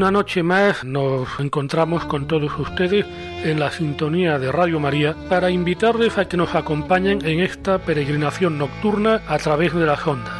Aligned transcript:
Una 0.00 0.10
noche 0.10 0.42
más 0.42 0.82
nos 0.82 1.28
encontramos 1.40 2.06
con 2.06 2.26
todos 2.26 2.58
ustedes 2.58 3.04
en 3.44 3.60
la 3.60 3.70
sintonía 3.70 4.38
de 4.38 4.50
Radio 4.50 4.80
María 4.80 5.14
para 5.28 5.50
invitarles 5.50 6.16
a 6.16 6.26
que 6.26 6.38
nos 6.38 6.54
acompañen 6.54 7.22
en 7.22 7.40
esta 7.40 7.76
peregrinación 7.76 8.56
nocturna 8.56 9.20
a 9.28 9.36
través 9.36 9.74
de 9.74 9.84
las 9.84 10.06
ondas. 10.06 10.32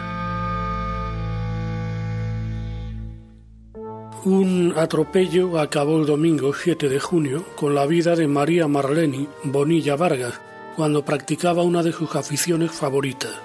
Un 4.24 4.72
atropello 4.78 5.60
acabó 5.60 5.98
el 6.00 6.06
domingo 6.06 6.54
7 6.54 6.88
de 6.88 6.98
junio 6.98 7.44
con 7.54 7.74
la 7.74 7.84
vida 7.84 8.16
de 8.16 8.26
María 8.26 8.66
Marleni 8.66 9.28
Bonilla 9.44 9.94
Vargas 9.94 10.40
cuando 10.74 11.04
practicaba 11.04 11.62
una 11.62 11.82
de 11.82 11.92
sus 11.92 12.16
aficiones 12.16 12.70
favoritas, 12.70 13.38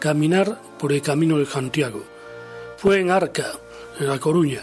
caminar 0.00 0.60
por 0.80 0.92
el 0.92 1.02
Camino 1.02 1.38
de 1.38 1.46
Santiago. 1.46 2.02
Fue 2.78 2.98
en 2.98 3.12
Arca, 3.12 3.46
en 4.00 4.08
La 4.08 4.18
Coruña, 4.18 4.62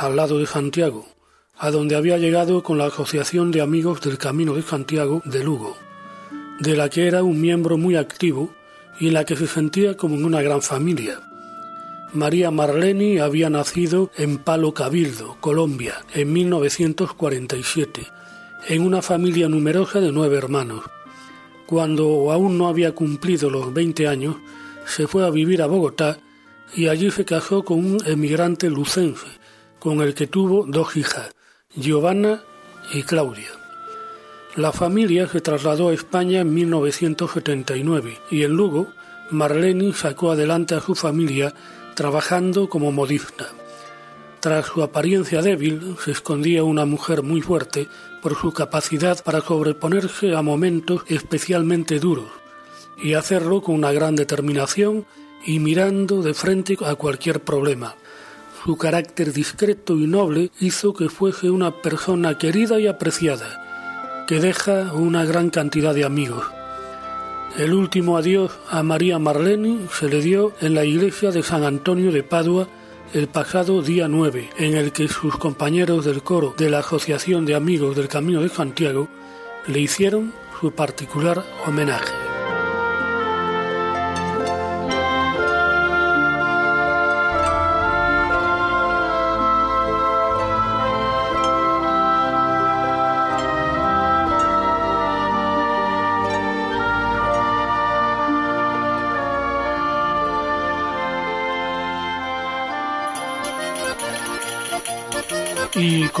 al 0.00 0.16
lado 0.16 0.38
de 0.38 0.46
Santiago, 0.46 1.04
a 1.58 1.70
donde 1.70 1.94
había 1.94 2.16
llegado 2.16 2.62
con 2.62 2.78
la 2.78 2.86
Asociación 2.86 3.50
de 3.50 3.60
Amigos 3.60 4.00
del 4.00 4.16
Camino 4.16 4.54
de 4.54 4.62
Santiago 4.62 5.20
de 5.26 5.44
Lugo, 5.44 5.76
de 6.58 6.74
la 6.74 6.88
que 6.88 7.06
era 7.06 7.22
un 7.22 7.38
miembro 7.38 7.76
muy 7.76 7.96
activo 7.96 8.50
y 8.98 9.08
en 9.08 9.12
la 9.12 9.26
que 9.26 9.36
se 9.36 9.46
sentía 9.46 9.98
como 9.98 10.14
en 10.14 10.24
una 10.24 10.40
gran 10.40 10.62
familia. 10.62 11.20
María 12.14 12.50
Marleni 12.50 13.18
había 13.18 13.50
nacido 13.50 14.10
en 14.16 14.38
Palo 14.38 14.72
Cabildo, 14.72 15.36
Colombia, 15.38 15.96
en 16.14 16.32
1947, 16.32 18.06
en 18.68 18.82
una 18.82 19.02
familia 19.02 19.50
numerosa 19.50 20.00
de 20.00 20.12
nueve 20.12 20.38
hermanos. 20.38 20.82
Cuando 21.66 22.32
aún 22.32 22.56
no 22.56 22.68
había 22.68 22.92
cumplido 22.92 23.50
los 23.50 23.74
20 23.74 24.08
años, 24.08 24.36
se 24.86 25.06
fue 25.06 25.26
a 25.26 25.30
vivir 25.30 25.60
a 25.60 25.66
Bogotá 25.66 26.18
y 26.74 26.88
allí 26.88 27.10
se 27.10 27.26
casó 27.26 27.62
con 27.64 27.78
un 27.78 27.98
emigrante 28.06 28.70
lucense, 28.70 29.39
con 29.80 30.00
el 30.02 30.14
que 30.14 30.28
tuvo 30.28 30.64
dos 30.66 30.96
hijas, 30.96 31.30
Giovanna 31.74 32.42
y 32.92 33.02
Claudia. 33.02 33.48
La 34.56 34.72
familia 34.72 35.26
se 35.26 35.40
trasladó 35.40 35.88
a 35.88 35.94
España 35.94 36.40
en 36.40 36.54
1979 36.54 38.18
y 38.30 38.44
en 38.44 38.52
Lugo, 38.52 38.88
Marleni 39.30 39.92
sacó 39.92 40.32
adelante 40.32 40.74
a 40.74 40.80
su 40.80 40.94
familia 40.94 41.54
trabajando 41.94 42.68
como 42.68 42.92
modista. 42.92 43.46
Tras 44.40 44.66
su 44.66 44.82
apariencia 44.82 45.42
débil, 45.42 45.96
se 46.04 46.12
escondía 46.12 46.64
una 46.64 46.84
mujer 46.84 47.22
muy 47.22 47.42
fuerte 47.42 47.88
por 48.22 48.36
su 48.36 48.52
capacidad 48.52 49.22
para 49.22 49.40
sobreponerse 49.40 50.34
a 50.34 50.42
momentos 50.42 51.02
especialmente 51.08 51.98
duros 51.98 52.30
y 53.02 53.14
hacerlo 53.14 53.62
con 53.62 53.76
una 53.76 53.92
gran 53.92 54.16
determinación 54.16 55.06
y 55.46 55.58
mirando 55.58 56.22
de 56.22 56.34
frente 56.34 56.76
a 56.84 56.94
cualquier 56.94 57.40
problema. 57.40 57.94
Su 58.64 58.76
carácter 58.76 59.32
discreto 59.32 59.96
y 59.96 60.06
noble 60.06 60.50
hizo 60.60 60.92
que 60.92 61.08
fuese 61.08 61.48
una 61.50 61.80
persona 61.80 62.36
querida 62.36 62.78
y 62.78 62.86
apreciada, 62.86 64.24
que 64.28 64.38
deja 64.38 64.92
una 64.92 65.24
gran 65.24 65.48
cantidad 65.48 65.94
de 65.94 66.04
amigos. 66.04 66.44
El 67.56 67.72
último 67.72 68.18
adiós 68.18 68.52
a 68.68 68.82
María 68.82 69.18
Marleni 69.18 69.86
se 69.98 70.08
le 70.08 70.20
dio 70.20 70.52
en 70.60 70.74
la 70.74 70.84
iglesia 70.84 71.30
de 71.30 71.42
San 71.42 71.64
Antonio 71.64 72.12
de 72.12 72.22
Padua 72.22 72.68
el 73.14 73.28
pasado 73.28 73.82
día 73.82 74.08
9, 74.08 74.50
en 74.58 74.76
el 74.76 74.92
que 74.92 75.08
sus 75.08 75.36
compañeros 75.36 76.04
del 76.04 76.22
coro 76.22 76.54
de 76.56 76.68
la 76.68 76.80
Asociación 76.80 77.46
de 77.46 77.54
Amigos 77.54 77.96
del 77.96 78.08
Camino 78.08 78.42
de 78.42 78.50
Santiago 78.50 79.08
le 79.66 79.80
hicieron 79.80 80.32
su 80.60 80.70
particular 80.72 81.42
homenaje. 81.66 82.39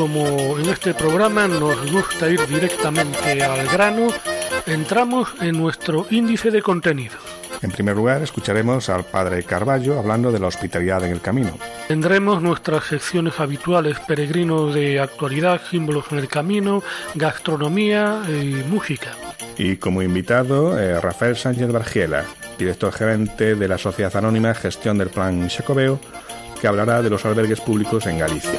Como 0.00 0.58
en 0.58 0.66
este 0.70 0.94
programa 0.94 1.46
nos 1.46 1.92
gusta 1.92 2.30
ir 2.30 2.40
directamente 2.46 3.42
al 3.42 3.66
grano, 3.68 4.08
entramos 4.64 5.28
en 5.42 5.58
nuestro 5.58 6.06
índice 6.08 6.50
de 6.50 6.62
contenidos. 6.62 7.18
En 7.60 7.70
primer 7.70 7.96
lugar, 7.96 8.22
escucharemos 8.22 8.88
al 8.88 9.04
padre 9.04 9.42
Carballo 9.42 9.98
hablando 9.98 10.32
de 10.32 10.38
la 10.38 10.46
hospitalidad 10.46 11.04
en 11.04 11.12
el 11.12 11.20
camino. 11.20 11.50
Tendremos 11.86 12.40
nuestras 12.40 12.84
secciones 12.84 13.38
habituales, 13.40 13.98
peregrinos 14.00 14.74
de 14.74 15.00
actualidad, 15.00 15.60
símbolos 15.70 16.06
en 16.12 16.18
el 16.20 16.28
camino, 16.28 16.82
gastronomía 17.14 18.22
y 18.26 18.54
música. 18.70 19.10
Y 19.58 19.76
como 19.76 20.00
invitado, 20.00 20.78
eh, 20.78 20.98
Rafael 20.98 21.36
Sánchez 21.36 21.70
Bargiela, 21.70 22.24
director 22.58 22.90
gerente 22.90 23.54
de 23.54 23.68
la 23.68 23.76
Sociedad 23.76 24.16
Anónima 24.16 24.54
Gestión 24.54 24.96
del 24.96 25.10
Plan 25.10 25.46
Chacobeo, 25.48 26.00
que 26.58 26.68
hablará 26.68 27.02
de 27.02 27.10
los 27.10 27.26
albergues 27.26 27.60
públicos 27.60 28.06
en 28.06 28.18
Galicia. 28.18 28.58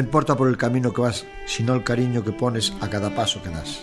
Importa 0.00 0.36
por 0.36 0.48
el 0.48 0.56
camino 0.56 0.92
que 0.92 1.02
vas, 1.02 1.26
sino 1.46 1.74
el 1.74 1.84
cariño 1.84 2.24
que 2.24 2.32
pones 2.32 2.72
a 2.80 2.88
cada 2.88 3.14
paso 3.14 3.42
que 3.42 3.50
das. 3.50 3.82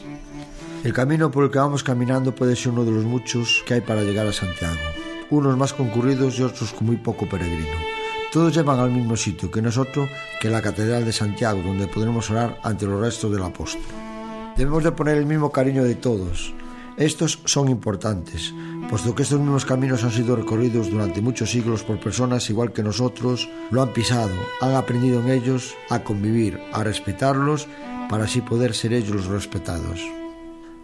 El 0.83 0.93
camino 0.93 1.31
por 1.31 1.43
el 1.43 1.51
que 1.51 1.59
vamos 1.59 1.83
caminando 1.83 2.33
puede 2.33 2.55
ser 2.55 2.71
uno 2.71 2.85
de 2.85 2.91
los 2.91 3.03
muchos 3.03 3.63
que 3.65 3.75
hay 3.75 3.81
para 3.81 4.03
llegar 4.03 4.27
a 4.27 4.33
Santiago, 4.33 4.77
unos 5.29 5.57
más 5.57 5.73
concurridos 5.73 6.39
y 6.39 6.43
otros 6.43 6.73
con 6.73 6.87
muy 6.87 6.97
poco 6.97 7.27
peregrino. 7.27 7.77
Todos 8.31 8.53
llevan 8.53 8.79
al 8.79 8.91
mismo 8.91 9.15
sitio, 9.15 9.49
que 9.49 9.61
no 9.61 9.69
es 9.69 9.77
otro 9.77 10.07
que 10.39 10.49
la 10.49 10.61
Catedral 10.61 11.05
de 11.05 11.13
Santiago, 11.13 11.61
donde 11.61 11.87
podremos 11.87 12.29
orar 12.29 12.59
ante 12.63 12.85
los 12.85 12.99
restos 12.99 13.31
del 13.31 13.43
apóstol. 13.43 13.81
Debemos 14.55 14.83
de 14.83 14.91
poner 14.91 15.17
el 15.17 15.25
mismo 15.25 15.51
cariño 15.51 15.83
de 15.83 15.95
todos. 15.95 16.53
Estos 16.97 17.39
son 17.45 17.69
importantes, 17.69 18.55
puesto 18.89 19.13
que 19.13 19.21
estos 19.21 19.39
mismos 19.39 19.65
caminos 19.65 20.03
han 20.03 20.09
sido 20.09 20.35
recorridos 20.35 20.89
durante 20.89 21.21
muchos 21.21 21.51
siglos 21.51 21.83
por 21.83 21.99
personas 21.99 22.49
igual 22.49 22.73
que 22.73 22.81
nosotros, 22.81 23.47
lo 23.69 23.83
han 23.83 23.93
pisado, 23.93 24.33
han 24.61 24.73
aprendido 24.73 25.19
en 25.19 25.29
ellos 25.29 25.75
a 25.91 26.03
convivir, 26.03 26.59
a 26.73 26.83
respetarlos, 26.83 27.67
para 28.09 28.23
así 28.23 28.41
poder 28.41 28.73
ser 28.73 28.93
ellos 28.93 29.15
los 29.15 29.27
respetados. 29.27 30.01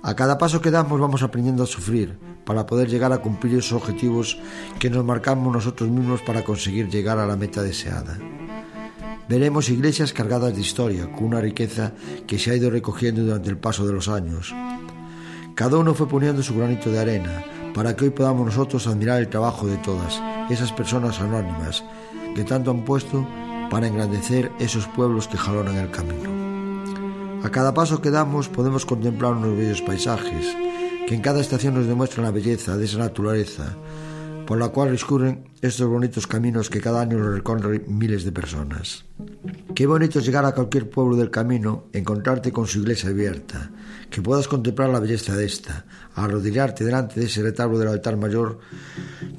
A 0.03 0.15
cada 0.15 0.37
paso 0.37 0.61
que 0.61 0.69
damos 0.69 0.99
vamos 0.99 1.23
aprendiendo 1.23 1.63
a 1.63 1.65
sufrir 1.65 2.15
para 2.45 2.67
poder 2.67 2.89
llegar 2.89 3.11
a 3.11 3.17
cumplir 3.17 3.57
esos 3.57 3.73
objetivos 3.73 4.37
que 4.77 4.91
nos 4.91 5.03
marcamos 5.03 5.51
nosotros 5.51 5.89
mismos 5.89 6.21
para 6.21 6.43
conseguir 6.43 6.89
llegar 6.89 7.17
a 7.17 7.25
la 7.25 7.37
meta 7.37 7.63
deseada. 7.63 8.19
Veremos 9.27 9.69
iglesias 9.69 10.13
cargadas 10.13 10.53
de 10.53 10.61
historia, 10.61 11.11
con 11.11 11.23
una 11.23 11.41
riqueza 11.41 11.93
que 12.27 12.37
se 12.37 12.51
ha 12.51 12.55
ido 12.55 12.69
recogiendo 12.69 13.23
durante 13.23 13.49
el 13.49 13.57
paso 13.57 13.87
de 13.87 13.93
los 13.93 14.09
años. 14.09 14.53
Cada 15.55 15.77
uno 15.77 15.93
fue 15.93 16.07
poniendo 16.07 16.41
su 16.41 16.55
granito 16.55 16.91
de 16.91 16.99
arena 16.99 17.43
para 17.75 17.95
que 17.95 18.05
hoy 18.05 18.09
podamos 18.09 18.45
nosotros 18.45 18.87
admirar 18.87 19.19
el 19.19 19.29
trabajo 19.29 19.67
de 19.67 19.77
todas 19.77 20.19
esas 20.49 20.71
personas 20.71 21.19
anónimas 21.19 21.83
que 22.35 22.43
tanto 22.43 22.71
han 22.71 22.83
puesto 22.83 23.27
para 23.69 23.87
engrandecer 23.87 24.51
esos 24.59 24.87
pueblos 24.87 25.27
que 25.27 25.37
jalonan 25.37 25.75
el 25.75 25.91
camino. 25.91 27.43
A 27.43 27.49
cada 27.51 27.73
paso 27.73 28.01
que 28.01 28.09
damos 28.09 28.49
podemos 28.49 28.85
contemplar 28.85 29.33
unos 29.33 29.55
bellos 29.55 29.81
paisajes 29.81 30.55
que 31.07 31.13
en 31.13 31.21
cada 31.21 31.41
estación 31.41 31.75
nos 31.75 31.85
demuestran 31.85 32.25
la 32.25 32.31
belleza 32.31 32.75
de 32.75 32.85
esa 32.85 32.97
naturaleza 32.97 33.75
por 34.45 34.59
la 34.59 34.69
cual 34.69 34.91
discurren 34.91 35.45
estos 35.61 35.87
bonitos 35.87 36.27
caminos 36.27 36.69
que 36.69 36.81
cada 36.81 37.01
año 37.01 37.17
recorren 37.17 37.83
miles 37.87 38.23
de 38.23 38.31
personas. 38.31 39.05
Qué 39.73 39.85
bonito 39.85 40.19
es 40.19 40.25
llegar 40.25 40.45
a 40.45 40.53
cualquier 40.53 40.89
pueblo 40.89 41.15
del 41.15 41.31
camino, 41.31 41.85
encontrarte 41.93 42.51
con 42.51 42.67
su 42.67 42.79
iglesia 42.79 43.09
abierta, 43.09 43.71
que 44.09 44.21
puedas 44.21 44.47
contemplar 44.47 44.89
la 44.89 44.99
belleza 44.99 45.35
de 45.35 45.45
esta, 45.45 45.85
arrodillarte 46.15 46.83
delante 46.83 47.19
de 47.19 47.25
ese 47.25 47.41
retablo 47.41 47.79
del 47.79 47.87
altar 47.87 48.17
mayor, 48.17 48.59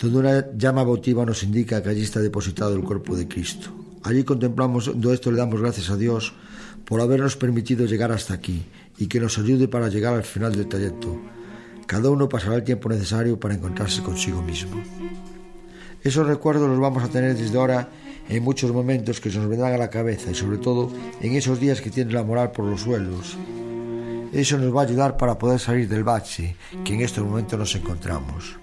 donde 0.01 0.19
una 0.19 0.53
llama 0.57 0.83
votiva 0.83 1.25
nos 1.25 1.43
indica 1.43 1.83
que 1.83 1.91
allí 1.91 2.03
está 2.03 2.21
depositado 2.21 2.75
el 2.75 2.83
cuerpo 2.83 3.17
de 3.17 3.29
Cristo. 3.29 3.71
Allí 4.03 4.25
contemplamos, 4.25 4.87
todo 4.87 5.13
esto 5.13 5.31
le 5.31 5.39
damos 5.39 5.61
gracias 5.61 5.91
a 5.91 5.97
Dios 5.97 6.35
por 6.85 7.01
habernos 7.01 7.37
permitido 7.37 7.87
llegar 7.87 8.13
hasta 8.13 8.35
aquí 8.35 8.65
y 8.99 9.07
que 9.07 9.21
nos 9.21 9.39
ayude 9.39 9.69
para 9.69 9.89
llegar 9.89 10.15
al 10.15 10.25
final 10.25 10.55
del 10.55 10.69
trayecto. 10.69 11.21
Cada 11.87 12.11
uno 12.11 12.29
pasará 12.29 12.57
el 12.57 12.65
tiempo 12.65 12.89
necesario 12.89 13.39
para 13.39 13.55
encontrarse 13.55 14.03
consigo 14.03 14.43
mismo. 14.43 14.81
Esos 16.03 16.27
recuerdos 16.27 16.69
los 16.69 16.79
vamos 16.79 17.03
a 17.03 17.09
tener 17.09 17.37
desde 17.37 17.59
ahora 17.59 17.89
en 18.29 18.43
muchos 18.43 18.73
momentos 18.73 19.21
que 19.21 19.31
se 19.31 19.39
nos 19.39 19.49
vendrán 19.49 19.75
a 19.75 19.79
la 19.79 19.91
cabeza 19.91 20.31
y 20.31 20.35
sobre 20.35 20.59
todo 20.59 20.91
en 21.21 21.35
esos 21.35 21.61
días 21.61 21.81
que 21.81 21.91
tiene 21.91 22.13
la 22.13 22.23
moral 22.23 22.53
por 22.53 22.67
los 22.67 22.83
suelos. 22.83 23.37
Eso 24.33 24.59
nos 24.59 24.75
va 24.75 24.81
a 24.81 24.85
ayudar 24.85 25.17
para 25.17 25.39
poder 25.39 25.61
salir 25.61 25.89
del 25.89 26.05
bache 26.05 26.57
que 26.85 26.95
en 26.95 27.03
estos 27.03 27.25
momentos 27.25 27.59
nos 27.59 27.75
encontramos. 27.75 28.57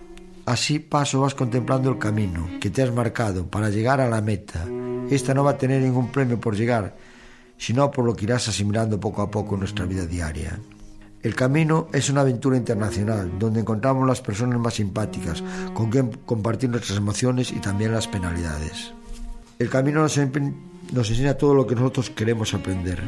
Así 0.46 0.80
paso 0.80 1.22
vas 1.22 1.36
contemplando 1.36 1.90
el 1.90 1.98
camino 1.98 2.48
que 2.60 2.70
te 2.70 2.82
has 2.82 2.92
marcado 2.92 3.48
para 3.48 3.70
llegar 3.70 4.02
a 4.02 4.10
la 4.10 4.22
meta. 4.22 4.66
Esta 5.10 5.34
no 5.34 5.44
va 5.44 5.52
a 5.52 5.58
tener 5.58 5.82
ningún 5.82 6.12
premio 6.12 6.40
por 6.40 6.56
llegar, 6.56 6.96
sino 7.58 7.90
por 7.92 8.06
lo 8.06 8.16
que 8.16 8.26
irás 8.26 8.48
asimilando 8.50 9.00
poco 9.00 9.22
a 9.22 9.32
poco 9.32 9.54
en 9.54 9.62
nuestra 9.62 9.86
vida 9.86 10.06
diaria. 10.06 10.60
El 11.24 11.36
camino 11.36 11.88
es 11.94 12.10
una 12.10 12.22
aventura 12.22 12.58
internacional 12.58 13.38
donde 13.38 13.60
encontramos 13.60 14.08
las 14.08 14.22
personas 14.22 14.60
más 14.60 14.74
simpáticas 14.76 15.44
con 15.76 15.92
quien 15.92 16.10
compartir 16.26 16.70
nuestras 16.70 16.98
emociones 16.98 17.52
y 17.52 17.60
también 17.60 17.92
las 17.92 18.08
penalidades. 18.08 18.92
El 19.60 19.70
camino 19.70 20.02
nos, 20.02 20.18
enseña 20.18 21.36
todo 21.36 21.54
lo 21.54 21.68
que 21.68 21.76
nosotros 21.76 22.10
queremos 22.10 22.56
aprender. 22.56 23.04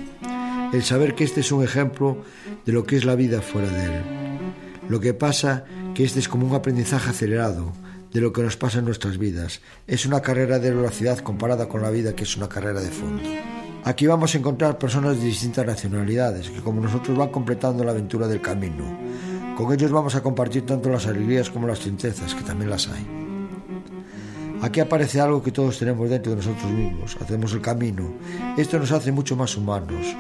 El 0.72 0.84
saber 0.84 1.16
que 1.16 1.24
este 1.24 1.40
es 1.40 1.52
un 1.52 1.64
ejemplo 1.64 2.24
de 2.66 2.72
lo 2.72 2.86
que 2.86 2.98
es 2.98 3.06
la 3.06 3.16
vida 3.16 3.42
fuera 3.42 3.70
de 3.70 3.86
él. 3.86 4.04
Lo 4.88 5.00
que 5.00 5.16
pasa 5.16 5.66
que 5.96 6.04
este 6.04 6.20
es 6.20 6.30
como 6.30 6.46
un 6.46 6.54
aprendizaje 6.54 7.10
acelerado 7.10 7.74
de 8.12 8.22
lo 8.22 8.32
que 8.32 8.44
nos 8.44 8.58
pasa 8.58 8.78
en 8.78 8.86
nuestras 8.86 9.18
vidas. 9.18 9.62
Es 9.88 10.06
una 10.06 10.22
carrera 10.22 10.60
de 10.60 10.70
velocidad 10.70 11.18
comparada 11.18 11.68
con 11.68 11.82
la 11.82 11.90
vida 11.90 12.16
que 12.16 12.26
es 12.26 12.38
una 12.38 12.50
carrera 12.50 12.82
de 12.82 12.90
fondo. 12.92 13.24
Aquí 13.86 14.08
vamos 14.08 14.34
a 14.34 14.38
encontrar 14.38 14.78
personas 14.78 15.18
de 15.18 15.26
distintas 15.26 15.66
nacionalidades 15.66 16.50
que 16.50 16.62
como 16.62 16.80
nosotros 16.80 17.18
van 17.18 17.28
completando 17.28 17.84
la 17.84 17.92
aventura 17.92 18.30
del 18.30 18.40
camino. 18.40 18.86
Con 19.58 19.74
ellos 19.74 19.92
vamos 19.92 20.16
a 20.16 20.24
compartir 20.24 20.66
tanto 20.66 20.90
las 20.90 21.06
alegrías 21.06 21.50
como 21.50 21.68
las 21.68 21.82
tristezas, 21.82 22.34
que 22.34 22.44
también 22.44 22.70
las 22.70 22.88
hay. 22.88 23.06
Aquí 24.62 24.80
aparece 24.80 25.20
algo 25.20 25.44
que 25.44 25.52
todos 25.52 25.78
tenemos 25.78 26.10
dentro 26.10 26.32
de 26.32 26.38
nosotros 26.38 26.72
mismos, 26.72 27.18
hacemos 27.20 27.52
el 27.52 27.60
camino. 27.60 28.14
Esto 28.56 28.80
nos 28.80 28.94
hace 28.94 29.12
mucho 29.12 29.36
más 29.36 29.58
humanos. 29.58 30.16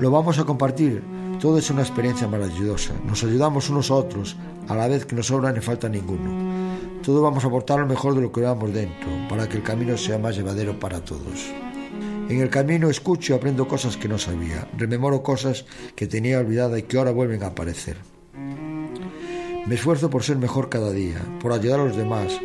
Lo 0.00 0.10
vamos 0.10 0.36
a 0.40 0.44
compartir, 0.44 1.04
todo 1.40 1.58
es 1.58 1.70
una 1.70 1.82
experiencia 1.82 2.26
maravillosa. 2.26 2.94
Nos 3.06 3.22
ayudamos 3.22 3.70
unos 3.70 3.92
a 3.92 3.94
otros, 3.94 4.36
a 4.66 4.74
la 4.74 4.88
vez 4.88 5.06
que 5.06 5.14
nos 5.14 5.28
sobra 5.28 5.52
ni 5.52 5.60
falta 5.60 5.88
ninguno. 5.88 7.00
Todo 7.04 7.22
vamos 7.22 7.44
a 7.44 7.46
aportar 7.46 7.78
lo 7.78 7.86
mejor 7.86 8.16
de 8.16 8.22
lo 8.22 8.32
que 8.32 8.40
llevamos 8.40 8.74
dentro, 8.74 9.08
para 9.28 9.48
que 9.48 9.58
el 9.58 9.62
camino 9.62 9.96
sea 9.96 10.18
más 10.18 10.34
llevadero 10.34 10.80
para 10.80 10.98
todos. 10.98 11.54
En 12.28 12.40
el 12.40 12.48
camino 12.48 12.88
escucho 12.88 13.32
y 13.32 13.36
aprendo 13.36 13.68
cosas 13.68 13.96
que 13.96 14.08
no 14.08 14.18
sabía, 14.18 14.66
rememoro 14.78 15.22
cosas 15.22 15.66
que 15.94 16.06
tenía 16.06 16.38
olvidada 16.38 16.78
y 16.78 16.82
que 16.84 16.96
ahora 16.96 17.10
vuelven 17.10 17.42
a 17.42 17.48
aparecer. 17.48 17.96
Me 19.66 19.74
esfuerzo 19.74 20.10
por 20.10 20.22
ser 20.22 20.36
mejor 20.38 20.68
cada 20.68 20.90
día, 20.90 21.20
por 21.40 21.52
ayudar 21.52 21.80
a 21.80 21.84
los 21.84 21.96
demás, 21.96 22.38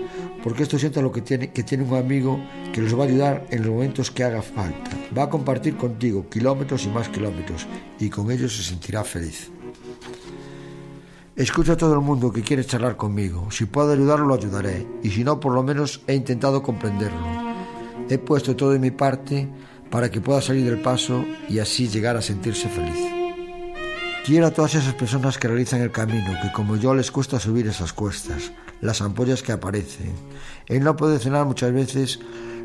porque 0.43 0.63
esto 0.63 0.77
siento 0.77 1.01
lo 1.01 1.11
que 1.11 1.21
tiene, 1.21 1.51
que 1.51 1.63
tiene 1.63 1.83
un 1.83 1.95
amigo 1.95 2.39
que 2.73 2.81
los 2.81 2.97
va 2.97 3.03
a 3.03 3.07
ayudar 3.07 3.47
en 3.49 3.63
los 3.63 3.71
momentos 3.71 4.11
que 4.11 4.23
haga 4.23 4.41
falta. 4.41 4.91
Va 5.17 5.23
a 5.23 5.29
compartir 5.29 5.75
contigo 5.75 6.29
kilómetros 6.29 6.85
y 6.85 6.89
más 6.89 7.09
kilómetros 7.09 7.65
y 7.99 8.09
con 8.09 8.31
ellos 8.31 8.55
se 8.55 8.63
sentirá 8.63 9.03
feliz. 9.03 9.49
Escucho 11.35 11.73
a 11.73 11.77
todo 11.77 11.93
el 11.93 12.01
mundo 12.01 12.33
que 12.33 12.41
quiere 12.41 12.65
charlar 12.65 12.97
conmigo. 12.97 13.49
Si 13.49 13.63
puedo 13.65 13.93
ayudarlo, 13.93 14.25
lo 14.25 14.35
ayudaré. 14.35 14.85
Y 15.03 15.09
si 15.09 15.23
no, 15.23 15.39
por 15.39 15.53
lo 15.53 15.63
menos 15.63 16.01
he 16.05 16.13
intentado 16.13 16.61
comprenderlo. 16.61 17.25
He 18.09 18.17
puesto 18.17 18.55
todo 18.55 18.71
de 18.71 18.79
mi 18.79 18.91
parte 18.91 19.47
para 19.89 20.09
que 20.11 20.21
pueda 20.21 20.41
salir 20.41 20.65
del 20.65 20.81
paso 20.81 21.25
y 21.47 21.59
así 21.59 21.87
llegar 21.87 22.17
a 22.17 22.21
sentirse 22.21 22.69
feliz. 22.69 23.19
Quiero 24.25 24.47
a 24.47 24.51
todas 24.51 24.75
esas 24.75 24.93
personas 24.93 25.37
que 25.37 25.47
realizan 25.47 25.81
el 25.81 25.91
camino, 25.91 26.33
que 26.41 26.51
como 26.51 26.75
yo 26.75 26.93
les 26.93 27.09
cuesta 27.09 27.39
subir 27.39 27.67
esas 27.67 27.93
cuestas, 27.93 28.51
las 28.81 29.01
ampollas 29.01 29.41
que 29.41 29.51
aparecen. 29.51 30.13
Él 30.67 30.83
no 30.83 30.95
puede 30.95 31.19
cenar 31.19 31.45
muchas 31.45 31.73
veces 31.73 32.19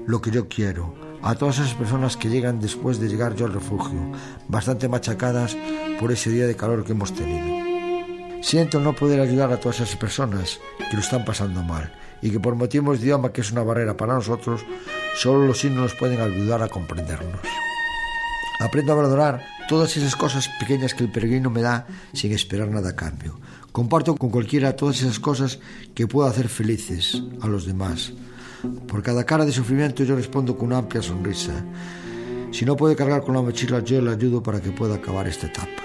lo 0.06 0.20
que 0.20 0.30
yo 0.30 0.48
quiero. 0.48 0.94
A 1.22 1.36
todas 1.36 1.58
esas 1.58 1.72
personas 1.72 2.18
que 2.18 2.28
llegan 2.28 2.60
después 2.60 3.00
de 3.00 3.08
llegar 3.08 3.34
yo 3.34 3.46
al 3.46 3.54
refugio, 3.54 4.12
bastante 4.46 4.88
machacadas 4.88 5.56
por 5.98 6.12
ese 6.12 6.28
día 6.28 6.46
de 6.46 6.56
calor 6.56 6.84
que 6.84 6.92
hemos 6.92 7.14
tenido. 7.14 7.64
Siento 8.42 8.78
no 8.78 8.92
poder 8.92 9.20
ayudar 9.20 9.50
a 9.50 9.58
todas 9.58 9.80
esas 9.80 9.96
personas 9.96 10.60
que 10.90 10.96
lo 10.96 11.00
están 11.00 11.24
pasando 11.24 11.62
mal 11.62 11.94
y 12.20 12.30
que 12.30 12.40
por 12.40 12.56
motivos 12.56 13.00
de 13.00 13.06
idioma, 13.06 13.32
que 13.32 13.40
es 13.40 13.52
una 13.52 13.62
barrera 13.62 13.96
para 13.96 14.12
nosotros, 14.12 14.66
solo 15.14 15.46
los 15.46 15.58
signos 15.58 15.82
nos 15.82 15.94
pueden 15.94 16.20
ayudar 16.20 16.62
a 16.62 16.68
comprendernos. 16.68 17.40
Aprendo 18.60 18.92
a 18.92 18.96
valorar 18.96 19.44
todas 19.68 19.96
esas 19.96 20.16
cosas 20.16 20.48
pequeñas 20.60 20.94
que 20.94 21.04
el 21.04 21.10
peregrino 21.10 21.50
me 21.50 21.62
da 21.62 21.86
sin 22.12 22.32
esperar 22.32 22.68
nada 22.68 22.90
a 22.90 22.96
cambio. 22.96 23.38
Comparto 23.72 24.14
con 24.14 24.30
cualquiera 24.30 24.76
todas 24.76 25.00
esas 25.00 25.18
cosas 25.18 25.58
que 25.94 26.06
puedo 26.06 26.28
hacer 26.28 26.48
felices 26.48 27.22
a 27.40 27.48
los 27.48 27.66
demás. 27.66 28.12
Por 28.86 29.02
cada 29.02 29.24
cara 29.24 29.44
de 29.44 29.52
sufrimiento 29.52 30.04
yo 30.04 30.16
respondo 30.16 30.56
con 30.56 30.66
una 30.66 30.78
amplia 30.78 31.02
sonrisa. 31.02 31.52
Si 32.52 32.64
no 32.64 32.76
puede 32.76 32.94
cargar 32.94 33.22
con 33.22 33.34
la 33.34 33.42
mochila, 33.42 33.80
yo 33.80 34.00
le 34.00 34.12
ayudo 34.12 34.42
para 34.42 34.60
que 34.60 34.70
pueda 34.70 34.94
acabar 34.94 35.26
esta 35.26 35.48
etapa. 35.48 35.82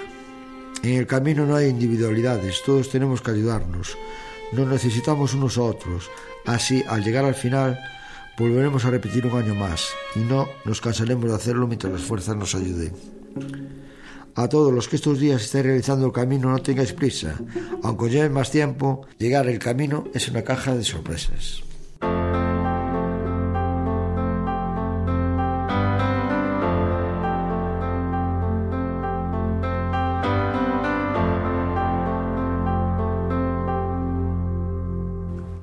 En 0.83 0.93
el 0.93 1.07
camino 1.07 1.45
no 1.45 1.55
hay 1.55 1.67
individualidades, 1.67 2.61
todos 2.63 2.89
tenemos 2.89 3.21
que 3.21 3.31
ayudarnos. 3.31 3.97
Nos 4.53 4.67
necesitamos 4.67 5.33
unos 5.33 5.57
a 5.57 5.63
otros. 5.63 6.09
Así, 6.45 6.83
al 6.87 7.03
llegar 7.03 7.25
al 7.25 7.35
final, 7.35 7.79
volveremos 8.39 8.85
a 8.85 8.89
repetir 8.89 9.27
un 9.27 9.37
año 9.37 9.53
más 9.53 9.93
y 10.15 10.19
no 10.19 10.47
nos 10.63 10.79
cansaremos 10.79 11.29
de 11.29 11.35
hacerlo 11.35 11.67
mientras 11.67 11.91
las 11.91 12.01
fuerzas 12.01 12.37
nos 12.37 12.55
ayuden. 12.55 12.93
A 14.35 14.47
todos 14.47 14.73
los 14.73 14.87
que 14.87 14.95
estos 14.95 15.19
días 15.19 15.43
estén 15.43 15.65
realizando 15.65 16.05
el 16.05 16.13
camino, 16.13 16.49
no 16.49 16.59
tengáis 16.59 16.93
prisa. 16.93 17.35
Aunque 17.83 18.09
lleven 18.09 18.31
más 18.31 18.49
tiempo, 18.49 19.05
llegar 19.17 19.47
el 19.47 19.59
camino 19.59 20.05
es 20.13 20.29
una 20.29 20.43
caja 20.43 20.73
de 20.73 20.85
sorpresas. 20.85 21.63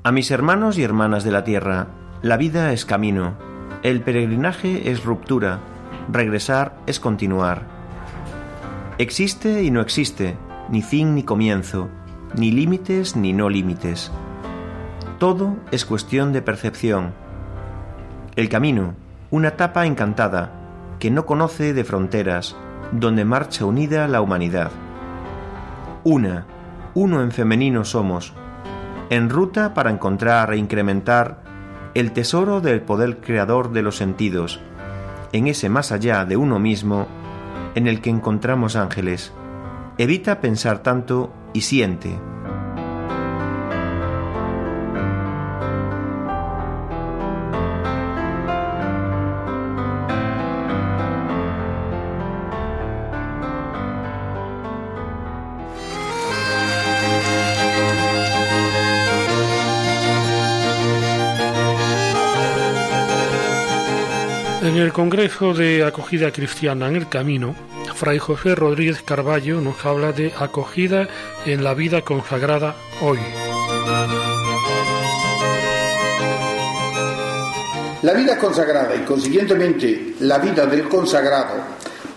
A 0.03 0.13
mis 0.13 0.31
hermanos 0.31 0.77
y 0.77 0.83
hermanas 0.83 1.25
de 1.25 1.31
la 1.33 1.43
tierra, 1.43 2.06
la 2.27 2.37
vida 2.37 2.73
es 2.73 2.85
camino, 2.85 3.35
el 3.85 4.01
peregrinaje 4.01 4.91
es 4.91 5.05
ruptura, 5.05 5.61
regresar 6.11 6.77
es 6.87 6.99
continuar. 6.99 7.63
Existe 8.99 9.63
y 9.63 9.71
no 9.71 9.81
existe, 9.81 10.37
ni 10.69 10.83
fin 10.83 11.15
ni 11.15 11.23
comienzo, 11.23 11.89
ni 12.35 12.51
límites 12.51 13.15
ni 13.15 13.33
no 13.33 13.49
límites. 13.49 14.11
Todo 15.21 15.55
es 15.71 15.85
cuestión 15.85 16.33
de 16.33 16.43
percepción. 16.43 17.15
El 18.35 18.49
camino, 18.49 18.95
una 19.31 19.49
etapa 19.49 19.87
encantada, 19.87 20.51
que 20.99 21.13
no 21.13 21.27
conoce 21.27 21.75
de 21.75 21.85
fronteras, 21.85 22.57
donde 22.91 23.25
marcha 23.25 23.65
unida 23.67 24.09
la 24.09 24.21
humanidad. 24.21 24.73
Una, 26.03 26.45
uno 26.95 27.23
en 27.23 27.31
femenino 27.31 27.85
somos, 27.85 28.33
en 29.11 29.31
ruta 29.31 29.75
para 29.75 29.91
encontrar 29.91 30.53
e 30.53 30.57
incrementar 30.57 31.46
el 31.97 32.13
tesoro 32.13 32.61
del 32.61 32.83
poder 32.83 33.23
creador 33.23 33.73
de 33.73 33.81
los 33.81 33.97
sentidos, 33.97 34.61
en 35.33 35.47
ese 35.47 35.71
más 35.71 35.93
allá 35.93 36.27
de 36.27 36.37
uno 36.37 36.59
mismo 36.59 37.09
en 37.75 37.87
el 37.87 38.03
que 38.03 38.11
encontramos 38.11 38.77
ángeles. 38.77 39.33
Evita 39.97 40.43
pensar 40.43 40.83
tanto 40.83 41.33
y 41.55 41.63
siente. 41.63 42.19
En 64.77 64.83
el 64.83 64.93
Congreso 64.93 65.55
de 65.55 65.87
Acogida 65.87 66.31
Cristiana 66.31 66.89
en 66.89 66.97
el 66.97 67.09
Camino, 67.09 67.57
Fray 67.95 68.19
José 68.19 68.55
Rodríguez 68.55 69.01
Carballo 69.01 69.59
nos 69.63 69.83
habla 69.87 70.13
de 70.13 70.35
acogida 70.39 71.09
en 71.47 71.65
la 71.65 71.73
vida 71.73 72.03
consagrada 72.03 72.77
hoy. 73.01 73.19
La 78.03 78.13
vida 78.13 78.37
consagrada 78.37 78.95
y 78.95 78.99
consiguientemente 79.07 80.17
la 80.21 80.37
vida 80.37 80.67
del 80.67 80.87
consagrado 80.91 81.55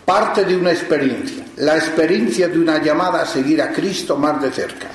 parte 0.03 0.43
de 0.43 0.57
una 0.57 0.71
experiencia, 0.71 1.45
la 1.55 1.77
experiencia 1.77 2.49
de 2.49 2.59
una 2.59 2.83
llamada 2.83 3.21
a 3.21 3.25
seguir 3.25 3.61
a 3.61 3.71
Cristo 3.71 4.17
más 4.17 4.41
de 4.41 4.51
cerca. 4.51 4.89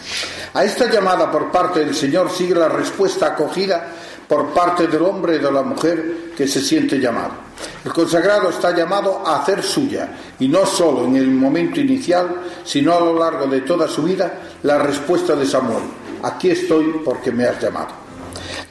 A 0.52 0.64
esta 0.64 0.90
llamada 0.90 1.32
por 1.32 1.50
parte 1.50 1.80
del 1.80 1.94
Señor 1.94 2.30
sigue 2.30 2.56
la 2.56 2.68
respuesta 2.68 3.28
acogida 3.28 3.86
por 4.28 4.52
parte 4.52 4.86
del 4.86 5.00
hombre 5.00 5.36
y 5.36 5.38
de 5.38 5.50
la 5.50 5.62
mujer 5.62 6.34
que 6.36 6.46
se 6.46 6.60
siente 6.60 6.98
llamado. 7.00 7.43
El 7.84 7.92
consagrado 7.92 8.48
está 8.50 8.74
llamado 8.74 9.26
a 9.26 9.42
hacer 9.42 9.62
suya, 9.62 10.08
y 10.38 10.48
no 10.48 10.64
solo 10.66 11.04
en 11.04 11.16
el 11.16 11.30
momento 11.30 11.80
inicial, 11.80 12.42
sino 12.64 12.94
a 12.94 13.00
lo 13.00 13.18
largo 13.18 13.46
de 13.46 13.60
toda 13.60 13.88
su 13.88 14.02
vida, 14.02 14.32
la 14.62 14.78
respuesta 14.78 15.36
de 15.36 15.46
Samuel. 15.46 15.84
Aquí 16.22 16.50
estoy 16.50 17.00
porque 17.04 17.30
me 17.30 17.44
has 17.44 17.60
llamado. 17.60 18.04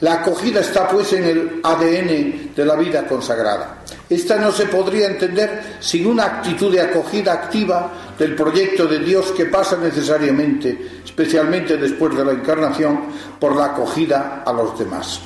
La 0.00 0.14
acogida 0.14 0.60
está 0.60 0.88
pues 0.88 1.12
en 1.12 1.24
el 1.24 1.60
ADN 1.62 2.54
de 2.54 2.64
la 2.66 2.74
vida 2.74 3.06
consagrada. 3.06 3.78
Esta 4.08 4.36
no 4.36 4.52
se 4.52 4.66
podría 4.66 5.06
entender 5.06 5.76
sin 5.80 6.06
una 6.06 6.24
actitud 6.24 6.72
de 6.72 6.80
acogida 6.80 7.32
activa 7.32 7.90
del 8.18 8.34
proyecto 8.34 8.86
de 8.86 8.98
Dios 8.98 9.32
que 9.32 9.46
pasa 9.46 9.76
necesariamente, 9.76 11.00
especialmente 11.04 11.76
después 11.76 12.16
de 12.16 12.24
la 12.24 12.32
encarnación, 12.32 13.00
por 13.38 13.56
la 13.56 13.66
acogida 13.66 14.42
a 14.44 14.52
los 14.52 14.78
demás. 14.78 15.20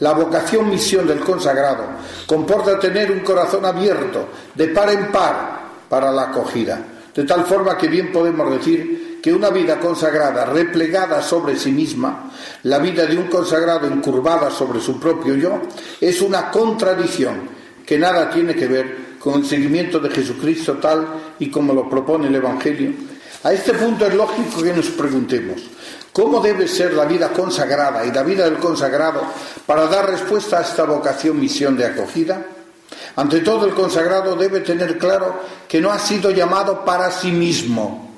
La 0.00 0.12
vocación 0.12 0.68
misión 0.68 1.06
del 1.06 1.20
consagrado 1.20 1.84
comporta 2.26 2.78
tener 2.78 3.10
un 3.10 3.20
corazón 3.20 3.64
abierto, 3.64 4.28
de 4.54 4.68
par 4.68 4.90
en 4.90 5.12
par, 5.12 5.64
para 5.88 6.10
la 6.10 6.22
acogida, 6.24 6.80
de 7.14 7.24
tal 7.24 7.44
forma 7.44 7.78
que 7.78 7.88
bien 7.88 8.10
podemos 8.10 8.50
decir 8.50 9.20
que 9.22 9.32
una 9.32 9.50
vida 9.50 9.78
consagrada 9.78 10.44
replegada 10.44 11.22
sobre 11.22 11.56
sí 11.56 11.72
misma, 11.72 12.30
la 12.64 12.78
vida 12.78 13.06
de 13.06 13.16
un 13.16 13.28
consagrado 13.28 13.86
encurvada 13.86 14.50
sobre 14.50 14.80
su 14.80 15.00
propio 15.00 15.34
yo, 15.36 15.62
es 16.00 16.20
una 16.20 16.50
contradicción 16.50 17.48
que 17.86 17.98
nada 17.98 18.28
tiene 18.30 18.54
que 18.54 18.66
ver 18.66 18.96
con 19.18 19.40
el 19.40 19.46
seguimiento 19.46 19.98
de 19.98 20.10
Jesucristo 20.10 20.74
tal 20.74 21.06
y 21.38 21.50
como 21.50 21.72
lo 21.72 21.88
propone 21.88 22.26
el 22.26 22.34
Evangelio. 22.34 22.92
A 23.44 23.52
este 23.52 23.72
punto 23.74 24.06
es 24.06 24.14
lógico 24.14 24.62
que 24.62 24.72
nos 24.72 24.88
preguntemos, 24.88 25.62
¿cómo 26.14 26.40
debe 26.40 26.66
ser 26.68 26.94
la 26.94 27.04
vida 27.04 27.30
consagrada 27.30 28.06
y 28.06 28.12
la 28.12 28.22
vida 28.22 28.44
del 28.44 28.58
consagrado 28.58 29.20
para 29.66 29.86
dar 29.88 30.08
respuesta 30.08 30.58
a 30.58 30.62
esta 30.62 30.84
vocación 30.84 31.38
misión 31.38 31.76
de 31.76 31.84
acogida? 31.84 32.46
Ante 33.16 33.40
todo, 33.40 33.66
el 33.66 33.74
consagrado 33.74 34.36
debe 34.36 34.60
tener 34.60 34.96
claro 34.96 35.40
que 35.68 35.80
no 35.80 35.90
ha 35.90 35.98
sido 35.98 36.30
llamado 36.30 36.84
para 36.84 37.10
sí 37.10 37.30
mismo. 37.30 38.12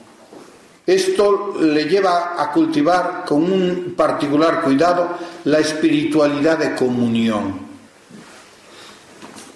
Esto 0.86 1.56
le 1.60 1.84
lleva 1.84 2.40
a 2.40 2.52
cultivar 2.52 3.24
con 3.26 3.42
un 3.42 3.94
particular 3.96 4.62
cuidado 4.62 5.18
la 5.44 5.58
espiritualidad 5.58 6.58
de 6.58 6.74
comunión. 6.76 7.66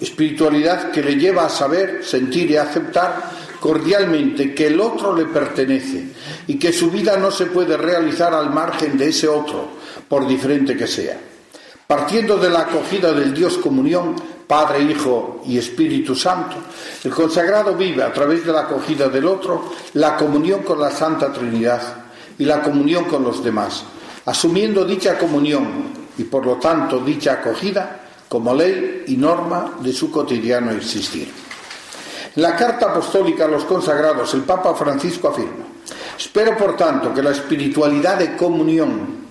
Espiritualidad 0.01 0.91
que 0.91 1.01
le 1.01 1.15
lleva 1.15 1.45
a 1.45 1.49
saber, 1.49 2.03
sentir 2.03 2.51
y 2.51 2.57
aceptar 2.57 3.31
cordialmente 3.61 4.55
que 4.55 4.67
el 4.67 4.81
otro 4.81 5.15
le 5.15 5.25
pertenece 5.25 6.03
y 6.47 6.57
que 6.57 6.73
su 6.73 6.89
vida 6.89 7.15
no 7.17 7.29
se 7.29 7.45
puede 7.45 7.77
realizar 7.77 8.33
al 8.33 8.49
margen 8.49 8.97
de 8.97 9.09
ese 9.09 9.27
otro, 9.27 9.67
por 10.09 10.27
diferente 10.27 10.75
que 10.75 10.87
sea. 10.87 11.15
Partiendo 11.85 12.37
de 12.37 12.49
la 12.49 12.61
acogida 12.61 13.13
del 13.13 13.35
Dios 13.35 13.59
comunión, 13.59 14.15
Padre, 14.47 14.81
Hijo 14.81 15.43
y 15.45 15.59
Espíritu 15.59 16.15
Santo, 16.15 16.55
el 17.03 17.11
consagrado 17.11 17.75
vive 17.75 18.01
a 18.01 18.11
través 18.11 18.43
de 18.43 18.51
la 18.51 18.61
acogida 18.61 19.07
del 19.09 19.27
otro 19.27 19.71
la 19.93 20.17
comunión 20.17 20.63
con 20.63 20.79
la 20.79 20.89
Santa 20.89 21.31
Trinidad 21.31 21.81
y 22.39 22.45
la 22.45 22.63
comunión 22.63 23.05
con 23.05 23.23
los 23.23 23.43
demás, 23.43 23.83
asumiendo 24.25 24.83
dicha 24.85 25.19
comunión 25.19 25.67
y 26.17 26.23
por 26.23 26.43
lo 26.47 26.55
tanto 26.55 26.97
dicha 26.99 27.33
acogida 27.33 27.99
como 28.27 28.55
ley 28.55 29.03
y 29.05 29.17
norma 29.17 29.75
de 29.81 29.93
su 29.93 30.09
cotidiano 30.09 30.71
existir. 30.71 31.50
La 32.35 32.55
carta 32.55 32.91
apostólica 32.91 33.45
a 33.45 33.47
los 33.49 33.65
consagrados, 33.65 34.33
el 34.33 34.41
Papa 34.41 34.73
Francisco 34.73 35.27
afirma, 35.27 35.65
espero 36.17 36.55
por 36.57 36.77
tanto 36.77 37.13
que 37.13 37.21
la 37.21 37.31
espiritualidad 37.31 38.17
de 38.17 38.37
comunión 38.37 39.21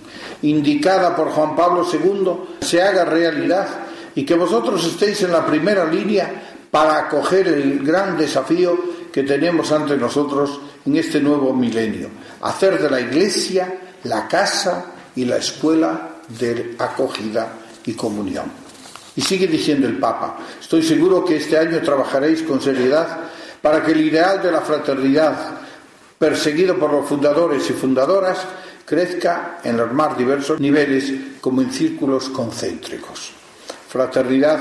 indicada 0.43 1.15
por 1.15 1.29
Juan 1.29 1.55
Pablo 1.55 1.85
II 1.91 2.59
se 2.61 2.81
haga 2.81 3.05
realidad 3.05 3.67
y 4.13 4.23
que 4.23 4.35
vosotros 4.35 4.85
estéis 4.85 5.23
en 5.23 5.31
la 5.31 5.45
primera 5.45 5.85
línea 5.85 6.59
para 6.69 6.99
acoger 6.99 7.47
el 7.47 7.83
gran 7.83 8.17
desafío 8.17 8.77
que 9.11 9.23
tenemos 9.23 9.71
ante 9.71 9.97
nosotros 9.97 10.59
en 10.85 10.95
este 10.95 11.19
nuevo 11.19 11.53
milenio, 11.53 12.09
hacer 12.41 12.79
de 12.81 12.89
la 12.89 13.01
Iglesia 13.01 13.79
la 14.03 14.27
casa 14.27 14.85
y 15.15 15.25
la 15.25 15.37
escuela 15.37 16.09
de 16.27 16.75
acogida 16.79 17.53
y 17.85 17.93
comunión. 17.93 18.60
Y 19.15 19.21
sigue 19.21 19.47
diciendo 19.47 19.87
el 19.87 19.97
Papa, 19.97 20.37
estoy 20.59 20.83
seguro 20.83 21.25
que 21.25 21.37
este 21.37 21.57
año 21.57 21.81
trabajaréis 21.81 22.43
con 22.43 22.61
seriedad 22.61 23.19
para 23.61 23.83
que 23.83 23.91
el 23.91 24.01
ideal 24.01 24.41
de 24.41 24.51
la 24.51 24.61
fraternidad, 24.61 25.59
perseguido 26.17 26.77
por 26.77 26.91
los 26.91 27.07
fundadores 27.07 27.69
y 27.69 27.73
fundadoras, 27.73 28.39
crezca 28.85 29.59
en 29.63 29.77
los 29.77 29.91
más 29.91 30.17
diversos 30.17 30.59
niveles 30.59 31.11
como 31.41 31.61
en 31.61 31.71
círculos 31.71 32.29
concéntricos 32.29 33.33
fraternidad, 33.91 34.59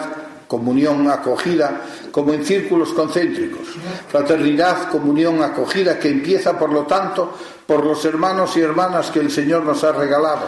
comunión, 0.48 1.08
acogida, 1.08 1.82
como 2.10 2.32
en 2.32 2.44
círculos 2.44 2.92
concéntricos. 2.92 3.68
Fraternidad, 4.08 4.90
comunión, 4.90 5.40
acogida, 5.40 6.00
que 6.00 6.08
empieza, 6.08 6.58
por 6.58 6.72
lo 6.72 6.82
tanto, 6.82 7.32
por 7.70 7.86
los 7.86 8.04
hermanos 8.04 8.56
y 8.56 8.62
hermanas 8.62 9.12
que 9.12 9.20
el 9.20 9.30
Señor 9.30 9.62
nos 9.62 9.84
ha 9.84 9.92
regalado, 9.92 10.44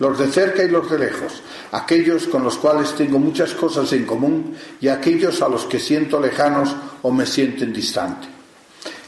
los 0.00 0.18
de 0.18 0.26
cerca 0.26 0.64
y 0.64 0.68
los 0.68 0.90
de 0.90 0.98
lejos, 0.98 1.40
aquellos 1.70 2.26
con 2.26 2.42
los 2.42 2.56
cuales 2.56 2.96
tengo 2.96 3.20
muchas 3.20 3.52
cosas 3.52 3.92
en 3.92 4.04
común 4.04 4.56
y 4.80 4.88
aquellos 4.88 5.40
a 5.40 5.48
los 5.48 5.66
que 5.66 5.78
siento 5.78 6.18
lejanos 6.18 6.74
o 7.02 7.12
me 7.12 7.26
sienten 7.26 7.72
distante. 7.72 8.26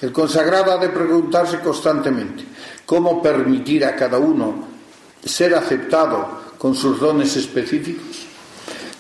El 0.01 0.13
consagrado 0.13 0.71
ha 0.71 0.79
de 0.79 0.91
preguntarse 0.91 1.59
constantemente 1.59 2.45
cómo 2.87 3.21
permitir 3.21 3.85
a 3.85 3.97
cada 3.97 4.21
uno 4.21 4.69
ser 5.25 5.57
aceptado 5.57 6.43
con 6.59 6.73
sus 6.73 7.01
dones 7.01 7.35
específicos 7.37 8.27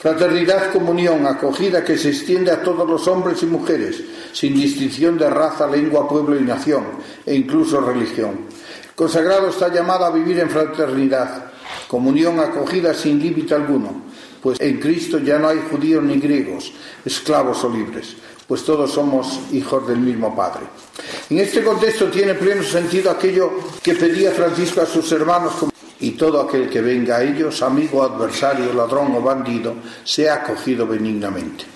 Fraternidad, 0.06 0.72
comunión, 0.72 1.26
acogida 1.26 1.82
que 1.82 1.98
se 1.98 2.10
extiende 2.10 2.52
a 2.52 2.62
todos 2.62 2.88
los 2.88 3.08
hombres 3.08 3.42
y 3.42 3.46
mujeres, 3.46 4.02
sin 4.36 4.54
distinción 4.54 5.16
de 5.16 5.30
raza, 5.30 5.66
lengua, 5.66 6.06
pueblo 6.06 6.38
y 6.38 6.42
nación, 6.42 6.84
e 7.24 7.34
incluso 7.34 7.80
religión. 7.80 8.40
El 8.84 8.94
consagrado 8.94 9.48
está 9.48 9.72
llamado 9.72 10.04
a 10.04 10.10
vivir 10.10 10.38
en 10.40 10.50
fraternidad, 10.50 11.52
comunión 11.88 12.38
acogida 12.38 12.92
sin 12.92 13.18
límite 13.18 13.54
alguno, 13.54 14.02
pues 14.42 14.60
en 14.60 14.78
Cristo 14.78 15.20
ya 15.20 15.38
no 15.38 15.48
hay 15.48 15.60
judíos 15.70 16.04
ni 16.04 16.20
griegos, 16.20 16.70
esclavos 17.02 17.64
o 17.64 17.70
libres, 17.70 18.14
pues 18.46 18.62
todos 18.62 18.92
somos 18.92 19.40
hijos 19.52 19.88
del 19.88 20.00
mismo 20.00 20.36
Padre. 20.36 20.66
En 21.30 21.38
este 21.38 21.64
contexto 21.64 22.08
tiene 22.08 22.34
pleno 22.34 22.62
sentido 22.62 23.10
aquello 23.10 23.52
que 23.82 23.94
pedía 23.94 24.32
Francisco 24.32 24.82
a 24.82 24.86
sus 24.86 25.10
hermanos 25.12 25.54
y 25.98 26.10
todo 26.10 26.42
aquel 26.42 26.68
que 26.68 26.82
venga 26.82 27.16
a 27.16 27.22
ellos, 27.22 27.62
amigo, 27.62 28.02
adversario, 28.02 28.74
ladrón 28.74 29.14
o 29.16 29.22
bandido, 29.22 29.76
sea 30.04 30.34
acogido 30.34 30.86
benignamente. 30.86 31.75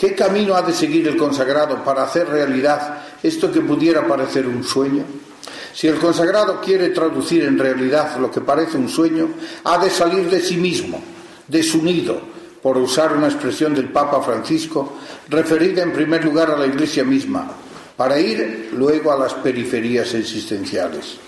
¿Qué 0.00 0.14
camino 0.14 0.54
ha 0.54 0.62
de 0.62 0.72
seguir 0.72 1.06
el 1.08 1.18
consagrado 1.18 1.84
para 1.84 2.04
hacer 2.04 2.26
realidad 2.26 3.02
esto 3.22 3.52
que 3.52 3.60
pudiera 3.60 4.08
parecer 4.08 4.46
un 4.46 4.64
sueño? 4.64 5.04
Si 5.74 5.88
el 5.88 5.98
consagrado 5.98 6.58
quiere 6.58 6.88
traducir 6.88 7.44
en 7.44 7.58
realidad 7.58 8.16
lo 8.16 8.30
que 8.30 8.40
parece 8.40 8.78
un 8.78 8.88
sueño, 8.88 9.28
ha 9.64 9.76
de 9.76 9.90
salir 9.90 10.30
de 10.30 10.40
sí 10.40 10.56
mismo, 10.56 11.02
desunido, 11.46 12.18
por 12.62 12.78
usar 12.78 13.14
una 13.14 13.26
expresión 13.26 13.74
del 13.74 13.90
Papa 13.90 14.22
Francisco, 14.22 14.94
referida 15.28 15.82
en 15.82 15.92
primer 15.92 16.24
lugar 16.24 16.50
a 16.50 16.56
la 16.56 16.66
Iglesia 16.66 17.04
misma, 17.04 17.52
para 17.94 18.18
ir 18.18 18.70
luego 18.72 19.12
a 19.12 19.18
las 19.18 19.34
periferias 19.34 20.14
existenciales. 20.14 21.18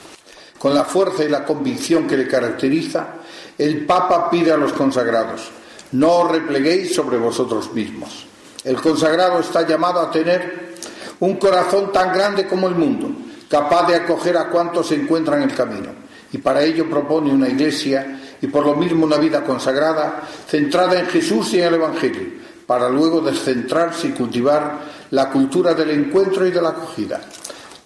Con 0.58 0.74
la 0.74 0.84
fuerza 0.84 1.24
y 1.24 1.28
la 1.28 1.44
convicción 1.44 2.06
que 2.06 2.16
le 2.16 2.26
caracteriza, 2.26 3.16
el 3.58 3.84
Papa 3.84 4.30
pide 4.30 4.50
a 4.50 4.56
los 4.56 4.72
consagrados, 4.72 5.50
no 5.92 6.10
os 6.20 6.32
repleguéis 6.32 6.94
sobre 6.94 7.18
vosotros 7.18 7.70
mismos. 7.74 8.31
El 8.64 8.80
consagrado 8.80 9.40
está 9.40 9.66
llamado 9.66 10.00
a 10.00 10.10
tener 10.10 10.74
un 11.20 11.36
corazón 11.36 11.90
tan 11.92 12.12
grande 12.12 12.46
como 12.46 12.68
el 12.68 12.74
mundo, 12.74 13.10
capaz 13.48 13.88
de 13.88 13.96
acoger 13.96 14.36
a 14.36 14.48
cuantos 14.48 14.88
se 14.88 14.94
encuentran 14.94 15.42
en 15.42 15.50
el 15.50 15.56
camino. 15.56 15.90
Y 16.32 16.38
para 16.38 16.62
ello 16.62 16.88
propone 16.88 17.32
una 17.32 17.48
iglesia 17.48 18.20
y 18.40 18.46
por 18.46 18.64
lo 18.64 18.74
mismo 18.74 19.04
una 19.04 19.18
vida 19.18 19.42
consagrada, 19.44 20.22
centrada 20.48 20.98
en 20.98 21.06
Jesús 21.06 21.52
y 21.54 21.60
en 21.60 21.66
el 21.66 21.74
Evangelio, 21.74 22.22
para 22.66 22.88
luego 22.88 23.20
descentrarse 23.20 24.08
y 24.08 24.12
cultivar 24.12 24.80
la 25.10 25.28
cultura 25.28 25.74
del 25.74 25.90
encuentro 25.90 26.46
y 26.46 26.50
de 26.50 26.62
la 26.62 26.70
acogida. 26.70 27.20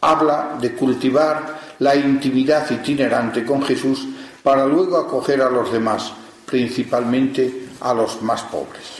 Habla 0.00 0.56
de 0.61 0.75
cultivar 0.75 1.59
la 1.78 1.97
intimidad 1.97 2.71
itinerante 2.71 3.45
con 3.45 3.62
Jesús 3.62 4.06
para 4.42 4.66
luego 4.66 4.99
acoger 4.99 5.42
a 5.42 5.50
los 5.50 5.73
demás, 5.73 6.12
principalmente 6.47 7.68
a 7.80 7.92
los 7.92 8.23
más 8.23 8.42
pobres. 8.42 8.95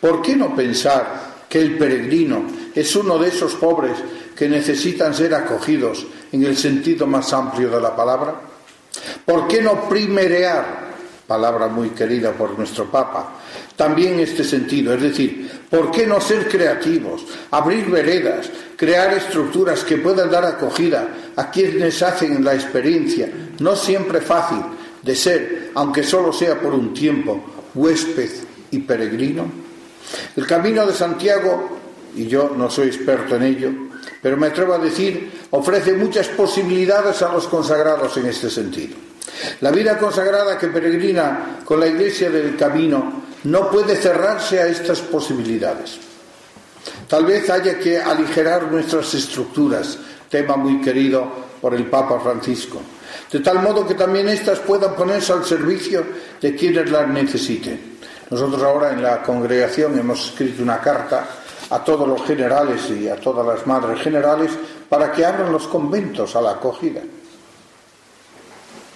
¿Por 0.00 0.22
qué 0.22 0.36
no 0.36 0.54
pensar 0.54 1.44
que 1.48 1.60
el 1.60 1.76
peregrino 1.76 2.42
es 2.74 2.94
uno 2.96 3.18
de 3.18 3.28
esos 3.28 3.54
pobres 3.54 3.96
que 4.36 4.48
necesitan 4.48 5.14
ser 5.14 5.34
acogidos 5.34 6.06
en 6.32 6.44
el 6.44 6.56
sentido 6.56 7.06
más 7.06 7.32
amplio 7.32 7.70
de 7.70 7.80
la 7.80 7.94
palabra? 7.94 8.40
¿Por 9.24 9.46
qué 9.46 9.60
no 9.60 9.88
primerear, 9.88 10.90
palabra 11.26 11.68
muy 11.68 11.90
querida 11.90 12.32
por 12.32 12.58
nuestro 12.58 12.90
Papa, 12.90 13.40
también 13.80 14.20
este 14.20 14.44
sentido. 14.44 14.92
Es 14.92 15.00
decir, 15.00 15.48
¿por 15.70 15.90
qué 15.90 16.06
no 16.06 16.20
ser 16.20 16.48
creativos? 16.48 17.24
Abrir 17.50 17.88
veredas, 17.88 18.50
crear 18.76 19.14
estructuras 19.14 19.84
que 19.84 19.96
puedan 19.96 20.30
dar 20.30 20.44
acogida 20.44 21.08
a 21.36 21.50
quienes 21.50 22.02
hacen 22.02 22.44
la 22.44 22.54
experiencia, 22.54 23.30
no 23.58 23.74
siempre 23.76 24.20
fácil, 24.20 24.58
de 25.02 25.16
ser, 25.16 25.70
aunque 25.74 26.02
solo 26.02 26.30
sea 26.30 26.60
por 26.60 26.74
un 26.74 26.92
tiempo, 26.92 27.42
huésped 27.74 28.30
y 28.70 28.80
peregrino. 28.80 29.69
El 30.36 30.46
camino 30.46 30.86
de 30.86 30.94
Santiago, 30.94 31.78
y 32.14 32.26
yo 32.26 32.52
no 32.56 32.70
soy 32.70 32.88
experto 32.88 33.36
en 33.36 33.42
ello, 33.42 33.70
pero 34.22 34.36
me 34.36 34.48
atrevo 34.48 34.74
a 34.74 34.78
decir, 34.78 35.30
ofrece 35.50 35.94
muchas 35.94 36.28
posibilidades 36.28 37.22
a 37.22 37.32
los 37.32 37.46
consagrados 37.46 38.16
en 38.16 38.26
este 38.26 38.50
sentido. 38.50 38.96
La 39.60 39.70
vida 39.70 39.96
consagrada 39.98 40.58
que 40.58 40.68
peregrina 40.68 41.60
con 41.64 41.80
la 41.80 41.86
Iglesia 41.86 42.30
del 42.30 42.56
Camino 42.56 43.22
no 43.44 43.70
puede 43.70 43.96
cerrarse 43.96 44.60
a 44.60 44.66
estas 44.66 45.00
posibilidades. 45.00 45.98
Tal 47.08 47.24
vez 47.24 47.48
haya 47.50 47.78
que 47.78 47.98
aligerar 47.98 48.70
nuestras 48.70 49.14
estructuras, 49.14 49.98
tema 50.28 50.56
muy 50.56 50.80
querido 50.80 51.26
por 51.60 51.74
el 51.74 51.86
Papa 51.86 52.20
Francisco, 52.20 52.80
de 53.30 53.40
tal 53.40 53.62
modo 53.62 53.86
que 53.86 53.94
también 53.94 54.28
éstas 54.28 54.60
puedan 54.60 54.94
ponerse 54.94 55.32
al 55.32 55.44
servicio 55.44 56.04
de 56.40 56.54
quienes 56.54 56.90
las 56.90 57.08
necesiten. 57.08 57.89
Nosotros 58.30 58.62
ahora 58.62 58.92
en 58.92 59.02
la 59.02 59.22
congregación 59.22 59.98
hemos 59.98 60.30
escrito 60.30 60.62
una 60.62 60.80
carta 60.80 61.26
a 61.68 61.84
todos 61.84 62.06
los 62.06 62.22
generales 62.22 62.88
y 62.90 63.08
a 63.08 63.16
todas 63.16 63.46
las 63.46 63.66
madres 63.66 64.00
generales 64.00 64.52
para 64.88 65.10
que 65.10 65.24
abran 65.24 65.52
los 65.52 65.66
conventos 65.66 66.36
a 66.36 66.40
la 66.40 66.52
acogida. 66.52 67.00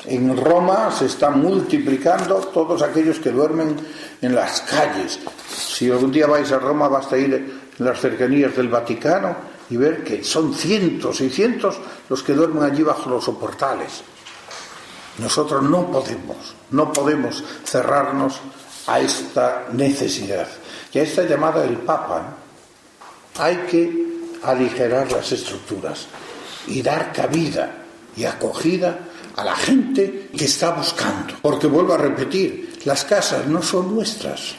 En 0.06 0.36
Roma 0.36 0.90
se 0.90 1.06
están 1.06 1.40
multiplicando 1.40 2.36
todos 2.52 2.82
aquellos 2.82 3.18
que 3.18 3.30
duermen 3.30 3.76
en 4.20 4.34
las 4.34 4.60
calles. 4.60 5.18
Si 5.48 5.90
algún 5.90 6.12
día 6.12 6.26
vais 6.26 6.52
a 6.52 6.58
Roma, 6.58 6.88
basta 6.88 7.16
ir 7.16 7.34
en 7.34 7.84
las 7.84 8.00
cercanías 8.00 8.54
del 8.54 8.68
Vaticano 8.68 9.34
y 9.70 9.76
ver 9.76 10.04
que 10.04 10.22
son 10.22 10.54
cientos 10.54 11.20
y 11.22 11.30
cientos 11.30 11.76
los 12.08 12.22
que 12.22 12.34
duermen 12.34 12.64
allí 12.64 12.82
bajo 12.82 13.08
los 13.08 13.24
soportales. 13.24 14.02
Nosotros 15.18 15.62
no 15.62 15.90
podemos, 15.90 16.54
no 16.70 16.92
podemos 16.92 17.42
cerrarnos 17.64 18.40
a 18.86 19.00
esta 19.00 19.66
necesidad 19.72 20.48
y 20.92 20.98
a 20.98 21.02
esta 21.02 21.22
llamada 21.22 21.62
del 21.62 21.78
Papa. 21.78 22.36
Hay 23.38 23.56
que 23.70 24.04
aligerar 24.42 25.10
las 25.10 25.32
estructuras 25.32 26.06
y 26.68 26.82
dar 26.82 27.12
cabida 27.12 27.84
y 28.16 28.24
acogida 28.24 28.98
a 29.36 29.44
la 29.44 29.56
gente 29.56 30.30
que 30.36 30.44
está 30.44 30.70
buscando. 30.70 31.34
Porque 31.42 31.66
vuelvo 31.66 31.94
a 31.94 31.98
repetir, 31.98 32.78
las 32.84 33.04
casas 33.04 33.46
no 33.46 33.62
son 33.62 33.94
nuestras. 33.94 34.54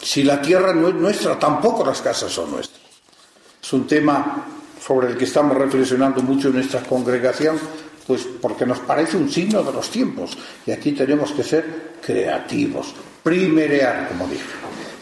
Si 0.00 0.22
la 0.22 0.40
tierra 0.40 0.72
no 0.72 0.88
es 0.88 0.94
nuestra, 0.94 1.38
tampoco 1.38 1.84
las 1.84 2.00
casas 2.00 2.32
son 2.32 2.52
nuestras. 2.52 2.80
Es 3.62 3.72
un 3.72 3.86
tema 3.86 4.46
sobre 4.84 5.08
el 5.08 5.16
que 5.16 5.24
estamos 5.24 5.56
reflexionando 5.56 6.22
mucho 6.22 6.48
en 6.48 6.54
nuestra 6.54 6.80
congregación, 6.82 7.58
pues 8.06 8.26
porque 8.40 8.64
nos 8.64 8.78
parece 8.80 9.16
un 9.16 9.30
signo 9.30 9.62
de 9.62 9.72
los 9.72 9.90
tiempos. 9.90 10.36
Y 10.66 10.70
aquí 10.70 10.92
tenemos 10.92 11.32
que 11.32 11.42
ser 11.42 11.92
creativos, 12.00 12.94
primerear, 13.22 14.08
como 14.08 14.26
dije. 14.26 14.44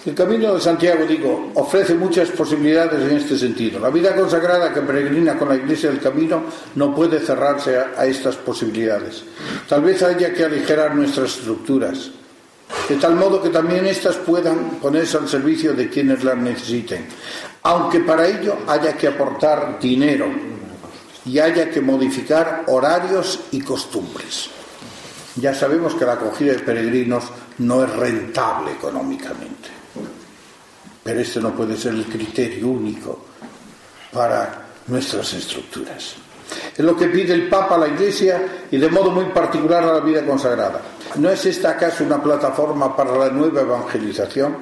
El 0.07 0.15
camino 0.15 0.55
de 0.55 0.61
Santiago, 0.61 1.05
digo, 1.05 1.51
ofrece 1.55 1.95
muchas 1.95 2.31
posibilidades 2.31 3.03
en 3.03 3.17
este 3.17 3.37
sentido. 3.37 3.79
La 3.79 3.91
vida 3.91 4.15
consagrada 4.17 4.73
que 4.73 4.81
peregrina 4.81 5.37
con 5.37 5.51
la 5.51 5.57
Iglesia 5.57 5.91
del 5.91 6.01
Camino 6.01 6.45
no 6.77 6.95
puede 6.95 7.21
cerrarse 7.21 7.77
a, 7.77 8.07
estas 8.07 8.37
posibilidades. 8.37 9.25
Tal 9.69 9.83
vez 9.83 10.03
haya 10.03 10.33
que 10.33 10.45
aligerar 10.45 10.95
nuestras 10.95 11.37
estructuras, 11.37 12.11
de 12.89 12.97
tal 12.97 13.17
modo 13.17 13.43
que 13.43 13.51
también 13.51 13.87
éstas 13.87 14.17
puedan 14.17 14.79
ponerse 14.81 15.19
al 15.19 15.29
servicio 15.29 15.75
de 15.75 15.91
quienes 15.91 16.25
las 16.25 16.39
necesiten, 16.39 17.05
aunque 17.65 18.01
para 18.01 18.27
ello 18.27 18.57
haya 18.67 18.97
que 18.97 19.09
aportar 19.09 19.79
dinero 19.79 20.27
y 21.27 21.39
haya 21.39 21.69
que 21.71 21.83
modificar 21.83 22.65
horarios 22.69 23.41
y 23.51 23.61
costumbres. 23.61 24.49
Ya 25.41 25.55
sabemos 25.55 25.95
que 25.95 26.05
la 26.05 26.15
acogida 26.15 26.53
de 26.53 26.59
peregrinos 26.59 27.31
no 27.59 27.85
es 27.85 27.91
rentable 27.95 28.73
económicamente. 28.73 29.69
Pero 31.05 31.21
este 31.21 31.41
no 31.41 31.55
puede 31.55 31.77
ser 31.77 31.95
el 31.95 32.07
criterio 32.07 32.69
único 32.69 33.27
para 34.13 34.67
nuestras 34.89 35.33
estructuras. 35.35 36.17
Es 36.77 36.85
lo 36.85 36.97
que 36.97 37.07
pide 37.07 37.35
el 37.35 37.49
Papa 37.49 37.77
a 37.77 37.79
la 37.79 37.89
Iglesia 37.89 38.67
y 38.71 38.79
de 38.79 38.89
modo 38.89 39.11
muy 39.11 39.27
particular 39.27 39.85
a 39.85 39.93
la 39.93 40.01
vida 40.01 40.25
consagrada. 40.25 40.81
¿No 41.17 41.31
es 41.31 41.45
esta 41.47 41.71
acaso 41.71 42.05
una 42.05 42.23
plataforma 42.23 42.97
para 42.97 43.17
la 43.17 43.31
nueva 43.31 43.61
evangelización? 43.61 44.57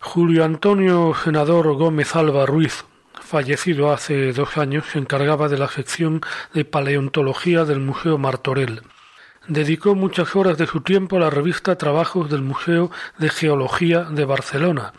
Julio 0.00 0.44
Antonio 0.44 1.14
Senador 1.22 1.74
Gómez 1.76 2.14
Alba 2.14 2.46
Ruiz, 2.46 2.84
fallecido 3.20 3.92
hace 3.92 4.32
dos 4.32 4.56
años, 4.56 4.84
se 4.92 4.98
encargaba 4.98 5.48
de 5.48 5.58
la 5.58 5.68
sección 5.68 6.20
de 6.52 6.64
paleontología 6.64 7.64
del 7.64 7.80
Museo 7.80 8.16
Martorell. 8.18 8.82
Dedicó 9.46 9.94
muchas 9.94 10.34
horas 10.36 10.56
de 10.56 10.66
su 10.66 10.80
tiempo 10.80 11.16
a 11.16 11.20
la 11.20 11.30
revista 11.30 11.76
Trabajos 11.76 12.30
del 12.30 12.40
Museo 12.40 12.90
de 13.18 13.28
Geología 13.28 14.04
de 14.04 14.24
Barcelona 14.24 14.94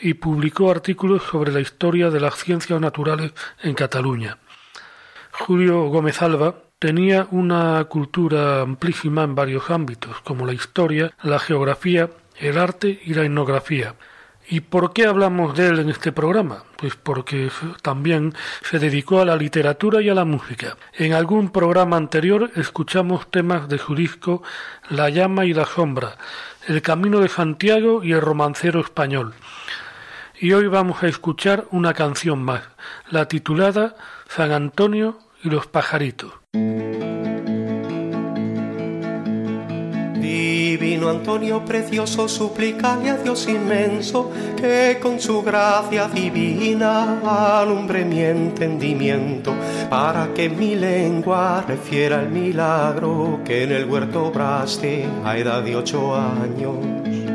y 0.00 0.14
publicó 0.14 0.70
artículos 0.70 1.22
sobre 1.22 1.52
la 1.52 1.60
historia 1.60 2.10
de 2.10 2.18
las 2.18 2.34
ciencias 2.34 2.80
naturales 2.80 3.32
en 3.62 3.74
Cataluña. 3.74 4.38
Julio 5.30 5.84
Gómez 5.84 6.20
Alba 6.22 6.56
tenía 6.80 7.28
una 7.30 7.84
cultura 7.84 8.62
amplísima 8.62 9.22
en 9.22 9.36
varios 9.36 9.70
ámbitos, 9.70 10.20
como 10.22 10.44
la 10.44 10.54
historia, 10.54 11.12
la 11.22 11.38
geografía, 11.38 12.10
el 12.36 12.58
arte 12.58 13.00
y 13.04 13.14
la 13.14 13.24
etnografía. 13.24 13.94
¿Y 14.50 14.60
por 14.60 14.92
qué 14.92 15.06
hablamos 15.06 15.54
de 15.56 15.68
él 15.68 15.78
en 15.78 15.90
este 15.90 16.10
programa? 16.10 16.64
Pues 16.76 16.96
porque 16.96 17.50
también 17.82 18.34
se 18.62 18.78
dedicó 18.78 19.20
a 19.20 19.24
la 19.24 19.36
literatura 19.36 20.00
y 20.00 20.08
a 20.08 20.14
la 20.14 20.24
música. 20.24 20.76
En 20.94 21.12
algún 21.12 21.50
programa 21.50 21.96
anterior 21.96 22.50
escuchamos 22.56 23.30
temas 23.30 23.68
de 23.68 23.78
su 23.78 23.94
disco 23.94 24.42
La 24.88 25.10
llama 25.10 25.44
y 25.44 25.52
la 25.52 25.66
sombra, 25.66 26.16
El 26.66 26.80
camino 26.80 27.20
de 27.20 27.28
Santiago 27.28 28.02
y 28.02 28.12
el 28.12 28.20
romancero 28.20 28.80
español 28.80 29.34
y 30.40 30.52
hoy 30.52 30.68
vamos 30.68 31.02
a 31.02 31.08
escuchar 31.08 31.66
una 31.70 31.94
canción 31.94 32.42
más, 32.42 32.62
la 33.10 33.26
titulada 33.26 33.96
San 34.28 34.52
Antonio 34.52 35.18
y 35.42 35.50
los 35.50 35.66
pajaritos. 35.66 36.32
Antonio 41.06 41.62
precioso, 41.64 42.26
suplicale 42.28 43.10
a 43.10 43.18
Dios 43.18 43.46
inmenso 43.46 44.30
que 44.56 44.98
con 45.00 45.20
su 45.20 45.42
gracia 45.42 46.08
divina 46.08 47.20
alumbre 47.60 48.06
mi 48.06 48.20
entendimiento 48.20 49.54
para 49.90 50.32
que 50.32 50.48
mi 50.48 50.74
lengua 50.74 51.62
refiera 51.68 52.22
el 52.22 52.30
milagro 52.30 53.40
que 53.44 53.64
en 53.64 53.72
el 53.72 53.84
huerto 53.84 54.26
obraste 54.28 55.04
a 55.24 55.36
edad 55.36 55.62
de 55.62 55.76
ocho 55.76 56.16
años. 56.16 57.27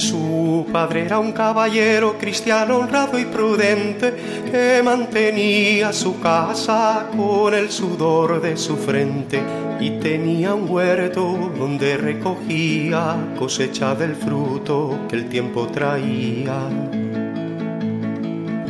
Su 0.00 0.66
padre 0.72 1.04
era 1.04 1.18
un 1.18 1.32
caballero 1.32 2.16
cristiano 2.16 2.78
honrado 2.78 3.18
y 3.18 3.26
prudente 3.26 4.14
que 4.50 4.80
mantenía 4.82 5.92
su 5.92 6.18
casa 6.20 7.06
con 7.14 7.52
el 7.52 7.70
sudor 7.70 8.40
de 8.40 8.56
su 8.56 8.78
frente 8.78 9.42
y 9.78 9.90
tenía 10.00 10.54
un 10.54 10.70
huerto 10.70 11.52
donde 11.54 11.98
recogía 11.98 13.14
cosecha 13.38 13.94
del 13.94 14.16
fruto 14.16 15.00
que 15.06 15.16
el 15.16 15.28
tiempo 15.28 15.66
traía. 15.66 16.60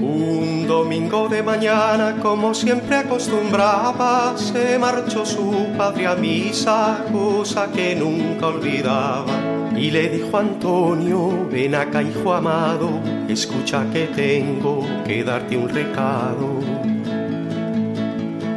Un 0.00 0.66
domingo 0.66 1.28
de 1.28 1.44
mañana, 1.44 2.16
como 2.20 2.52
siempre 2.54 2.96
acostumbraba, 2.96 4.36
se 4.36 4.80
marchó 4.80 5.24
su 5.24 5.68
padre 5.78 6.08
a 6.08 6.16
misa, 6.16 7.04
cosa 7.12 7.70
que 7.70 7.94
nunca 7.94 8.48
olvidaba 8.48 9.59
y 9.80 9.90
le 9.90 10.10
dijo 10.10 10.36
Antonio, 10.36 11.48
ven 11.50 11.74
acá 11.74 12.02
hijo 12.02 12.34
amado, 12.34 13.00
escucha 13.28 13.86
que 13.90 14.08
tengo 14.08 14.86
que 15.06 15.24
darte 15.24 15.56
un 15.56 15.70
recado. 15.70 16.60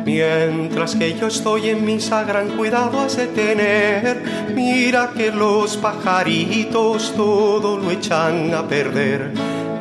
Mientras 0.06 0.98
que 0.98 1.18
yo 1.18 1.28
estoy 1.28 1.70
en 1.70 1.86
misa, 1.86 2.26
gran 2.26 2.50
cuidado 2.58 3.00
has 3.00 3.16
de 3.16 3.28
tener. 3.28 4.22
Mira 4.54 5.12
que 5.16 5.32
los 5.32 5.78
pajaritos 5.78 7.14
todo 7.16 7.78
lo 7.78 7.90
echan 7.90 8.54
a 8.54 8.68
perder. 8.68 9.32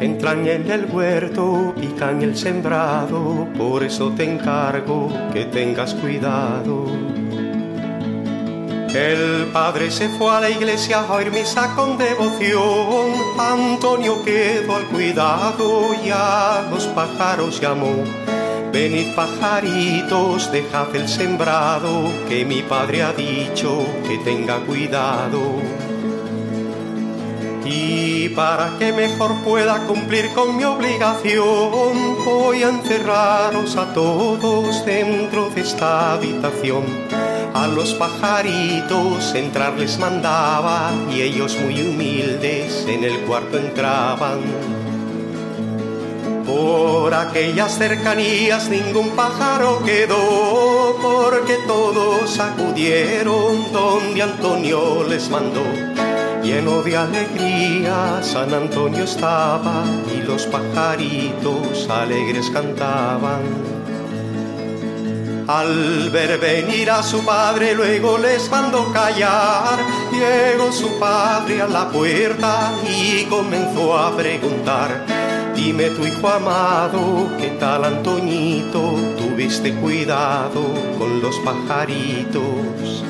Entran 0.00 0.46
en 0.46 0.70
el 0.70 0.86
huerto, 0.86 1.74
pican 1.78 2.22
el 2.22 2.36
sembrado, 2.36 3.48
por 3.58 3.82
eso 3.82 4.12
te 4.12 4.32
encargo 4.32 5.12
que 5.32 5.46
tengas 5.46 5.92
cuidado. 5.94 7.11
El 8.94 9.46
padre 9.46 9.90
se 9.90 10.10
fue 10.10 10.36
a 10.36 10.40
la 10.40 10.50
iglesia 10.50 11.00
a 11.00 11.12
oír 11.14 11.30
misa 11.30 11.74
con 11.74 11.96
devoción. 11.96 13.14
Antonio 13.38 14.22
quedó 14.22 14.76
al 14.76 14.84
cuidado 14.84 15.94
y 16.04 16.10
a 16.10 16.68
los 16.70 16.86
pájaros 16.88 17.58
llamó. 17.58 18.04
Venid 18.70 19.14
pajaritos, 19.14 20.52
dejad 20.52 20.94
el 20.94 21.08
sembrado, 21.08 22.10
que 22.28 22.44
mi 22.44 22.60
padre 22.62 23.02
ha 23.02 23.12
dicho 23.12 23.86
que 24.06 24.18
tenga 24.18 24.60
cuidado. 24.60 25.62
Y 27.64 28.28
para 28.30 28.76
que 28.78 28.92
mejor 28.92 29.34
pueda 29.42 29.86
cumplir 29.86 30.30
con 30.30 30.56
mi 30.56 30.64
obligación, 30.64 32.16
voy 32.24 32.62
a 32.62 32.70
encerraros 32.70 33.76
a 33.76 33.92
todos 33.94 34.84
dentro 34.84 35.48
de 35.50 35.60
esta 35.60 36.12
habitación 36.12 36.84
A 37.54 37.66
los 37.68 37.94
pajaritos 37.94 39.34
entrar 39.34 39.74
les 39.78 39.98
mandaba 39.98 40.90
y 41.14 41.20
ellos 41.20 41.56
muy 41.62 41.80
humildes 41.82 42.86
en 42.88 43.04
el 43.04 43.20
cuarto 43.20 43.58
entraban. 43.58 44.40
Por 46.46 47.14
aquellas 47.14 47.78
cercanías 47.78 48.68
ningún 48.68 49.10
pájaro 49.10 49.82
quedó, 49.84 50.96
porque 51.00 51.56
todos 51.66 52.38
acudieron 52.40 53.72
donde 53.72 54.22
Antonio 54.22 55.04
les 55.08 55.30
mandó. 55.30 55.62
Lleno 56.42 56.82
de 56.82 56.96
alegría, 56.96 58.20
San 58.20 58.52
Antonio 58.52 59.04
estaba 59.04 59.84
y 60.12 60.22
los 60.22 60.44
pajaritos 60.46 61.88
alegres 61.88 62.50
cantaban. 62.50 63.42
Al 65.46 66.10
ver 66.10 66.38
venir 66.38 66.90
a 66.90 67.02
su 67.02 67.24
padre 67.24 67.74
luego 67.74 68.18
les 68.18 68.50
mandó 68.50 68.92
callar. 68.92 69.78
Llegó 70.10 70.72
su 70.72 70.98
padre 70.98 71.62
a 71.62 71.68
la 71.68 71.88
puerta 71.90 72.72
y 72.88 73.24
comenzó 73.24 73.96
a 73.96 74.16
preguntar. 74.16 75.06
Dime 75.54 75.90
tu 75.90 76.04
hijo 76.04 76.28
amado, 76.28 77.28
¿qué 77.38 77.50
tal 77.60 77.84
Antoñito? 77.84 78.94
¿Tuviste 79.16 79.72
cuidado 79.74 80.62
con 80.98 81.20
los 81.22 81.36
pajaritos? 81.40 83.04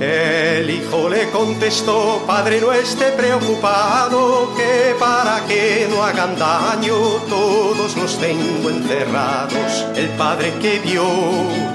El 0.00 0.70
hijo 0.70 1.10
le 1.10 1.28
contestó, 1.28 2.22
padre 2.26 2.58
no 2.58 2.72
esté 2.72 3.12
preocupado, 3.12 4.50
que 4.56 4.94
para 4.98 5.44
que 5.46 5.86
no 5.90 6.02
hagan 6.02 6.38
daño 6.38 6.96
todos 7.28 7.94
los 7.98 8.18
tengo 8.18 8.70
encerrados. 8.70 9.86
El 9.94 10.08
padre 10.10 10.54
que 10.60 10.78
vio 10.78 11.04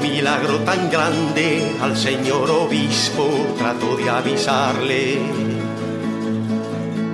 milagro 0.02 0.58
tan 0.62 0.90
grande 0.90 1.76
al 1.80 1.96
señor 1.96 2.50
obispo 2.50 3.30
trató 3.60 3.96
de 3.96 4.10
avisarle 4.10 5.56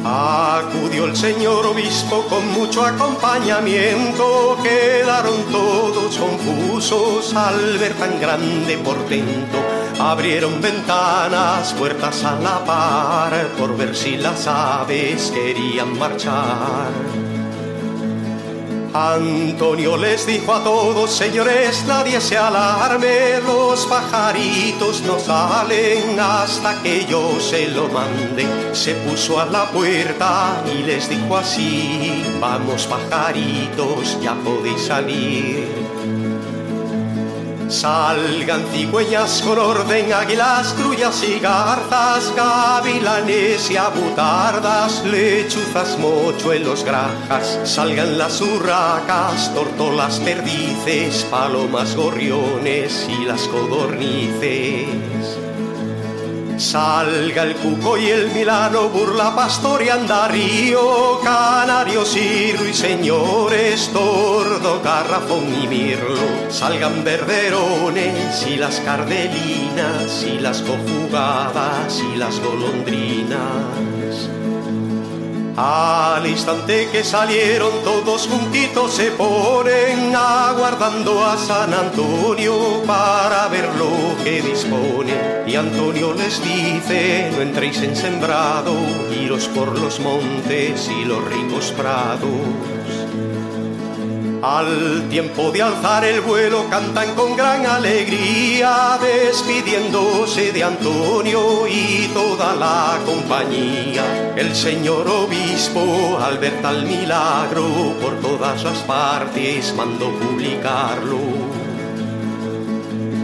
Acudió 0.04 1.06
el 1.06 1.15
señor 1.15 1.63
obispo 1.67 2.26
con 2.28 2.52
mucho 2.54 2.84
acompañamiento, 2.84 4.58
quedaron 4.63 5.43
todos 5.52 6.17
confusos 6.17 7.36
al 7.36 7.78
ver 7.78 7.93
tan 7.93 8.19
grande 8.19 8.78
portento. 8.80 9.70
Abrieron 9.99 10.62
ventanas, 10.62 11.73
puertas 11.73 12.23
a 12.23 12.39
la 12.39 12.63
par, 12.65 13.47
por 13.58 13.77
ver 13.77 13.95
si 13.95 14.17
las 14.17 14.47
aves 14.47 15.32
querían 15.32 15.97
marchar. 15.97 17.21
Antonio 18.93 19.95
les 19.95 20.25
dijo 20.27 20.54
a 20.54 20.62
todos, 20.63 21.10
señores, 21.12 21.86
nadie 21.88 22.19
se 22.19 22.38
alarme, 22.38 23.39
los 23.47 23.86
pajaritos 23.86 25.01
no 25.04 25.17
salen 25.17 26.19
hasta 26.19 26.82
que 26.82 27.06
yo 27.06 27.39
se 27.39 27.69
lo 27.69 27.88
mande. 27.88 28.45
Se 28.73 28.95
puso 28.95 29.39
a 29.39 29.45
la 29.45 29.71
puerta 29.71 30.62
y 30.69 30.84
les 30.84 31.08
dijo 31.08 31.38
así, 31.38 32.21
vamos 32.41 32.86
pajaritos, 32.86 34.19
ya 34.21 34.34
podéis 34.34 34.82
salir. 34.82 35.69
Salgan 37.71 38.65
cigüeñas 38.73 39.41
con 39.41 39.57
orden, 39.57 40.12
águilas, 40.12 40.75
trullas 40.75 41.23
y 41.23 41.39
garzas, 41.39 42.34
gavilanes 42.36 43.71
y 43.71 43.77
abutardas, 43.77 45.05
lechuzas, 45.05 45.97
mochuelos, 45.97 46.84
grajas. 46.84 47.62
Salgan 47.63 48.17
las 48.17 48.41
urracas, 48.41 49.53
tortolas, 49.55 50.19
perdices, 50.19 51.23
palomas, 51.31 51.95
gorriones 51.95 53.07
y 53.10 53.23
las 53.23 53.47
codornices. 53.47 55.40
Salga 56.62 57.41
el 57.41 57.56
cuco 57.56 57.97
y 57.97 58.06
el 58.12 58.30
milano, 58.30 58.88
burla, 58.89 59.36
pastor 59.36 59.82
y 59.82 59.89
andarío, 59.89 61.19
canarios 61.24 62.15
y 62.15 62.54
ruiseñores, 62.54 63.89
tordo, 63.91 64.80
garrafón 64.80 65.43
y 65.63 65.67
mirlo. 65.67 66.21
Salgan 66.50 67.04
verderones 67.04 68.45
y 68.47 68.58
las 68.58 68.80
cardelinas 68.82 70.24
y 70.24 70.38
las 70.39 70.62
cojugadas 70.62 72.00
y 72.13 72.15
las 72.15 72.39
golondrinas. 72.39 73.61
Al 75.57 76.25
instante 76.25 76.87
que 76.91 77.03
salieron 77.03 77.71
todos 77.83 78.27
juntitos 78.27 78.93
se 78.93 79.11
ponen 79.11 80.15
aguardando 80.15 81.25
a 81.25 81.37
San 81.37 81.73
Antonio 81.73 82.83
para 82.85 83.47
ver 83.49 83.69
lo 83.75 84.23
que 84.23 84.41
dispone. 84.41 85.13
Y 85.45 85.55
Antonio 85.55 86.13
les 86.13 86.41
dice, 86.41 87.29
no 87.35 87.41
entréis 87.41 87.81
en 87.81 87.95
sembrado, 87.95 88.73
iros 89.21 89.47
por 89.49 89.77
los 89.77 89.99
montes 89.99 90.89
y 90.89 91.05
los 91.05 91.23
ricos 91.25 91.71
prados. 91.71 93.00
Al 94.43 95.08
tiempo 95.08 95.51
de 95.51 95.62
alzar 95.62 96.04
el 96.04 96.19
vuelo 96.21 96.67
cantan 96.67 97.13
con 97.13 97.38
gran 97.38 97.63
alegría, 97.63 98.97
despidiéndose 98.99 100.51
de 100.51 100.63
Antonio 100.63 101.67
y 101.67 102.10
toda 102.12 102.56
la 102.56 102.97
compañía. 103.06 104.34
El 104.36 104.56
señor 104.56 105.08
obispo, 105.08 106.17
al 106.19 106.39
ver 106.39 106.60
tal 106.60 106.88
milagro, 106.88 107.93
por 108.01 108.19
todas 108.19 108.63
las 108.63 108.80
partes 108.80 109.75
mandó 109.75 110.10
publicarlo. 110.10 111.19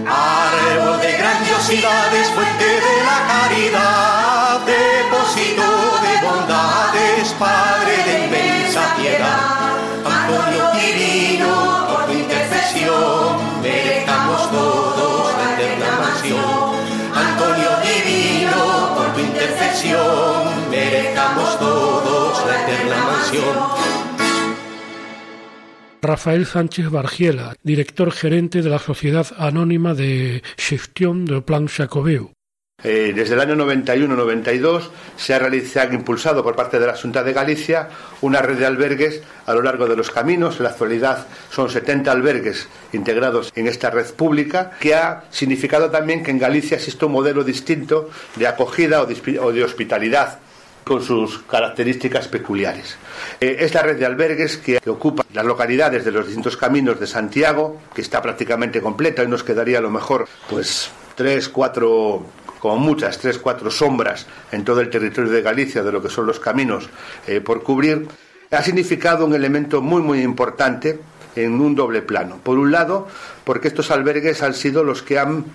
Árbol 0.05 1.01
de 1.01 1.17
grandiosidades, 1.17 2.29
fuente 2.29 2.63
de 2.63 3.03
la 3.03 3.27
caridad, 3.27 4.59
depósito 4.67 5.63
de 6.03 6.27
bondades, 6.27 7.33
Padre 7.39 8.03
de 8.05 8.25
inmensa 8.25 8.95
piedad. 8.95 9.16
Rafael 26.01 26.45
Sánchez 26.45 26.89
Bargiela, 26.89 27.55
director 27.63 28.11
gerente 28.11 28.61
de 28.61 28.69
la 28.69 28.79
Sociedad 28.79 29.27
Anónima 29.37 29.93
de 29.93 30.41
Gestión 30.57 31.25
del 31.25 31.43
Plan 31.43 31.67
Jacobeu. 31.67 32.36
Eh, 32.83 33.11
desde 33.15 33.33
el 33.33 33.39
año 33.39 33.55
91-92 33.55 34.89
se 35.15 35.33
ha 35.33 35.39
realizado, 35.39 35.95
impulsado 35.95 36.43
por 36.43 36.55
parte 36.55 36.77
de 36.77 36.85
la 36.85 36.95
Junta 36.95 37.23
de 37.23 37.33
Galicia 37.33 37.89
una 38.21 38.39
red 38.39 38.59
de 38.59 38.67
albergues 38.67 39.23
a 39.47 39.55
lo 39.55 39.63
largo 39.63 39.87
de 39.87 39.95
los 39.95 40.11
caminos. 40.11 40.57
En 40.57 40.65
la 40.65 40.69
actualidad 40.69 41.25
son 41.49 41.71
70 41.71 42.11
albergues 42.11 42.69
integrados 42.93 43.51
en 43.55 43.65
esta 43.65 43.89
red 43.89 44.05
pública, 44.13 44.73
que 44.79 44.93
ha 44.93 45.23
significado 45.31 45.89
también 45.89 46.21
que 46.21 46.29
en 46.29 46.37
Galicia 46.37 46.77
existe 46.77 47.03
un 47.03 47.13
modelo 47.13 47.43
distinto 47.43 48.11
de 48.35 48.45
acogida 48.45 49.01
o 49.01 49.51
de 49.51 49.63
hospitalidad 49.63 50.37
con 50.83 51.01
sus 51.01 51.39
características 51.39 52.27
peculiares. 52.27 52.95
Eh, 53.41 53.57
es 53.59 53.73
la 53.73 53.81
red 53.81 53.97
de 53.97 54.05
albergues 54.05 54.57
que, 54.57 54.79
ocupa 54.87 55.25
las 55.33 55.45
localidades 55.45 56.05
de 56.05 56.11
los 56.11 56.27
distintos 56.27 56.55
caminos 56.55 56.99
de 56.99 57.07
Santiago, 57.07 57.81
que 57.95 58.01
está 58.01 58.21
prácticamente 58.21 58.81
completa 58.81 59.23
y 59.23 59.27
nos 59.27 59.43
quedaría 59.43 59.79
a 59.79 59.81
lo 59.81 59.89
mejor 59.89 60.27
pues 60.47 60.91
tres, 61.17 61.49
cuatro 61.49 62.23
como 62.59 62.77
muchas, 62.77 63.17
tres, 63.17 63.37
cuatro 63.39 63.69
sombras 63.69 64.27
en 64.51 64.63
todo 64.63 64.81
el 64.81 64.89
territorio 64.89 65.31
de 65.31 65.41
Galicia 65.41 65.83
de 65.83 65.91
lo 65.91 66.01
que 66.01 66.09
son 66.09 66.25
los 66.25 66.39
caminos 66.39 66.89
eh, 67.27 67.41
por 67.41 67.63
cubrir, 67.63 68.07
ha 68.51 68.61
significado 68.61 69.25
un 69.25 69.33
elemento 69.33 69.81
muy, 69.81 70.01
muy 70.01 70.21
importante 70.21 70.99
en 71.35 71.59
un 71.59 71.75
doble 71.75 72.01
plano. 72.01 72.39
Por 72.41 72.57
un 72.57 72.71
lado, 72.71 73.07
porque 73.43 73.67
estos 73.67 73.91
albergues 73.91 74.41
han 74.41 74.53
sido 74.53 74.83
los 74.83 75.03
que 75.03 75.19
han 75.19 75.45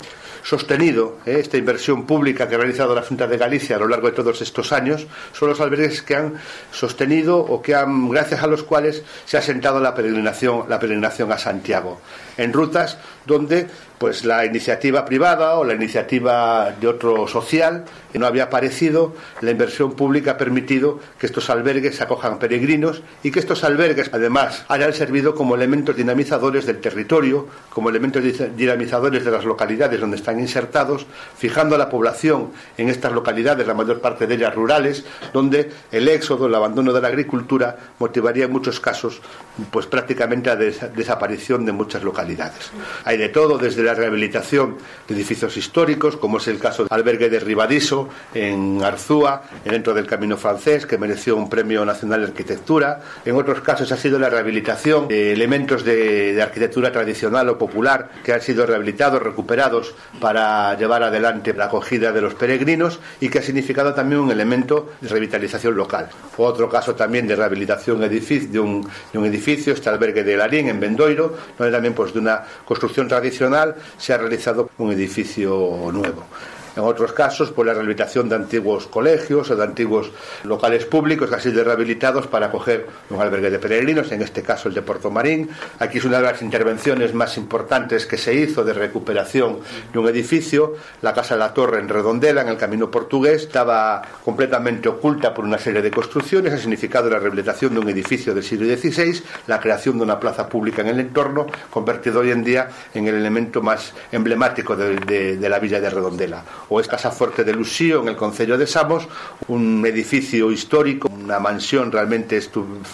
sostenido 0.43 1.19
eh, 1.25 1.37
esta 1.39 1.57
inversión 1.57 2.07
pública 2.07 2.49
que 2.49 2.57
ha 2.57 2.59
realizado 2.59 2.95
la 2.95 3.03
Junta 3.03 3.27
de 3.27 3.39
Galicia 3.39 3.77
a 3.77 3.79
lo 3.79 3.89
largo 3.89 4.09
de 4.09 4.15
todos 4.15 4.43
estos 4.43 4.73
años, 4.73 5.07
son 5.33 5.49
los 5.49 5.61
albergues 5.61 6.03
que 6.03 6.17
han 6.17 6.35
sostenido 6.73 7.39
o 7.39 7.63
que 7.63 7.75
han, 7.75 8.09
gracias 8.09 8.43
a 8.43 8.47
los 8.47 8.63
cuales 8.63 9.03
se 9.25 9.39
ha 9.39 9.43
sentado 9.43 9.81
la 9.81 9.95
peregrinación, 9.95 10.69
la 10.69 10.79
peregrinación 10.79 11.31
a 11.33 11.39
Santiago, 11.39 12.01
en 12.37 12.53
rutas 12.53 12.99
donde 13.27 13.69
pues 14.03 14.25
la 14.25 14.45
iniciativa 14.45 15.05
privada 15.05 15.55
o 15.55 15.65
la 15.65 15.75
iniciativa 15.75 16.73
de 16.73 16.89
otro 16.89 17.29
social 17.29 17.85
no 18.15 18.27
había 18.27 18.45
aparecido, 18.45 19.15
la 19.41 19.53
inversión 19.53 19.93
pública 19.93 20.33
ha 20.33 20.37
permitido 20.37 20.99
que 21.21 21.27
estos 21.27 21.51
albergues 21.51 22.01
acojan 22.01 22.41
peregrinos 22.41 23.03
y 23.23 23.31
que 23.31 23.39
estos 23.39 23.63
albergues 23.63 24.11
además 24.13 24.65
hayan 24.67 24.93
servido 24.93 25.37
como 25.37 25.55
elementos 25.55 25.95
dinamizadores 25.95 26.67
del 26.67 26.81
territorio, 26.81 27.47
como 27.71 27.91
elementos 27.91 28.23
dinamizadores 28.57 29.25
de 29.25 29.31
las 29.31 29.45
localidades 29.45 30.01
donde 30.01 30.17
están 30.17 30.41
insertados, 30.41 31.07
fijando 31.39 31.77
a 31.77 31.79
la 31.79 31.89
población 31.89 32.51
en 32.77 32.89
estas 32.89 33.13
localidades, 33.13 33.69
la 33.69 33.75
mayor 33.75 34.01
parte 34.01 34.27
de 34.27 34.35
ellas 34.35 34.53
rurales, 34.53 35.05
donde 35.33 35.71
el 35.93 36.09
éxodo, 36.09 36.49
el 36.49 36.55
abandono 36.57 36.93
de 36.93 37.01
la 37.01 37.09
agricultura 37.09 37.77
motivaría 38.01 38.47
en 38.47 38.53
muchos 38.53 38.81
casos 38.81 39.23
pues 39.71 39.87
prácticamente 39.87 40.51
a 40.51 40.57
des 40.57 40.81
desaparición 40.97 41.65
de 41.65 41.73
muchas 41.73 42.03
localidades. 42.03 42.73
Hay 43.05 43.17
de 43.17 43.29
todo, 43.29 43.59
desde 43.59 43.83
la 43.83 43.92
rehabilitación 43.95 44.77
de 45.09 45.15
edificios 45.15 45.57
históricos, 45.57 46.17
como 46.17 46.39
es 46.39 46.49
el 46.49 46.59
caso 46.59 46.85
del 46.85 46.93
albergue 46.93 47.29
de 47.29 47.41
Ribadiso 47.41 48.09
en 48.35 48.83
Arzúa, 48.83 49.43
dentro 49.65 49.95
del 49.95 50.07
Camino 50.07 50.37
Francés, 50.37 50.87
que 50.87 50.99
mereció 50.99 51.37
un 51.37 51.49
Premio 51.49 51.85
Nacional 51.85 52.21
de 52.21 52.27
Arquitectura. 52.29 53.01
En 53.25 53.37
otros 53.37 53.61
casos 53.61 53.91
ha 53.93 53.97
sido 53.97 54.19
la 54.19 54.31
rehabilitación 54.31 55.09
de 55.09 55.33
elementos 55.33 55.85
de, 55.85 56.33
de 56.33 56.43
arquitectura 56.43 56.93
tradicional 56.93 57.49
o 57.49 57.59
popular 57.59 58.11
que 58.25 58.33
han 58.33 58.41
sido 58.41 58.67
rehabilitados, 58.67 59.23
recuperados 59.23 59.95
para 60.21 60.77
llevar 60.77 61.03
adelante 61.03 61.53
la 61.55 61.67
acogida 61.67 62.13
de 62.13 62.21
los 62.21 62.35
peregrinos 62.35 63.01
y 63.21 63.29
que 63.29 63.39
ha 63.39 63.43
significado 63.43 63.95
también 63.95 64.21
un 64.21 64.31
elemento 64.31 64.93
de 65.01 65.09
revitalización 65.09 65.75
local. 65.75 66.09
Otro 66.37 66.69
caso 66.69 66.95
también 66.95 67.27
de 67.27 67.37
rehabilitación 67.37 68.01
de 68.01 68.61
un, 68.61 68.89
de 69.13 69.19
un 69.19 69.27
edificio, 69.27 69.73
este 69.73 69.89
albergue 69.89 70.25
de 70.25 70.37
Larín 70.37 70.69
en 70.69 70.81
Bendoiro, 70.81 71.37
donde 71.59 71.73
también 71.73 71.95
pues, 71.95 72.13
de 72.13 72.21
una 72.21 72.43
construcción 72.65 73.09
tradicional 73.09 73.75
se 73.97 74.13
ha 74.13 74.19
realizado 74.19 74.71
un 74.79 74.93
edificio 74.93 75.91
nuevo. 75.93 76.25
En 76.75 76.85
otros 76.85 77.13
casos, 77.13 77.51
por 77.51 77.67
la 77.67 77.75
rehabilitación 77.75 78.31
de 78.31 78.37
antiguos 78.37 78.87
colegios 78.87 79.51
o 79.51 79.57
de 79.57 79.63
antiguos 79.63 80.11
locales 80.45 80.87
públicos 80.87 81.29
que 81.29 81.35
han 81.35 81.41
sido 81.41 81.63
rehabilitados 81.63 82.27
para 82.27 82.47
acoger 82.47 82.87
un 83.11 83.21
albergue 83.21 83.51
de 83.51 83.59
peregrinos, 83.59 84.11
en 84.11 84.23
este 84.23 84.43
caso 84.43 84.69
el 84.69 84.75
de 84.75 84.81
Puerto 84.81 85.11
Marín. 85.11 85.51
Aquí 85.81 85.99
es 85.99 86.05
una 86.07 86.17
de 86.17 86.23
las 86.23 86.41
intervenciones 86.41 87.13
más 87.13 87.37
importantes 87.37 88.07
que 88.07 88.17
se 88.17 88.35
hizo 88.35 88.65
de 88.65 88.73
recuperación 88.73 89.59
de 89.93 89.99
un 89.99 90.09
edificio. 90.09 90.75
La 91.03 91.13
Casa 91.13 91.35
de 91.35 91.41
la 91.41 91.53
Torre 91.53 91.79
en 91.79 91.91
Redondela, 91.91 92.41
en 92.41 92.49
el 92.49 92.57
Camino 92.57 92.91
Portugués, 92.91 93.43
estaba 93.43 94.01
completamente 94.25 94.89
oculta 94.89 95.35
por 95.35 95.45
una 95.45 95.59
serie 95.59 95.83
de 95.83 95.91
construcciones. 95.91 96.55
Ha 96.55 96.59
significado 96.59 97.11
la 97.11 97.19
rehabilitación 97.19 97.75
de 97.75 97.81
un 97.81 97.89
edificio 97.91 98.35
del 98.35 98.45
siglo 98.45 98.67
XVI, 98.75 99.23
la 99.47 99.61
creación 99.61 99.99
de 99.99 100.05
una 100.05 100.19
plaza 100.19 100.49
pública 100.49 100.81
en 100.81 100.89
el 100.89 101.01
entorno, 101.01 101.47
convertido 101.69 102.21
hoy 102.21 102.31
en 102.31 102.43
día 102.43 102.71
en 102.95 103.07
el 103.09 103.17
elemento 103.17 103.61
más 103.61 103.93
emblemático 104.11 104.75
de 104.75 105.49
la 105.49 105.59
villa 105.59 105.79
de 105.79 105.91
Redondela 105.91 106.43
o 106.69 106.81
es 106.81 106.89
Casa 106.89 107.11
Fuerte 107.11 107.45
de 107.45 107.53
Luxío 107.53 108.03
en 108.03 108.09
el 108.09 108.17
Concello 108.17 108.59
de 108.59 108.67
Samos, 108.67 109.09
un 109.49 109.85
edificio 109.87 110.51
histórico, 110.51 111.09
una 111.09 111.39
mansión 111.39 111.93
realmente 111.93 112.41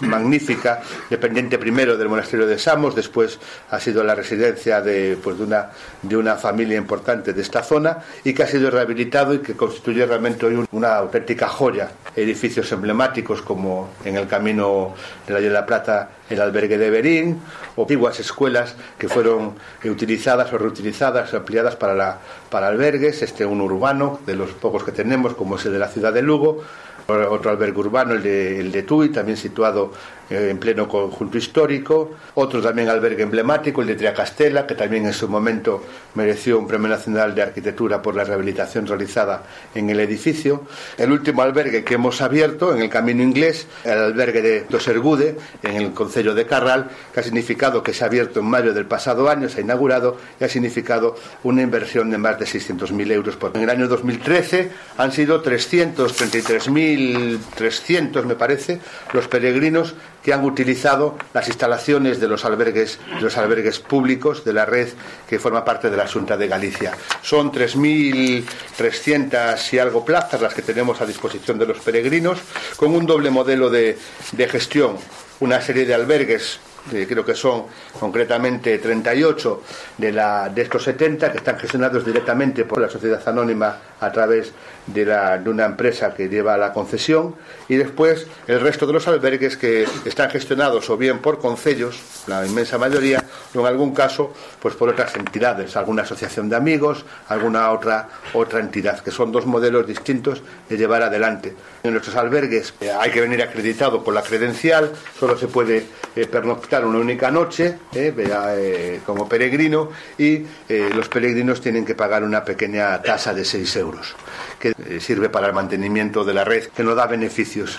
magnífica, 0.01 0.83
dependiente 1.11 1.59
primero 1.59 1.97
del 1.97 2.09
monasterio 2.09 2.47
de 2.47 2.59
Samos, 2.59 2.95
después 2.95 3.39
ha 3.71 3.81
sido 3.81 4.05
la 4.05 4.15
residencia 4.15 4.81
de, 4.81 5.19
pues, 5.23 5.39
de, 5.39 5.45
una, 5.45 5.71
de 6.03 6.17
una 6.17 6.37
familia 6.37 6.77
importante 6.77 7.33
de 7.33 7.43
esta 7.43 7.63
zona 7.63 7.99
y 8.25 8.35
que 8.35 8.43
ha 8.43 8.47
sido 8.47 8.71
rehabilitado 8.71 9.35
y 9.35 9.39
que 9.39 9.55
constituye 9.55 10.05
realmente 10.07 10.47
hoy 10.47 10.65
una 10.73 10.97
auténtica 10.97 11.49
joya. 11.49 11.91
Edificios 12.15 12.71
emblemáticos 12.73 13.43
como 13.43 13.91
en 14.05 14.17
el 14.17 14.27
camino 14.27 14.95
de 15.27 15.35
la 15.35 15.41
de 15.41 15.51
la 15.51 15.65
Plata 15.65 16.11
el 16.31 16.41
albergue 16.41 16.79
de 16.79 16.91
Berín, 16.91 17.41
o 17.77 17.83
antiguas 17.83 18.21
escuelas 18.21 18.75
que 18.99 19.09
fueron 19.09 19.55
utilizadas 19.85 20.53
o 20.53 20.59
reutilizadas, 20.59 21.35
ampliadas 21.35 21.77
para, 21.77 22.19
para 22.51 22.69
albergues, 22.69 23.23
este 23.23 23.47
un 23.47 23.61
urbano, 23.61 24.21
de 24.27 24.35
los 24.35 24.51
pocos 24.51 24.85
que 24.85 24.93
tenemos, 24.93 25.35
como 25.35 25.57
es 25.57 25.67
el 25.67 25.73
de 25.73 25.79
la 25.79 25.89
ciudad 25.89 26.13
de 26.13 26.23
Lugo, 26.23 26.63
otro 27.07 27.51
albergue 27.51 27.79
urbano, 27.81 28.15
el 28.15 28.23
de, 28.23 28.61
el 28.61 28.71
de 28.71 28.83
Tui, 28.83 29.09
también 29.09 29.39
situado 29.39 29.93
eh, 30.31 30.49
en 30.51 30.59
pleno 30.59 30.87
conjunto 30.87 31.39
histórico, 31.39 32.11
otro 32.35 32.61
también 32.61 32.89
albergue 32.89 33.23
emblemático, 33.23 33.81
el 33.81 33.89
de 33.89 33.97
Triacastela, 33.97 34.67
que 34.67 34.75
también 34.75 35.07
en 35.07 35.13
su 35.13 35.29
momento 35.29 35.83
mereció 36.15 36.59
un 36.59 36.67
Premio 36.67 36.89
Nacional 36.89 37.35
de 37.35 37.43
Arquitectura 37.43 38.01
por 38.03 38.15
la 38.15 38.25
rehabilitación 38.25 38.87
realizada 38.87 39.43
en 39.75 39.89
el 39.91 40.01
edificio, 40.01 40.63
el 40.97 41.13
último 41.13 41.43
albergue 41.43 41.85
que 41.85 41.95
hemos 41.95 42.21
abierto 42.21 42.75
en 42.75 42.83
el 42.83 42.91
Camino 42.91 43.23
Inglés, 43.23 43.69
el 43.85 43.99
albergue 43.99 44.43
de 44.43 44.67
Dosergude, 44.69 45.37
en 45.63 45.77
el 45.77 45.93
Concello 45.93 46.35
de 46.35 46.45
Carral, 46.47 46.91
que 47.13 47.21
ha 47.21 47.23
significado 47.23 47.83
que 47.83 47.95
se 47.95 48.05
ha 48.05 48.09
abierto 48.09 48.41
en 48.41 48.47
mayo 48.47 48.75
del 48.75 48.87
pasado 48.87 49.29
año, 49.29 49.49
se 49.49 49.61
ha 49.61 49.63
inaugurado 49.63 50.17
y 50.41 50.45
ha 50.45 50.49
significado 50.49 51.17
una 51.45 51.63
inversión 51.63 52.11
de 52.11 52.19
más 52.19 52.39
de 52.39 52.45
600.000 52.45 53.13
euros. 53.13 53.37
Por... 53.37 53.57
En 53.57 53.63
el 53.63 53.71
año 53.71 53.89
2013 53.89 54.71
han 54.99 55.13
sido 55.13 55.43
333.300, 55.43 58.25
me 58.25 58.35
parece, 58.35 58.81
los 59.13 59.29
peregrinos 59.29 59.95
que 60.23 60.33
han 60.33 60.45
utilizado 60.45 61.17
las 61.33 61.49
instalaciones 61.49 62.21
de 62.21 62.29
los 62.29 62.45
albergues, 62.45 63.01
de 63.15 63.21
los 63.21 63.37
albergues 63.37 63.79
públicos 63.79 64.45
de 64.45 64.53
la 64.53 64.65
red 64.65 64.89
que 65.29 65.39
forma 65.39 65.65
parte 65.65 65.91
de 65.91 65.97
la 65.97 66.09
Junta 66.09 66.37
de 66.37 66.49
Galicia. 66.49 66.93
Son 67.23 67.53
3.300 67.53 69.73
y 69.73 69.79
algo 69.79 70.05
plazas 70.05 70.41
las 70.41 70.55
que 70.55 70.63
tenemos 70.63 71.01
a 71.01 71.07
disposición 71.07 71.57
de 71.59 71.67
los 71.67 71.79
peregrinos, 71.79 72.39
con 72.77 72.93
un 72.95 73.07
doble 73.07 73.31
modelo 73.31 73.71
de, 73.71 73.97
de 74.33 74.49
gestión, 74.49 74.97
una 75.41 75.61
serie 75.61 75.87
de 75.87 75.95
albergues 75.95 76.59
creo 76.89 77.25
que 77.25 77.35
son 77.35 77.65
concretamente 77.99 78.79
38 78.79 79.63
de, 79.99 80.13
la, 80.13 80.49
de 80.49 80.63
estos 80.63 80.83
70 80.85 81.31
que 81.31 81.39
están 81.39 81.59
gestionados 81.59 82.05
directamente 82.05 82.65
por 82.65 82.81
la 82.81 82.89
sociedad 82.89 83.21
anónima 83.29 83.77
a 84.01 84.13
través 84.13 84.53
de, 84.87 85.05
de 85.05 85.51
una 85.51 85.67
empresa 85.67 86.15
que 86.15 86.29
lleva 86.29 86.57
la 86.57 86.73
concesión. 86.73 87.35
Y 87.69 87.77
después 87.77 88.27
el 88.47 88.61
resto 88.61 88.87
de 88.87 88.93
los 88.93 89.09
albergues 89.09 89.57
que 89.57 89.87
están 90.05 90.31
gestionados 90.31 90.89
o 90.91 90.97
bien 90.97 91.19
por 91.19 91.39
concellos, 91.39 92.01
la 92.27 92.47
inmensa 92.47 92.79
mayoría, 92.79 93.25
o 93.55 93.61
en 93.61 93.67
algún 93.67 93.95
caso 93.95 94.33
pues 94.61 94.75
por 94.75 94.89
otras 94.89 95.15
entidades, 95.17 95.77
alguna 95.77 96.03
asociación 96.03 96.49
de 96.49 96.57
amigos, 96.57 97.05
alguna 97.29 97.71
otra 97.71 98.09
otra 98.33 98.61
entidad, 98.61 99.01
que 99.01 99.11
son 99.11 99.33
dos 99.33 99.47
modelos 99.47 99.87
distintos 99.87 100.43
de 100.69 100.77
llevar 100.77 101.03
adelante. 101.03 101.55
En 101.83 101.93
nuestros 101.93 102.17
albergues 102.17 102.75
eh, 102.81 102.91
hay 102.91 103.11
que 103.11 103.21
venir 103.21 103.43
acreditado 103.43 104.03
con 104.03 104.15
la 104.15 104.23
credencial, 104.23 104.93
solo 105.19 105.37
se 105.39 105.49
puede 105.49 105.87
eh, 106.17 106.27
pernoctar 106.27 106.85
una 106.85 106.99
única 106.99 107.31
noche 107.31 107.79
eh, 107.95 109.01
como 109.07 109.29
peregrino 109.29 109.91
y 110.17 110.45
los 110.69 111.09
peregrinos 111.09 111.61
tienen 111.61 111.85
que 111.85 111.95
pagar 111.95 112.23
una 112.23 112.45
pequeña 112.45 113.01
tasa 113.03 113.33
de 113.33 113.45
6 113.45 113.77
euros 113.77 114.15
que 114.59 114.75
sirve 115.01 115.29
para 115.29 115.47
el 115.47 115.53
mantenimiento 115.53 116.25
de 116.25 116.35
la 116.35 116.45
red, 116.45 116.67
que 116.69 116.83
no 116.83 116.95
da 116.95 117.07
beneficios 117.07 117.79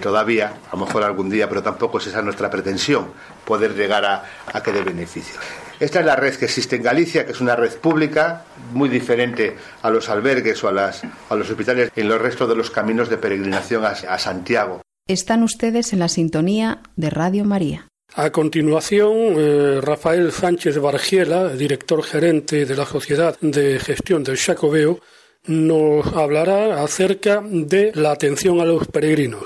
todavía, 0.00 0.54
a 0.70 0.76
lo 0.76 0.84
mejor 0.84 1.04
algún 1.04 1.30
día, 1.30 1.48
pero 1.48 1.62
tampoco 1.62 1.98
es 1.98 2.08
esa 2.08 2.22
nuestra 2.22 2.50
pretensión, 2.50 3.08
poder 3.44 3.74
llegar 3.74 4.04
a 4.04 4.62
que 4.62 4.72
dé 4.72 4.82
beneficios. 4.82 5.38
Esta 5.78 6.00
es 6.00 6.06
la 6.06 6.16
red 6.16 6.34
que 6.34 6.46
existe 6.46 6.76
en 6.76 6.82
Galicia, 6.82 7.26
que 7.26 7.32
es 7.32 7.40
una 7.40 7.54
red 7.54 7.72
pública 7.72 8.44
muy 8.72 8.88
diferente 8.88 9.56
a 9.82 9.90
los 9.90 10.08
albergues 10.08 10.62
o 10.64 10.68
a, 10.68 10.72
las, 10.72 11.02
a 11.28 11.34
los 11.34 11.50
hospitales 11.50 11.90
en 11.94 12.08
los 12.08 12.20
restos 12.20 12.48
de 12.48 12.56
los 12.56 12.70
caminos 12.70 13.10
de 13.10 13.18
peregrinación 13.18 13.84
a, 13.84 13.90
a 13.90 14.18
Santiago. 14.18 14.80
Están 15.06 15.42
ustedes 15.42 15.92
en 15.92 15.98
la 15.98 16.08
sintonía 16.08 16.80
de 16.96 17.10
Radio 17.10 17.44
María. 17.44 17.88
A 18.14 18.30
continuación, 18.30 19.12
eh, 19.36 19.80
Rafael 19.82 20.32
Sánchez 20.32 20.78
Bargiela, 20.78 21.48
director 21.50 22.02
gerente 22.02 22.64
de 22.64 22.76
la 22.76 22.86
Sociedad 22.86 23.36
de 23.40 23.78
Gestión 23.78 24.24
del 24.24 24.38
Chacobeo, 24.38 25.00
nos 25.46 26.06
hablará 26.14 26.82
acerca 26.82 27.42
de 27.44 27.92
la 27.94 28.12
atención 28.12 28.60
a 28.60 28.64
los 28.64 28.88
peregrinos 28.88 29.42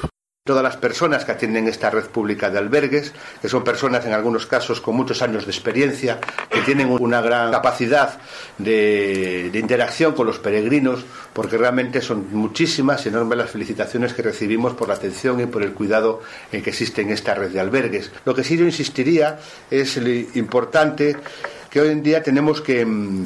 todas 0.50 0.64
las 0.64 0.79
personas 0.79 1.24
que 1.24 1.31
atienden 1.31 1.68
esta 1.68 1.90
red 1.90 2.07
pública 2.07 2.50
de 2.50 2.59
albergues, 2.59 3.12
que 3.40 3.48
son 3.48 3.62
personas 3.62 4.05
en 4.05 4.14
algunos 4.14 4.46
casos 4.46 4.81
con 4.81 4.96
muchos 4.96 5.22
años 5.22 5.44
de 5.44 5.53
experiencia, 5.53 6.18
que 6.50 6.62
tienen 6.62 6.90
una 6.90 7.20
gran 7.20 7.53
capacidad 7.53 8.18
de, 8.59 9.53
interacción 9.55 10.12
con 10.12 10.26
los 10.26 10.40
peregrinos, 10.40 11.05
porque 11.35 11.57
realmente 11.57 12.00
son 12.00 12.26
muchísimas 12.33 13.07
enormes 13.07 13.38
las 13.38 13.50
felicitaciones 13.50 14.12
que 14.12 14.22
recibimos 14.22 14.72
por 14.72 14.88
la 14.88 14.94
atención 14.94 15.40
y 15.40 15.46
por 15.46 15.62
el 15.62 15.72
cuidado 15.72 16.20
en 16.50 16.64
que 16.64 16.70
existe 16.70 17.03
en 17.03 17.11
esta 17.11 17.35
red 17.35 17.50
de 17.50 17.61
albergues. 17.61 18.11
Lo 18.24 18.35
que 18.35 18.42
sí 18.42 18.57
yo 18.57 18.64
insistiría 18.64 19.38
es 19.70 19.98
lo 19.98 20.09
importante 20.09 21.16
que 21.70 21.81
hoy 21.81 21.90
en 21.90 22.03
día 22.03 22.24
tenemos 22.24 22.61
que 22.61 22.85
mm, 22.85 23.24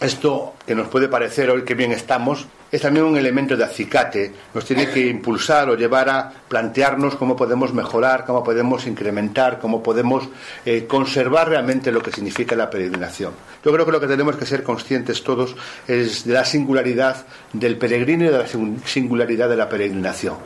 esto 0.00 0.54
que 0.64 0.74
nos 0.74 0.88
puede 0.88 1.08
parecer 1.08 1.50
hoy 1.50 1.64
que 1.64 1.74
bien 1.74 1.92
estamos, 1.92 2.46
es 2.70 2.80
también 2.80 3.04
un 3.04 3.16
elemento 3.16 3.56
de 3.56 3.64
acicate, 3.64 4.32
nos 4.54 4.64
tiene 4.64 4.88
que 4.88 5.06
impulsar 5.06 5.68
o 5.70 5.74
llevar 5.74 6.08
a 6.08 6.32
plantearnos 6.48 7.16
cómo 7.16 7.34
podemos 7.34 7.74
mejorar, 7.74 8.24
cómo 8.24 8.44
podemos 8.44 8.86
incrementar, 8.86 9.58
cómo 9.58 9.82
podemos 9.82 10.28
eh, 10.64 10.86
conservar 10.86 11.48
realmente 11.48 11.90
lo 11.90 12.02
que 12.02 12.12
significa 12.12 12.54
la 12.54 12.70
peregrinación. 12.70 13.32
Yo 13.64 13.72
creo 13.72 13.84
que 13.84 13.92
lo 13.92 14.00
que 14.00 14.06
tenemos 14.06 14.36
que 14.36 14.46
ser 14.46 14.62
conscientes 14.62 15.22
todos 15.24 15.56
es 15.88 16.24
de 16.24 16.34
la 16.34 16.44
singularidad 16.44 17.26
del 17.52 17.76
peregrino 17.76 18.24
y 18.24 18.28
de 18.28 18.38
la 18.38 18.46
singularidad 18.84 19.48
de 19.48 19.56
la 19.56 19.68
peregrinación. 19.68 20.36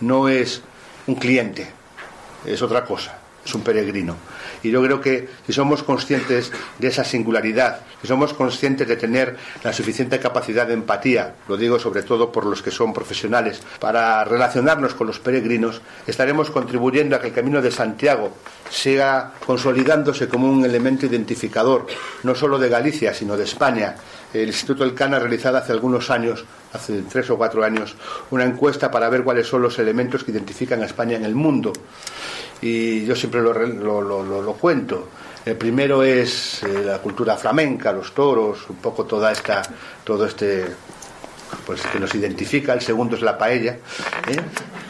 No 0.00 0.28
es 0.28 0.62
un 1.06 1.16
cliente, 1.16 1.68
es 2.46 2.62
otra 2.62 2.84
cosa, 2.84 3.18
es 3.44 3.54
un 3.54 3.62
peregrino. 3.62 4.16
Y 4.62 4.70
yo 4.70 4.82
creo 4.82 5.00
que 5.00 5.28
si 5.46 5.52
somos 5.52 5.82
conscientes 5.82 6.52
de 6.78 6.88
esa 6.88 7.04
singularidad, 7.04 7.80
si 8.00 8.08
somos 8.08 8.34
conscientes 8.34 8.88
de 8.88 8.96
tener 8.96 9.36
la 9.62 9.72
suficiente 9.72 10.18
capacidad 10.18 10.66
de 10.66 10.74
empatía, 10.74 11.34
lo 11.48 11.56
digo 11.56 11.78
sobre 11.78 12.02
todo 12.02 12.32
por 12.32 12.46
los 12.46 12.62
que 12.62 12.70
son 12.70 12.92
profesionales, 12.92 13.62
para 13.80 14.24
relacionarnos 14.24 14.94
con 14.94 15.06
los 15.06 15.18
peregrinos, 15.18 15.80
estaremos 16.06 16.50
contribuyendo 16.50 17.16
a 17.16 17.20
que 17.20 17.28
el 17.28 17.34
Camino 17.34 17.62
de 17.62 17.70
Santiago 17.70 18.32
siga 18.70 19.32
consolidándose 19.46 20.28
como 20.28 20.50
un 20.50 20.64
elemento 20.64 21.06
identificador, 21.06 21.86
no 22.22 22.34
solo 22.34 22.58
de 22.58 22.68
Galicia, 22.68 23.14
sino 23.14 23.36
de 23.36 23.44
España. 23.44 23.96
El 24.34 24.48
Instituto 24.48 24.84
Elcana 24.84 25.16
ha 25.16 25.20
realizado 25.20 25.56
hace 25.56 25.72
algunos 25.72 26.10
años, 26.10 26.44
hace 26.72 27.02
tres 27.02 27.30
o 27.30 27.38
cuatro 27.38 27.64
años, 27.64 27.96
una 28.30 28.44
encuesta 28.44 28.90
para 28.90 29.08
ver 29.08 29.24
cuáles 29.24 29.46
son 29.46 29.62
los 29.62 29.78
elementos 29.78 30.22
que 30.22 30.32
identifican 30.32 30.82
a 30.82 30.86
España 30.86 31.16
en 31.16 31.24
el 31.24 31.34
mundo 31.34 31.72
y 32.60 33.04
yo 33.04 33.14
siempre 33.14 33.40
lo, 33.40 33.52
lo, 33.52 34.02
lo, 34.02 34.42
lo, 34.42 34.52
cuento. 34.54 35.08
El 35.44 35.56
primero 35.56 36.02
es 36.02 36.62
eh, 36.62 36.82
la 36.84 36.98
cultura 36.98 37.36
flamenca, 37.36 37.92
los 37.92 38.12
toros, 38.12 38.68
un 38.68 38.76
poco 38.76 39.04
toda 39.04 39.32
esta, 39.32 39.62
todo 40.04 40.26
este 40.26 40.66
pues 41.64 41.80
que 41.82 41.98
nos 41.98 42.14
identifica, 42.14 42.74
el 42.74 42.82
segundo 42.82 43.16
es 43.16 43.22
la 43.22 43.38
paella, 43.38 43.78
¿eh? 44.26 44.36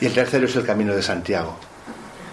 y 0.01 0.07
el 0.07 0.13
tercero 0.13 0.47
es 0.47 0.57
el 0.57 0.65
Camino 0.65 0.95
de 0.95 1.03
Santiago, 1.03 1.57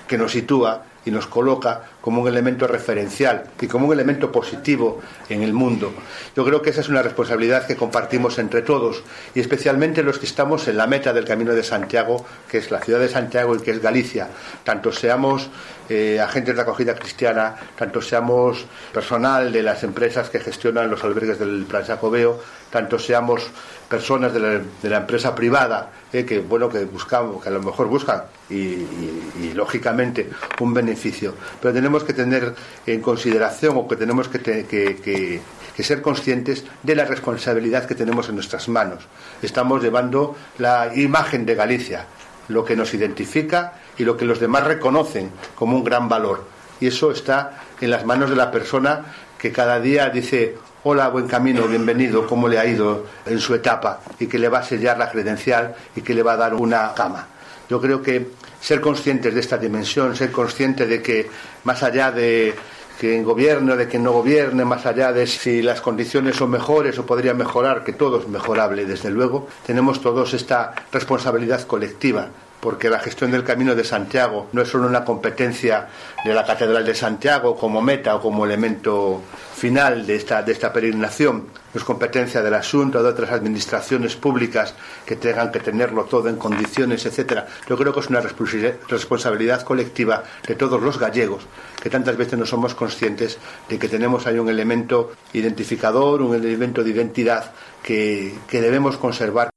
que 0.07 0.17
nos 0.17 0.31
sitúa 0.31 0.83
y 1.05 1.11
nos 1.11 1.27
coloca 1.27 1.83
como 2.01 2.21
un 2.21 2.27
elemento 2.27 2.67
referencial 2.67 3.45
y 3.61 3.67
como 3.67 3.87
un 3.87 3.93
elemento 3.93 4.31
positivo 4.31 5.01
en 5.29 5.43
el 5.43 5.53
mundo. 5.53 5.93
Yo 6.35 6.43
creo 6.43 6.61
que 6.61 6.71
esa 6.71 6.81
es 6.81 6.89
una 6.89 7.01
responsabilidad 7.01 7.67
que 7.67 7.75
compartimos 7.75 8.39
entre 8.39 8.61
todos 8.61 9.03
y 9.33 9.39
especialmente 9.39 10.03
los 10.03 10.19
que 10.19 10.25
estamos 10.25 10.67
en 10.67 10.77
la 10.77 10.87
meta 10.87 11.13
del 11.13 11.25
Camino 11.25 11.53
de 11.53 11.63
Santiago, 11.63 12.25
que 12.49 12.57
es 12.57 12.71
la 12.71 12.81
ciudad 12.81 12.99
de 12.99 13.09
Santiago 13.09 13.55
y 13.55 13.59
que 13.59 13.71
es 13.71 13.81
Galicia, 13.81 14.27
tanto 14.63 14.91
seamos 14.91 15.49
eh, 15.87 16.19
agentes 16.19 16.55
de 16.55 16.61
acogida 16.61 16.95
cristiana, 16.95 17.55
tanto 17.77 18.01
seamos 18.01 18.65
personal 18.91 19.51
de 19.51 19.61
las 19.61 19.83
empresas 19.83 20.29
que 20.29 20.39
gestionan 20.39 20.89
los 20.89 21.03
albergues 21.03 21.37
del 21.37 21.65
Plan 21.65 21.83
Jacobeo, 21.83 22.39
tanto 22.75 22.99
seamos 22.99 23.47
personas 23.87 24.33
de 24.33 24.89
la, 24.89 24.97
empresa 24.97 25.33
privada 25.33 25.93
eh, 26.11 26.25
que 26.25 26.39
bueno 26.39 26.67
que 26.67 26.83
buscamos 26.83 27.41
que 27.41 27.47
a 27.47 27.51
lo 27.53 27.63
mejor 27.63 27.87
buscan 27.87 28.23
y, 28.49 29.53
lógicamente 29.53 30.29
un 30.59 30.73
beneficio. 30.73 31.33
Pero 31.61 31.73
tenemos 31.73 32.03
que 32.03 32.11
tener 32.11 32.53
en 32.85 32.99
consideración 33.01 33.77
o 33.77 33.87
que 33.87 33.95
tenemos 33.95 34.27
que, 34.27 34.65
que, 34.67 35.83
ser 35.83 36.01
conscientes 36.01 36.65
de 36.83 36.95
la 36.95 37.05
responsabilidad 37.05 37.85
que 37.85 37.95
tenemos 37.95 38.27
en 38.27 38.35
nuestras 38.35 38.67
manos. 38.67 39.07
Estamos 39.41 39.81
llevando 39.81 40.35
la 40.57 40.91
imagen 40.93 41.45
de 41.45 41.55
Galicia 41.55 42.07
lo 42.49 42.65
que 42.65 42.75
nos 42.75 42.93
identifica 42.93 43.79
y 43.97 44.03
lo 44.03 44.17
que 44.17 44.25
los 44.25 44.41
demás 44.41 44.65
reconocen 44.65 45.31
como 45.55 45.77
un 45.77 45.83
gran 45.85 46.09
valor. 46.09 46.43
Y 46.81 46.87
eso 46.87 47.09
está 47.11 47.63
en 47.79 47.89
las 47.89 48.05
manos 48.05 48.29
de 48.29 48.35
la 48.35 48.51
persona 48.51 49.05
que 49.39 49.53
cada 49.53 49.79
día 49.79 50.09
dice 50.09 50.57
hola, 50.87 51.07
buen 51.07 51.27
camino, 51.27 51.67
bienvenido, 51.67 52.27
cómo 52.27 52.47
le 52.47 52.59
ha 52.59 52.65
ido 52.67 53.07
en 53.25 53.39
su 53.39 53.55
etapa 53.55 54.01
y 54.19 54.27
que 54.27 54.37
le 54.37 54.49
va 54.49 54.59
a 54.59 54.63
sellar 54.63 54.99
la 54.99 55.09
credencial 55.09 55.73
y 55.95 56.01
que 56.01 56.13
le 56.13 56.21
va 56.21 56.33
a 56.33 56.37
dar 56.37 56.53
una 56.53 56.93
cama. 56.93 57.25
Yo 57.67 57.81
creo 57.81 58.03
que 58.03 58.27
ser 58.61 58.81
conscientes 58.81 59.33
de 59.33 59.39
esta 59.39 59.57
dimensión, 59.57 60.15
ser 60.15 60.31
conscientes 60.31 60.87
de 60.87 61.01
que 61.01 61.27
más 61.63 61.81
allá 61.81 62.11
de 62.11 62.53
que 62.99 63.15
en 63.15 63.23
gobierno, 63.23 63.75
de 63.75 63.87
que 63.87 63.97
no 63.97 64.11
gobierne, 64.11 64.63
más 64.63 64.85
allá 64.85 65.11
de 65.11 65.25
si 65.25 65.63
las 65.63 65.81
condiciones 65.81 66.35
son 66.35 66.51
mejores 66.51 66.99
o 66.99 67.05
podrían 67.05 67.37
mejorar, 67.37 67.83
que 67.83 67.93
todo 67.93 68.19
es 68.19 68.27
mejorable, 68.27 68.85
desde 68.85 69.09
luego, 69.09 69.47
tenemos 69.65 70.01
todos 70.01 70.35
esta 70.35 70.71
responsabilidad 70.91 71.63
colectiva 71.63 72.29
porque 72.65 72.89
la 72.89 72.97
gestión 72.97 73.29
del 73.29 73.43
Camino 73.43 73.75
de 73.75 73.83
Santiago 73.83 74.47
no 74.51 74.63
es 74.63 74.69
solo 74.69 74.87
una 74.87 75.05
competencia 75.05 75.87
de 76.25 76.33
la 76.33 76.43
Catedral 76.43 76.83
de 76.83 76.95
Santiago 76.95 77.55
como 77.55 77.79
meta 77.79 78.15
o 78.15 78.19
como 78.19 78.43
elemento 78.43 79.21
final 79.55 80.07
de 80.07 80.15
esta, 80.15 80.41
de 80.41 80.51
esta 80.51 80.73
peregrinación, 80.73 81.45
es 81.75 81.83
competencia 81.83 82.41
del 82.41 82.55
asunto 82.55 83.03
de 83.03 83.09
otras 83.09 83.29
administraciones 83.29 84.15
públicas 84.15 84.73
que 85.05 85.15
tengan 85.15 85.51
que 85.51 85.59
tenerlo 85.59 86.05
todo 86.05 86.27
en 86.27 86.37
condiciones, 86.37 87.05
etcétera. 87.05 87.45
Yo 87.69 87.77
creo 87.77 87.93
que 87.93 87.99
es 87.99 88.09
una 88.09 88.21
responsabilidad 88.21 89.61
colectiva 89.61 90.23
de 90.47 90.55
todos 90.55 90.81
los 90.81 90.97
gallegos, 90.97 91.43
que 91.79 91.91
tantas 91.91 92.17
veces 92.17 92.39
no 92.39 92.47
somos 92.47 92.73
conscientes 92.73 93.37
de 93.69 93.77
que 93.77 93.87
tenemos 93.87 94.25
ahí 94.25 94.39
un 94.39 94.49
elemento 94.49 95.11
identificador, 95.33 96.23
un 96.23 96.33
elemento 96.33 96.83
de 96.83 96.89
identidad 96.89 97.51
que, 97.83 98.33
que 98.47 98.59
debemos 98.59 98.97
conservar. 98.97 99.54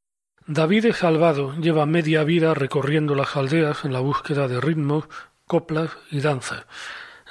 David 0.50 0.94
Salvado 0.94 1.54
lleva 1.60 1.84
media 1.84 2.24
vida 2.24 2.54
recorriendo 2.54 3.14
las 3.14 3.36
aldeas 3.36 3.84
en 3.84 3.92
la 3.92 4.00
búsqueda 4.00 4.48
de 4.48 4.62
ritmos, 4.62 5.04
coplas 5.46 5.90
y 6.10 6.20
danzas. 6.20 6.64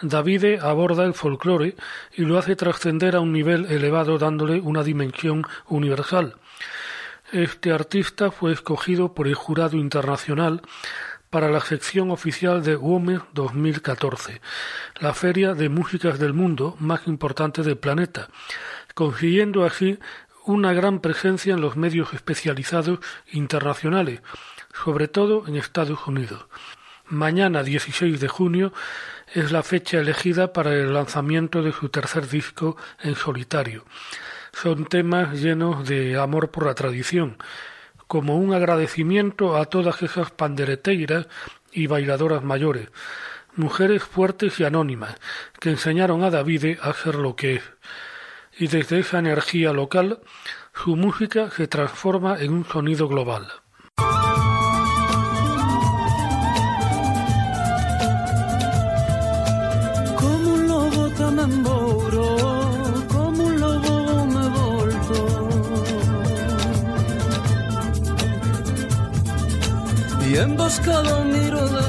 Davide 0.03 0.59
aborda 0.61 1.03
el 1.03 1.15
folclore 1.15 1.75
y 2.15 2.25
lo 2.25 2.37
hace 2.37 2.55
trascender 2.55 3.15
a 3.15 3.19
un 3.19 3.33
nivel 3.33 3.65
elevado 3.71 4.19
dándole 4.19 4.59
una 4.59 4.83
dimensión 4.83 5.47
universal. 5.67 6.35
Este 7.31 7.71
artista 7.71 8.29
fue 8.29 8.53
escogido 8.53 9.15
por 9.15 9.27
el 9.27 9.33
jurado 9.33 9.77
internacional 9.77 10.61
para 11.31 11.49
la 11.49 11.59
sección 11.59 12.11
oficial 12.11 12.63
de 12.63 12.75
WOME 12.75 13.21
2014, 13.33 14.41
la 14.99 15.15
feria 15.15 15.55
de 15.55 15.69
músicas 15.69 16.19
del 16.19 16.33
mundo 16.33 16.75
más 16.79 17.07
importante 17.07 17.63
del 17.63 17.79
planeta, 17.79 18.29
consiguiendo 18.93 19.65
así 19.65 19.97
una 20.47 20.71
gran 20.71 21.01
presencia 21.01 21.53
en 21.53 21.61
los 21.61 21.75
medios 21.75 22.13
especializados 22.13 22.99
internacionales, 23.31 24.21
sobre 24.83 25.09
todo 25.09 25.45
en 25.45 25.57
Estados 25.57 26.07
Unidos. 26.07 26.45
Mañana 27.07 27.63
16 27.63 28.19
de 28.19 28.27
junio 28.29 28.73
es 29.33 29.51
la 29.51 29.61
fecha 29.61 29.99
elegida 29.99 30.53
para 30.53 30.73
el 30.73 30.93
lanzamiento 30.93 31.61
de 31.61 31.73
su 31.73 31.89
tercer 31.89 32.29
disco 32.29 32.77
en 33.01 33.15
solitario. 33.15 33.83
Son 34.53 34.85
temas 34.85 35.33
llenos 35.33 35.87
de 35.87 36.17
amor 36.17 36.49
por 36.49 36.65
la 36.65 36.75
tradición, 36.75 37.37
como 38.07 38.37
un 38.37 38.53
agradecimiento 38.53 39.57
a 39.57 39.65
todas 39.65 40.01
esas 40.01 40.31
pandereteiras 40.31 41.27
y 41.73 41.87
bailadoras 41.87 42.41
mayores, 42.41 42.89
mujeres 43.55 44.03
fuertes 44.03 44.61
y 44.61 44.63
anónimas, 44.63 45.15
que 45.59 45.71
enseñaron 45.71 46.23
a 46.23 46.29
Davide 46.29 46.79
a 46.81 46.93
ser 46.93 47.15
lo 47.15 47.35
que 47.35 47.55
es 47.55 47.63
y 48.59 48.67
desde 48.67 48.99
esa 48.99 49.19
energía 49.19 49.73
local 49.73 50.19
su 50.73 50.95
música 50.95 51.49
se 51.51 51.67
transforma 51.67 52.39
en 52.39 52.53
un 52.53 52.65
sonido 52.65 53.07
global. 53.07 53.47
Como 60.15 60.53
un 60.53 60.67
lobo 60.67 61.09
como 63.07 63.43
un 63.43 63.59
lobo 63.59 64.25
me 64.25 64.47
volto 64.49 65.49
y 70.27 70.37
emboscado 70.37 71.25
miro 71.25 71.67
dentro 71.67 71.86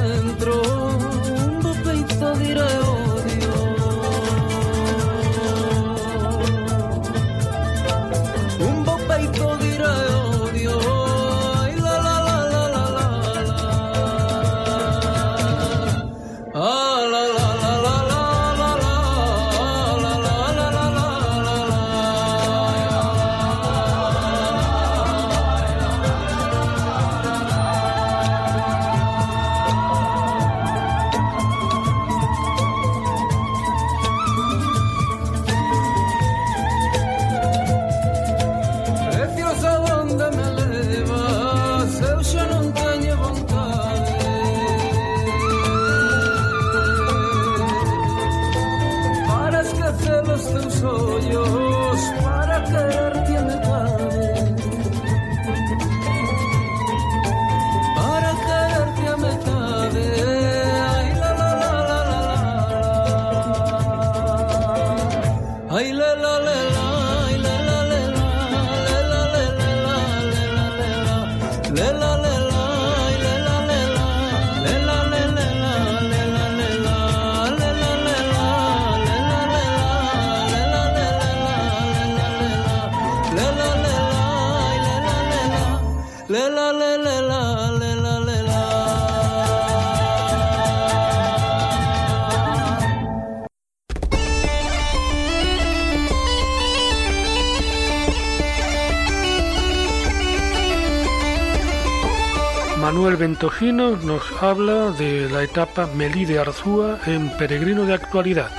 Santojino 103.41 103.95
nos 103.99 104.23
habla 104.43 104.91
de 104.91 105.31
la 105.31 105.45
etapa 105.45 105.87
Melí 105.95 106.25
de 106.25 106.41
Arzúa 106.41 106.99
en 107.07 107.31
Peregrino 107.37 107.85
de 107.85 107.95
Actualidad. 107.95 108.51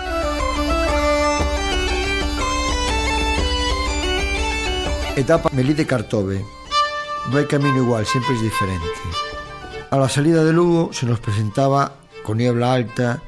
Etapa 5.18 5.50
Melí 5.52 5.74
de 5.74 5.86
Cartove. 5.86 6.46
No 7.30 7.38
hay 7.38 7.46
camino 7.46 7.76
igual, 7.76 8.06
siempre 8.06 8.36
es 8.36 8.42
diferente. 8.42 8.88
A 9.90 9.98
la 9.98 10.08
salida 10.08 10.46
de 10.46 10.54
Lugo 10.54 10.94
se 10.94 11.06
nos 11.06 11.20
presentaba 11.20 11.96
con 12.24 12.38
niebla 12.38 12.72
alta 12.72 13.22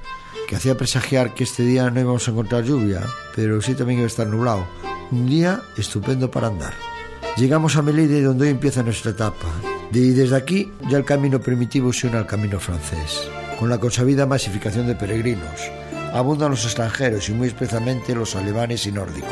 que 0.47 0.55
hacía 0.55 0.77
presagiar 0.77 1.33
que 1.33 1.43
este 1.43 1.63
día 1.63 1.89
no 1.89 1.99
íbamos 1.99 2.25
a 2.25 2.31
encontrar 2.31 2.63
lluvia, 2.63 3.01
pero 3.35 3.61
sí 3.61 3.75
también 3.75 3.99
iba 3.99 4.05
a 4.05 4.07
estar 4.07 4.27
nublado. 4.27 4.65
Un 5.11 5.27
día 5.27 5.59
estupendo 5.75 6.31
para 6.31 6.47
andar. 6.47 6.73
Llegamos 7.35 7.75
a 7.75 7.81
Melide 7.81 8.21
donde 8.21 8.45
hoy 8.45 8.51
empieza 8.51 8.83
nuestra 8.83 9.11
etapa. 9.11 9.47
Y 9.93 10.11
desde 10.11 10.37
aquí 10.37 10.71
ya 10.89 10.97
el 10.97 11.03
camino 11.03 11.41
primitivo 11.41 11.91
se 11.91 12.07
une 12.07 12.17
al 12.17 12.25
camino 12.25 12.59
francés, 12.59 13.27
con 13.59 13.69
la 13.69 13.77
consabida 13.77 14.25
masificación 14.25 14.87
de 14.87 14.95
peregrinos. 14.95 15.69
Abundan 16.13 16.51
los 16.51 16.63
extranjeros 16.63 17.27
y 17.27 17.33
muy 17.33 17.49
especialmente 17.49 18.15
los 18.15 18.35
alemanes 18.35 18.85
y 18.87 18.91
nórdicos. 18.91 19.29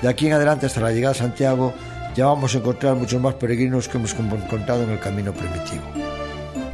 De 0.00 0.08
aquí 0.08 0.28
en 0.28 0.34
adelante 0.34 0.66
hasta 0.66 0.80
la 0.80 0.92
llegada 0.92 1.12
a 1.12 1.18
Santiago 1.18 1.74
ya 2.14 2.26
vamos 2.26 2.54
a 2.54 2.58
encontrar 2.58 2.94
muchos 2.94 3.20
más 3.20 3.34
peregrinos 3.34 3.88
que 3.88 3.98
hemos 3.98 4.14
encontrado 4.14 4.84
en 4.84 4.90
el 4.90 5.00
camino 5.00 5.32
primitivo. 5.32 5.82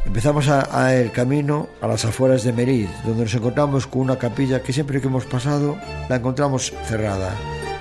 Empezamos 0.05 0.47
a, 0.49 0.67
a 0.71 0.93
el 0.95 1.11
camino 1.11 1.69
a 1.81 1.87
las 1.87 2.05
afueras 2.05 2.43
de 2.43 2.53
Merid, 2.53 2.87
donde 3.03 3.23
nos 3.23 3.33
encontramos 3.33 3.87
con 3.87 4.01
una 4.01 4.17
capilla 4.17 4.61
que 4.61 4.73
siempre 4.73 5.01
que 5.01 5.07
hemos 5.07 5.25
pasado 5.25 5.77
la 6.07 6.17
encontramos 6.17 6.73
cerrada. 6.85 7.33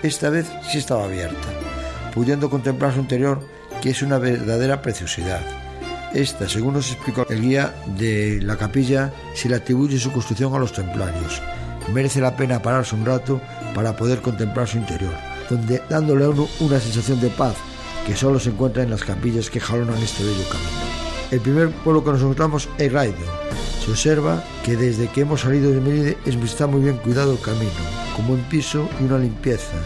Esta 0.03 0.31
vez 0.31 0.51
sí 0.71 0.79
estaba 0.79 1.05
abierta, 1.05 1.49
pudiendo 2.14 2.49
contemplar 2.49 2.95
su 2.95 3.01
interior, 3.01 3.43
que 3.81 3.91
es 3.91 4.03
una 4.03 4.18
verdadera 4.18 4.83
preciosidad. 4.83 5.41
Esta, 6.12 6.49
según 6.49 6.75
nos 6.75 6.91
explicó 6.91 7.27
el 7.31 7.41
guía 7.41 7.73
de 7.87 8.41
la 8.43 8.57
capilla, 8.57 9.12
se 9.35 9.49
le 9.49 9.57
atribuye 9.57 9.99
su 9.99 10.11
construcción 10.11 10.55
a 10.55 10.59
los 10.59 10.73
templarios. 10.73 11.41
Merece 11.93 12.21
la 12.21 12.37
pena 12.37 12.62
pararse 12.62 12.95
un 12.95 13.07
rato 13.07 13.41
para 13.75 13.97
poder 13.97 14.21
contemplar 14.21 14.66
su 14.66 14.79
interior, 14.79 15.14
donde 15.49 15.83
dándole 15.89 16.25
a 16.25 16.31
uno 16.31 16.49
una 16.59 16.81
sensación 16.81 17.21
de 17.21 17.31
paz 17.31 17.55
que 18.07 18.16
solo 18.16 18.41
se 18.41 18.51
encuentra 18.51 18.83
en 18.83 18.91
las 18.91 19.05
capillas 19.05 19.51
que 19.51 19.61
jalonan 19.61 20.03
este 20.03 20.25
bello 20.25 20.49
camino. 20.49 20.91
El 21.31 21.41
primer 21.41 21.71
pueblo 21.71 22.03
que 22.03 22.11
nos 22.11 22.23
encontramos 22.23 22.68
es 22.77 22.93
Raido. 22.93 23.16
Se 23.85 23.93
observa 23.93 24.43
que 24.64 24.77
desde 24.77 25.09
que 25.09 25.21
hemos 25.21 25.43
salido 25.43 25.71
de 25.71 25.81
Melide 25.81 26.18
está 26.25 26.66
muy 26.66 26.81
bien 26.83 26.97
cuidado 26.99 27.33
el 27.33 27.41
camino, 27.41 27.71
con 28.16 28.27
buen 28.27 28.43
piso 28.49 28.89
y 29.01 29.05
una 29.05 29.18
limpieza, 29.18 29.77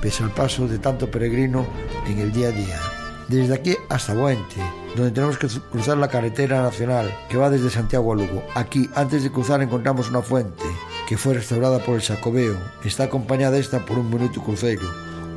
pese 0.00 0.24
al 0.24 0.30
paso 0.30 0.66
de 0.66 0.78
tanto 0.78 1.10
peregrino 1.10 1.66
en 2.08 2.18
el 2.18 2.32
día 2.32 2.48
a 2.48 2.52
día. 2.52 2.95
Desde 3.28 3.54
aquí 3.54 3.76
hasta 3.88 4.14
Buente, 4.14 4.60
donde 4.94 5.10
tenemos 5.10 5.36
que 5.36 5.48
cruzar 5.48 5.98
la 5.98 6.08
carretera 6.08 6.62
nacional 6.62 7.12
que 7.28 7.36
va 7.36 7.50
desde 7.50 7.70
Santiago 7.70 8.12
a 8.12 8.16
Lugo. 8.16 8.44
Aquí, 8.54 8.88
antes 8.94 9.24
de 9.24 9.32
cruzar, 9.32 9.60
encontramos 9.60 10.10
una 10.10 10.22
fuente 10.22 10.64
que 11.08 11.18
fue 11.18 11.34
restaurada 11.34 11.80
por 11.80 11.96
el 11.96 12.02
Sacobeo. 12.02 12.56
Está 12.84 13.04
acompañada 13.04 13.58
esta 13.58 13.84
por 13.84 13.98
un 13.98 14.10
bonito 14.12 14.40
crucero, 14.42 14.88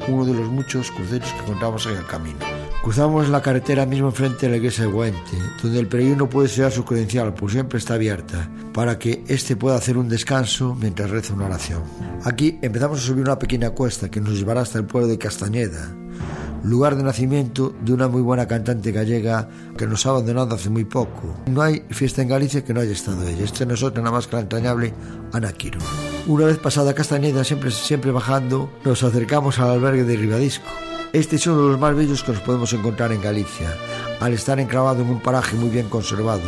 uno 0.07 0.23
de 0.23 0.33
los 0.35 0.49
muchos 0.49 0.91
cruceros 0.91 1.31
que 1.33 1.39
encontramos 1.39 1.87
en 1.87 1.97
el 1.97 2.05
camino. 2.05 2.37
Cruzamos 2.83 3.27
la 3.27 3.41
carretera 3.41 3.85
mismo 3.85 4.07
enfrente 4.07 4.45
de 4.45 4.51
la 4.51 4.57
iglesia 4.57 4.85
de 4.85 4.91
Guente, 4.91 5.37
donde 5.61 5.79
el 5.79 5.87
peregrino 5.87 6.29
puede 6.29 6.47
sellar 6.47 6.71
su 6.71 6.85
credencial, 6.85 7.33
pues 7.33 7.53
siempre 7.53 7.79
está 7.79 7.95
abierta, 7.95 8.49
para 8.71 8.97
que 8.97 9.23
éste 9.27 9.55
pueda 9.55 9.75
hacer 9.75 9.97
un 9.97 10.07
descanso 10.07 10.75
mientras 10.79 11.09
reza 11.09 11.33
una 11.33 11.47
oración. 11.47 11.83
Aquí 12.23 12.57
empezamos 12.61 12.99
a 12.99 13.01
subir 13.01 13.23
una 13.23 13.39
pequeña 13.39 13.71
cuesta 13.71 14.09
que 14.09 14.21
nos 14.21 14.35
llevará 14.35 14.61
hasta 14.61 14.77
el 14.77 14.85
pueblo 14.85 15.09
de 15.09 15.17
Castañeda, 15.17 15.93
lugar 16.63 16.95
de 16.95 17.03
nacimiento 17.03 17.73
de 17.81 17.93
una 17.93 18.07
muy 18.07 18.21
buena 18.21 18.47
cantante 18.47 18.91
gallega 18.91 19.49
que 19.77 19.87
nos 19.87 20.05
ha 20.05 20.09
abandonado 20.09 20.55
hace 20.55 20.69
muy 20.69 20.85
poco. 20.85 21.35
No 21.47 21.61
hay 21.61 21.83
fiesta 21.89 22.21
en 22.21 22.29
Galicia 22.29 22.63
que 22.63 22.73
no 22.73 22.81
haya 22.81 22.91
estado 22.91 23.27
ella. 23.27 23.43
Este 23.43 23.65
no 23.65 23.73
es 23.73 23.83
otra 23.83 24.01
nada 24.01 24.15
más 24.15 24.27
que 24.27 24.37
entrañable 24.37 24.93
Ana 25.31 25.51
Quiro. 25.53 25.79
Una 26.27 26.45
vez 26.45 26.57
pasada 26.57 26.93
Castañeda, 26.93 27.43
siempre, 27.43 27.71
siempre 27.71 28.11
bajando, 28.11 28.69
nos 28.83 29.03
acercamos 29.03 29.59
al 29.59 29.69
albergue 29.69 30.03
de 30.03 30.17
Ribadisco. 30.17 30.67
Este 31.11 31.37
es 31.37 31.47
uno 31.47 31.63
de 31.63 31.71
los 31.71 31.79
más 31.79 31.95
bellos 31.95 32.23
que 32.23 32.33
nos 32.33 32.41
podemos 32.41 32.71
encontrar 32.73 33.11
en 33.11 33.21
Galicia, 33.21 33.73
al 34.19 34.33
estar 34.33 34.59
enclavado 34.59 35.01
en 35.01 35.09
un 35.09 35.19
paraje 35.19 35.55
muy 35.55 35.69
bien 35.69 35.89
conservado, 35.89 36.43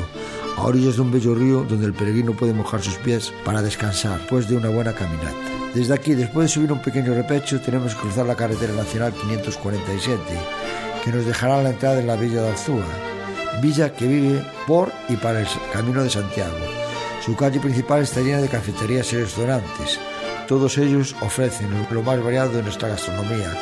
a 0.56 0.64
orillas 0.64 0.98
de 0.98 1.02
un 1.02 1.12
bello 1.12 1.34
río 1.34 1.66
donde 1.68 1.88
el 1.88 1.94
peregrino 1.94 2.34
puede 2.34 2.54
mojar 2.54 2.84
sus 2.84 2.96
pies 2.98 3.34
para 3.44 3.64
descansar, 3.64 4.20
después 4.20 4.48
de 4.48 4.58
una 4.58 4.70
buena 4.70 4.94
caminata. 4.94 5.61
Desde 5.74 5.94
aquí, 5.94 6.16
después 6.16 6.46
de 6.46 6.54
subir 6.54 6.72
un 6.72 6.82
pequeño 6.82 7.14
repecho, 7.14 7.62
tenemos 7.62 7.96
que 7.96 8.02
cruzar 8.02 8.26
la 8.26 8.36
carretera 8.36 8.74
nacional 8.74 9.14
547, 9.14 10.22
que 11.04 11.12
nos 11.12 11.26
dejará 11.26 11.60
a 11.60 11.64
la 11.64 11.70
entrada 11.70 11.96
de 11.96 12.04
la 12.04 12.18
villa 12.18 12.42
de 12.42 12.50
Arzúa, 12.50 12.84
villa 13.62 13.94
que 13.94 14.06
vive 14.06 14.46
por 14.68 14.92
y 15.08 15.16
para 15.16 15.40
el 15.40 15.48
camino 15.72 16.04
de 16.04 16.10
Santiago. 16.10 16.58
Su 17.26 17.38
calle 17.38 17.62
principal 17.62 18.02
está 18.02 18.20
llena 18.20 18.42
de 18.42 18.50
cafeterías 18.50 19.14
y 19.14 19.18
restaurantes. 19.18 19.98
Todos 20.46 20.78
ellos 20.78 21.16
ofrecen 21.22 21.70
lo 21.90 22.04
más 22.04 22.22
variado 22.22 22.52
de 22.52 22.64
nuestra 22.64 22.90
gastronomía, 22.90 23.54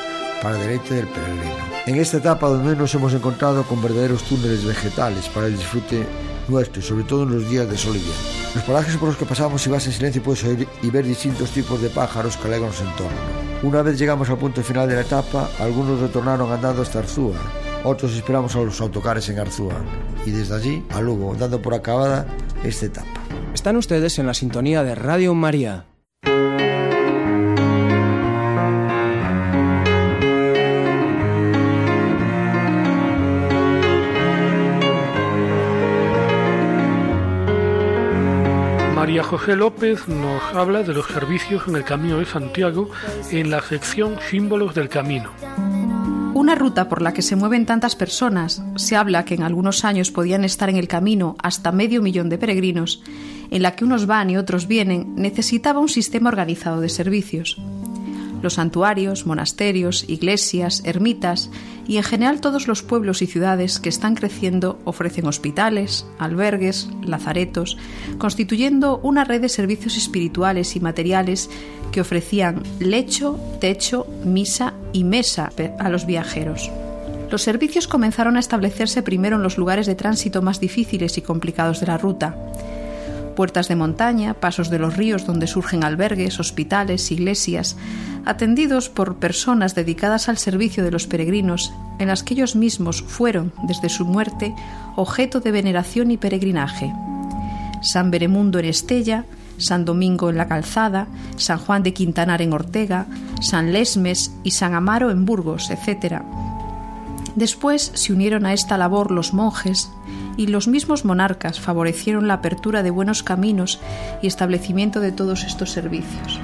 para 0.41 0.55
el 0.55 0.61
deleite 0.61 0.95
del 0.95 1.07
peregrino. 1.07 1.69
En 1.85 1.95
esta 1.95 2.17
etapa 2.17 2.47
donde 2.47 2.75
nos 2.75 2.93
hemos 2.95 3.13
encontrado 3.13 3.63
con 3.63 3.83
verdaderos 3.83 4.23
túneles 4.23 4.65
vegetales 4.65 5.27
para 5.29 5.47
el 5.47 5.57
disfrute 5.57 6.07
nuestro, 6.49 6.81
sobre 6.81 7.03
todo 7.03 7.23
en 7.23 7.31
los 7.31 7.49
días 7.49 7.69
de 7.69 7.77
sol 7.77 7.95
y 7.95 7.99
viento. 7.99 8.19
Los 8.55 8.63
parajes 8.63 8.97
por 8.97 9.09
los 9.09 9.17
que 9.17 9.25
pasamos 9.25 9.61
si 9.61 9.69
vas 9.69 9.85
en 9.85 9.93
silencio 9.93 10.23
puedes 10.23 10.43
oír 10.43 10.67
y 10.81 10.89
ver 10.89 11.05
distintos 11.05 11.51
tipos 11.51 11.81
de 11.81 11.89
pájaros 11.89 12.37
que 12.37 12.47
alegran 12.47 12.73
su 12.73 12.83
entorno. 12.83 13.17
Una 13.61 13.81
vez 13.81 13.99
llegamos 13.99 14.29
al 14.29 14.37
punto 14.37 14.63
final 14.63 14.87
de 14.87 14.95
la 14.95 15.01
etapa, 15.01 15.49
algunos 15.59 15.99
retornaron 15.99 16.51
andando 16.51 16.81
hasta 16.81 16.99
Arzúa, 16.99 17.35
otros 17.83 18.15
esperamos 18.15 18.55
a 18.55 18.59
los 18.59 18.81
autocares 18.81 19.27
en 19.29 19.39
Arzúa 19.39 19.75
y 20.25 20.31
desde 20.31 20.55
allí 20.55 20.85
a 20.89 21.01
Lugo, 21.01 21.35
dando 21.35 21.61
por 21.61 21.73
acabada 21.73 22.25
esta 22.63 22.85
etapa. 22.85 23.21
Están 23.53 23.77
ustedes 23.77 24.17
en 24.19 24.27
la 24.27 24.33
sintonía 24.33 24.83
de 24.83 24.95
Radio 24.95 25.33
María. 25.33 25.85
María 39.09 39.23
José 39.23 39.55
López 39.55 40.07
nos 40.07 40.43
habla 40.53 40.83
de 40.83 40.93
los 40.93 41.07
servicios 41.07 41.63
en 41.67 41.75
el 41.75 41.83
Camino 41.83 42.19
de 42.19 42.27
Santiago 42.27 42.91
en 43.31 43.49
la 43.49 43.59
sección 43.59 44.17
Símbolos 44.29 44.75
del 44.75 44.87
Camino. 44.87 45.31
Una 46.35 46.53
ruta 46.53 46.87
por 46.87 47.01
la 47.01 47.11
que 47.11 47.23
se 47.23 47.35
mueven 47.35 47.65
tantas 47.65 47.95
personas, 47.95 48.61
se 48.75 48.95
habla 48.95 49.25
que 49.25 49.33
en 49.33 49.41
algunos 49.41 49.83
años 49.83 50.11
podían 50.11 50.43
estar 50.43 50.69
en 50.69 50.75
el 50.75 50.87
camino 50.87 51.35
hasta 51.41 51.71
medio 51.71 52.03
millón 52.03 52.29
de 52.29 52.37
peregrinos, 52.37 53.01
en 53.49 53.63
la 53.63 53.75
que 53.75 53.83
unos 53.83 54.05
van 54.05 54.29
y 54.29 54.37
otros 54.37 54.67
vienen, 54.67 55.15
necesitaba 55.15 55.79
un 55.79 55.89
sistema 55.89 56.29
organizado 56.29 56.79
de 56.79 56.89
servicios. 56.89 57.57
Los 58.43 58.53
santuarios, 58.53 59.25
monasterios, 59.25 60.07
iglesias, 60.07 60.83
ermitas 60.85 61.49
y 61.89 61.97
en 61.97 62.03
general 62.03 62.39
todos 62.39 62.67
los 62.67 62.83
pueblos 62.83 63.23
y 63.23 63.25
ciudades 63.25 63.79
que 63.79 63.89
están 63.89 64.13
creciendo 64.13 64.79
ofrecen 64.83 65.25
hospitales, 65.25 66.05
albergues, 66.19 66.87
lazaretos, 67.03 67.77
constituyendo 68.19 68.99
una 68.99 69.23
red 69.23 69.41
de 69.41 69.49
servicios 69.49 69.97
espirituales 69.97 70.75
y 70.75 70.81
materiales 70.81 71.49
que 71.91 72.01
ofrecían 72.01 72.61
lecho, 72.79 73.39
techo, 73.59 74.05
misa 74.23 74.75
y 74.93 75.03
mesa 75.03 75.51
a 75.79 75.89
los 75.89 76.05
viajeros. 76.05 76.69
Los 77.31 77.41
servicios 77.41 77.87
comenzaron 77.87 78.37
a 78.37 78.39
establecerse 78.39 79.01
primero 79.01 79.37
en 79.37 79.43
los 79.43 79.57
lugares 79.57 79.87
de 79.87 79.95
tránsito 79.95 80.43
más 80.43 80.59
difíciles 80.59 81.17
y 81.17 81.23
complicados 81.23 81.79
de 81.79 81.87
la 81.87 81.97
ruta 81.97 82.35
puertas 83.39 83.69
de 83.69 83.77
montaña, 83.77 84.33
pasos 84.33 84.69
de 84.69 84.79
los 84.79 84.97
ríos 84.97 85.25
donde 85.25 85.47
surgen 85.47 85.85
albergues, 85.85 86.41
hospitales, 86.41 87.09
iglesias, 87.09 87.77
atendidos 88.25 88.89
por 88.89 89.15
personas 89.15 89.75
dedicadas 89.75 90.27
al 90.27 90.37
servicio 90.37 90.83
de 90.83 90.91
los 90.91 91.07
peregrinos, 91.07 91.71
en 91.99 92.09
las 92.09 92.21
que 92.21 92.33
ellos 92.33 92.57
mismos 92.57 93.01
fueron, 93.01 93.53
desde 93.63 93.87
su 93.87 94.03
muerte, 94.03 94.53
objeto 94.97 95.39
de 95.39 95.53
veneración 95.53 96.11
y 96.11 96.17
peregrinaje. 96.17 96.93
San 97.81 98.11
Beremundo 98.11 98.59
en 98.59 98.65
Estella, 98.65 99.23
San 99.57 99.85
Domingo 99.85 100.29
en 100.29 100.35
la 100.35 100.49
Calzada, 100.49 101.07
San 101.37 101.59
Juan 101.59 101.81
de 101.81 101.93
Quintanar 101.93 102.41
en 102.41 102.51
Ortega, 102.51 103.05
San 103.39 103.71
Lesmes 103.71 104.33
y 104.43 104.51
San 104.51 104.73
Amaro 104.73 105.11
en 105.11 105.23
Burgos, 105.23 105.69
etc. 105.69 106.23
Después 107.35 107.93
se 107.93 108.11
unieron 108.11 108.45
a 108.45 108.51
esta 108.51 108.77
labor 108.77 109.11
los 109.11 109.33
monjes 109.33 109.89
y 110.39 110.47
los 110.47 110.69
mismos 110.69 111.03
monarcas 111.03 111.59
favorecieron 111.59 112.29
la 112.29 112.35
apertura 112.35 112.81
de 112.81 112.91
buenos 112.91 113.23
caminos 113.23 113.81
y 114.21 114.27
establecimiento 114.27 115.01
de 115.01 115.11
todos 115.11 115.43
estos 115.43 115.69
servicios. 115.69 116.39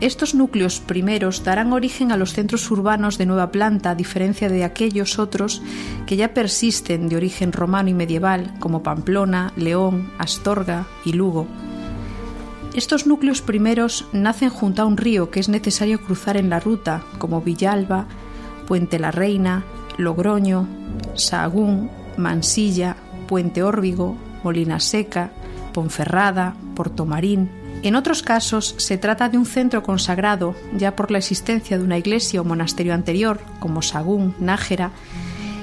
Estos 0.00 0.34
núcleos 0.34 0.80
primeros 0.80 1.44
darán 1.44 1.72
origen 1.72 2.10
a 2.10 2.16
los 2.16 2.32
centros 2.32 2.68
urbanos 2.72 3.16
de 3.16 3.26
nueva 3.26 3.52
planta, 3.52 3.90
a 3.90 3.94
diferencia 3.94 4.48
de 4.48 4.64
aquellos 4.64 5.20
otros 5.20 5.62
que 6.04 6.16
ya 6.16 6.34
persisten 6.34 7.08
de 7.08 7.14
origen 7.14 7.52
romano 7.52 7.90
y 7.90 7.94
medieval, 7.94 8.52
como 8.58 8.82
Pamplona, 8.82 9.52
León, 9.56 10.10
Astorga 10.18 10.88
y 11.04 11.12
Lugo. 11.12 11.46
Estos 12.74 13.06
núcleos 13.06 13.40
primeros 13.40 14.08
nacen 14.12 14.50
junto 14.50 14.82
a 14.82 14.84
un 14.84 14.96
río 14.96 15.30
que 15.30 15.38
es 15.38 15.48
necesario 15.48 16.00
cruzar 16.00 16.36
en 16.36 16.50
la 16.50 16.58
ruta, 16.58 17.04
como 17.18 17.40
Villalba, 17.40 18.08
Puente 18.66 18.98
la 18.98 19.12
Reina, 19.12 19.62
Logroño, 19.96 20.66
Sahagún, 21.16 21.90
Mansilla, 22.16 22.96
Puente 23.26 23.62
Órbigo, 23.62 24.16
Molina 24.42 24.80
Seca, 24.80 25.30
Ponferrada, 25.72 26.54
Portomarín, 26.74 27.50
En 27.82 27.96
otros 27.96 28.22
casos 28.22 28.74
se 28.78 28.96
trata 28.96 29.28
de 29.28 29.36
un 29.36 29.44
centro 29.44 29.82
consagrado 29.82 30.54
ya 30.74 30.96
por 30.96 31.10
la 31.10 31.18
existencia 31.18 31.76
de 31.76 31.84
una 31.84 31.98
iglesia 31.98 32.40
o 32.40 32.44
monasterio 32.44 32.94
anterior, 32.94 33.40
como 33.58 33.82
Sagún, 33.82 34.34
Nájera, 34.38 34.90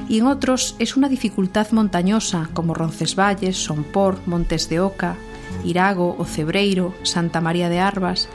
y 0.07 0.19
en 0.19 0.27
otros 0.27 0.75
es 0.77 0.97
una 0.97 1.09
dificultad 1.09 1.71
montañosa, 1.71 2.49
como 2.53 2.73
Roncesvalles, 2.73 3.57
Sompor, 3.57 4.19
Montes 4.27 4.69
de 4.69 4.81
Oca, 4.81 5.15
Irago 5.63 6.15
o 6.19 6.25
Cebreiro, 6.25 6.93
Santa 7.03 7.41
María 7.41 7.69
de 7.69 7.79
Arbas, 7.79 8.27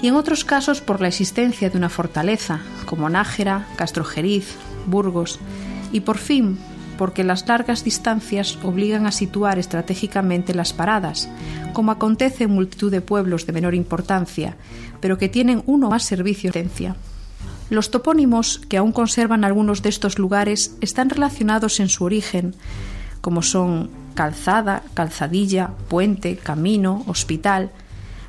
y 0.00 0.08
en 0.08 0.14
otros 0.14 0.44
casos 0.44 0.80
por 0.80 1.00
la 1.00 1.08
existencia 1.08 1.70
de 1.70 1.76
una 1.76 1.88
fortaleza, 1.88 2.60
como 2.86 3.10
Nájera, 3.10 3.66
Castrojeriz, 3.76 4.56
Burgos, 4.86 5.38
y 5.92 6.00
por 6.00 6.18
fin 6.18 6.58
porque 7.02 7.24
las 7.24 7.48
largas 7.48 7.84
distancias 7.84 8.58
obligan 8.62 9.06
a 9.06 9.12
situar 9.12 9.58
estratégicamente 9.58 10.54
las 10.54 10.72
paradas, 10.72 11.28
como 11.72 11.90
acontece 11.90 12.44
en 12.44 12.52
multitud 12.52 12.90
de 12.90 13.00
pueblos 13.00 13.46
de 13.46 13.52
menor 13.52 13.74
importancia, 13.74 14.56
pero 15.00 15.18
que 15.18 15.28
tienen 15.28 15.62
uno 15.66 15.90
más 15.90 16.04
servicio 16.04 16.52
de 16.52 16.68
Los 17.70 17.90
topónimos 17.90 18.60
que 18.68 18.76
aún 18.76 18.92
conservan 18.92 19.44
algunos 19.44 19.82
de 19.82 19.88
estos 19.88 20.18
lugares 20.18 20.76
están 20.80 21.10
relacionados 21.10 21.80
en 21.80 21.88
su 21.88 22.04
origen, 22.04 22.54
como 23.20 23.42
son 23.42 23.90
calzada, 24.14 24.82
calzadilla, 24.94 25.70
puente, 25.88 26.36
camino, 26.36 27.02
hospital, 27.06 27.70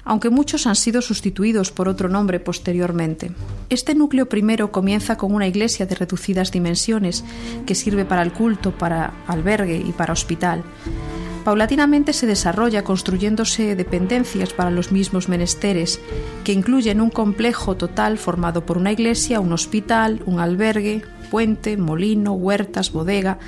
aunque 0.05 0.29
muchos 0.29 0.67
han 0.67 0.75
sido 0.75 1.01
sustituidos 1.01 1.71
por 1.71 1.87
otro 1.87 2.09
nombre 2.09 2.39
posteriormente. 2.39 3.31
Este 3.69 3.95
núcleo 3.95 4.27
primero 4.27 4.71
comienza 4.71 5.17
con 5.17 5.33
una 5.33 5.47
iglesia 5.47 5.85
de 5.85 5.95
reducidas 5.95 6.51
dimensiones 6.51 7.23
que 7.65 7.75
sirve 7.75 8.05
para 8.05 8.21
el 8.21 8.33
culto, 8.33 8.71
para 8.71 9.13
albergue 9.27 9.77
y 9.77 9.91
para 9.91 10.13
hospital. 10.13 10.63
Paulatinamente 11.43 12.13
se 12.13 12.25
desarrolla 12.25 12.85
construyéndose 12.85 13.75
dependencias 13.75 14.53
para 14.53 14.71
los 14.71 14.93
mismos 14.93 15.27
menesteres, 15.27 15.99
que 16.45 16.53
incluyen 16.53 17.01
un 17.01 17.09
complejo 17.09 17.75
total 17.75 18.17
formado 18.17 18.65
por 18.65 18.77
una 18.77 18.93
iglesia, 18.93 19.41
un 19.41 19.51
hospital, 19.51 20.21
un 20.25 20.39
albergue, 20.39 21.01
puente, 21.29 21.75
molino, 21.75 22.33
huertas, 22.33 22.93
bodega, 22.93 23.39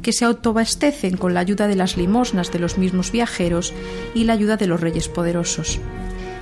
que 0.00 0.12
se 0.12 0.24
autobastecen 0.24 1.16
con 1.16 1.34
la 1.34 1.40
ayuda 1.40 1.66
de 1.66 1.74
las 1.74 1.96
limosnas 1.96 2.52
de 2.52 2.60
los 2.60 2.78
mismos 2.78 3.10
viajeros 3.10 3.74
y 4.14 4.24
la 4.24 4.34
ayuda 4.34 4.56
de 4.56 4.68
los 4.68 4.80
reyes 4.80 5.08
poderosos. 5.08 5.80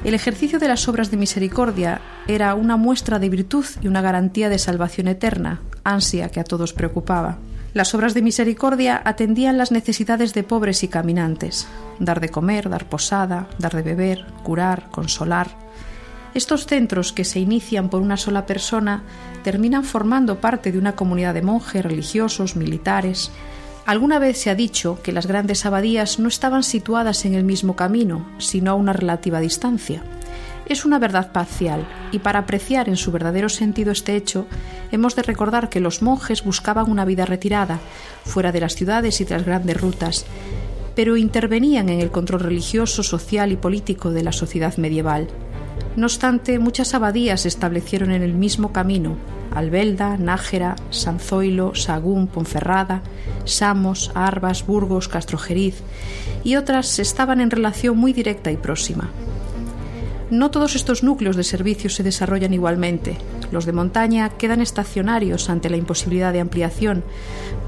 El 0.05 0.15
ejercicio 0.15 0.59
de 0.59 0.69
las 0.69 0.87
obras 0.89 1.11
de 1.11 1.17
misericordia 1.17 2.01
era 2.29 2.55
una 2.55 2.77
muestra 2.77 3.19
de 3.19 3.31
virtud 3.31 3.65
y 3.81 3.89
una 3.89 4.03
garantía 4.03 4.49
de 4.49 4.59
salvación 4.59 5.09
eterna, 5.09 5.63
ansia 5.85 6.29
que 6.29 6.41
a 6.41 6.45
todos 6.45 6.73
preocupaba. 6.73 7.39
Las 7.75 7.95
obras 7.95 8.15
de 8.15 8.23
misericordia 8.23 9.01
atendían 9.05 9.59
las 9.59 9.73
necesidades 9.73 10.35
de 10.35 10.43
pobres 10.43 10.83
y 10.83 10.89
caminantes, 10.89 11.69
dar 11.99 12.21
de 12.21 12.31
comer, 12.31 12.69
dar 12.69 12.89
posada, 12.89 13.49
dar 13.59 13.75
de 13.75 13.83
beber, 13.83 14.25
curar, 14.43 14.91
consolar. 14.91 15.49
Estos 16.35 16.67
centros 16.67 17.13
que 17.13 17.25
se 17.25 17.41
inician 17.41 17.89
por 17.89 18.03
una 18.03 18.17
sola 18.17 18.47
persona 18.47 19.03
terminan 19.45 19.85
formando 19.85 20.41
parte 20.41 20.73
de 20.73 20.79
una 20.79 20.97
comunidad 20.97 21.35
de 21.35 21.43
monjes, 21.43 21.85
religiosos, 21.85 22.57
militares, 22.57 23.31
Alguna 23.89 24.19
vez 24.19 24.37
se 24.37 24.51
ha 24.51 24.55
dicho 24.55 25.01
que 25.03 25.13
las 25.13 25.27
grandes 25.27 25.65
abadías 25.65 26.19
no 26.19 26.29
estaban 26.29 26.63
situadas 26.63 27.25
en 27.25 27.33
el 27.33 27.43
mismo 27.43 27.75
camino, 27.75 28.29
sino 28.37 28.71
a 28.71 28.75
una 28.75 28.93
relativa 28.93 29.41
distancia. 29.41 30.03
Es 30.69 30.85
una 30.85 30.99
verdad 30.99 31.33
parcial, 31.33 31.87
y 32.13 32.19
para 32.19 32.41
apreciar 32.41 32.91
en 32.91 32.97
su 32.97 33.11
verdadero 33.11 33.49
sentido 33.49 33.91
este 33.91 34.17
hecho, 34.17 34.47
hemos 34.93 35.17
de 35.17 35.23
recordar 35.23 35.71
que 35.71 35.81
los 35.81 36.03
monjes 36.03 36.45
buscaban 36.45 36.91
una 36.91 37.07
vida 37.07 37.25
retirada, 37.25 37.81
fuera 38.25 38.53
de 38.53 38.61
las 38.61 38.75
ciudades 38.75 39.21
y 39.23 39.25
de 39.25 39.37
las 39.37 39.47
grandes 39.47 39.81
rutas, 39.81 40.27
pero 40.95 41.17
intervenían 41.17 41.89
en 41.89 42.01
el 42.01 42.11
control 42.11 42.41
religioso, 42.41 43.03
social 43.03 43.51
y 43.51 43.57
político 43.57 44.11
de 44.11 44.23
la 44.23 44.33
sociedad 44.33 44.77
medieval. 44.77 45.29
No 45.97 46.07
obstante, 46.07 46.59
muchas 46.59 46.93
abadías 46.93 47.43
se 47.43 47.49
establecieron 47.49 48.11
en 48.11 48.23
el 48.23 48.35
mismo 48.35 48.71
camino, 48.71 49.17
Albelda, 49.55 50.19
Nájera, 50.19 50.77
Sanzoilo, 50.91 51.75
Sagún, 51.75 52.27
Ponferrada, 52.27 53.03
Samos, 53.45 54.11
Arbas, 54.15 54.67
Burgos, 54.67 55.09
Castrojeriz 55.09 55.83
y 56.45 56.57
otras 56.57 56.99
estaban 56.99 57.41
en 57.41 57.51
relación 57.51 57.97
muy 57.97 58.13
directa 58.13 58.53
y 58.53 58.57
próxima. 58.57 59.09
No 60.31 60.51
todos 60.51 60.77
estos 60.77 61.03
núcleos 61.03 61.37
de 61.37 61.45
servicios 61.45 61.95
se 61.95 62.03
desarrollan 62.03 62.53
igualmente. 62.53 63.17
Los 63.51 63.65
de 63.65 63.73
montaña 63.73 64.29
quedan 64.29 64.61
estacionarios 64.61 65.49
ante 65.49 65.71
la 65.71 65.79
imposibilidad 65.79 66.35
de 66.35 66.41
ampliación 66.41 67.03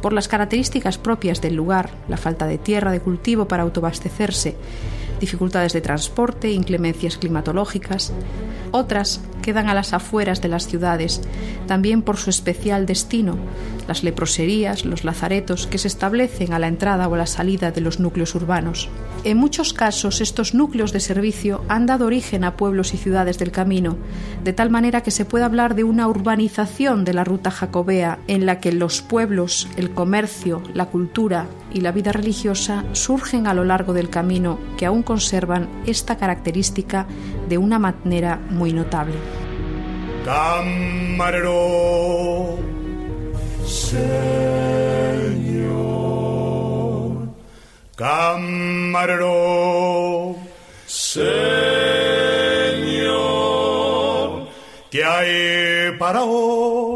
por 0.02 0.12
las 0.12 0.28
características 0.28 0.98
propias 0.98 1.40
del 1.40 1.54
lugar, 1.54 1.90
la 2.08 2.18
falta 2.18 2.46
de 2.46 2.58
tierra 2.58 2.92
de 2.92 3.00
cultivo 3.00 3.48
para 3.48 3.62
autoabastecerse, 3.62 4.56
dificultades 5.20 5.72
de 5.72 5.80
transporte, 5.80 6.52
inclemencias 6.52 7.16
climatológicas. 7.16 8.12
Otras 8.72 9.22
quedan 9.40 9.68
a 9.68 9.74
las 9.74 9.92
afueras 9.92 10.40
de 10.40 10.48
las 10.48 10.66
ciudades, 10.66 11.20
también 11.66 12.02
por 12.02 12.16
su 12.16 12.30
especial 12.30 12.86
destino, 12.86 13.36
las 13.88 14.04
leproserías, 14.04 14.84
los 14.84 15.04
lazaretos 15.04 15.66
que 15.66 15.78
se 15.78 15.88
establecen 15.88 16.52
a 16.52 16.58
la 16.58 16.68
entrada 16.68 17.08
o 17.08 17.14
a 17.14 17.18
la 17.18 17.26
salida 17.26 17.72
de 17.72 17.80
los 17.80 18.00
núcleos 18.00 18.34
urbanos. 18.34 18.88
En 19.24 19.36
muchos 19.36 19.72
casos 19.72 20.20
estos 20.20 20.54
núcleos 20.54 20.92
de 20.92 21.00
servicio 21.00 21.62
han 21.68 21.86
dado 21.86 22.06
origen 22.06 22.44
a 22.44 22.56
pueblos 22.56 22.94
y 22.94 22.96
ciudades 22.96 23.38
del 23.38 23.50
camino, 23.50 23.96
de 24.44 24.52
tal 24.52 24.70
manera 24.70 25.02
que 25.02 25.10
se 25.10 25.24
puede 25.24 25.44
hablar 25.44 25.74
de 25.74 25.84
una 25.84 26.08
urbanización 26.08 27.04
de 27.04 27.14
la 27.14 27.24
ruta 27.24 27.50
jacobea 27.50 28.18
en 28.28 28.46
la 28.46 28.60
que 28.60 28.72
los 28.72 29.02
pueblos, 29.02 29.68
el 29.76 29.90
comercio, 29.90 30.62
la 30.72 30.86
cultura 30.86 31.46
y 31.72 31.80
la 31.80 31.92
vida 31.92 32.12
religiosa 32.12 32.84
surgen 32.92 33.46
a 33.46 33.54
lo 33.54 33.64
largo 33.64 33.92
del 33.92 34.08
camino 34.08 34.58
que 34.76 34.86
aún 34.86 35.02
conservan 35.02 35.68
esta 35.86 36.16
característica 36.16 37.06
de 37.50 37.58
una 37.58 37.78
manera 37.78 38.40
muy 38.48 38.72
notable. 38.72 39.16
Camarero, 40.24 41.58
Señor, 43.66 44.20
camarero, 47.96 49.36
Señor, 50.86 51.26
¿qué 54.90 55.04
hay 55.04 55.98
para 55.98 56.22
hoy? 56.22 56.89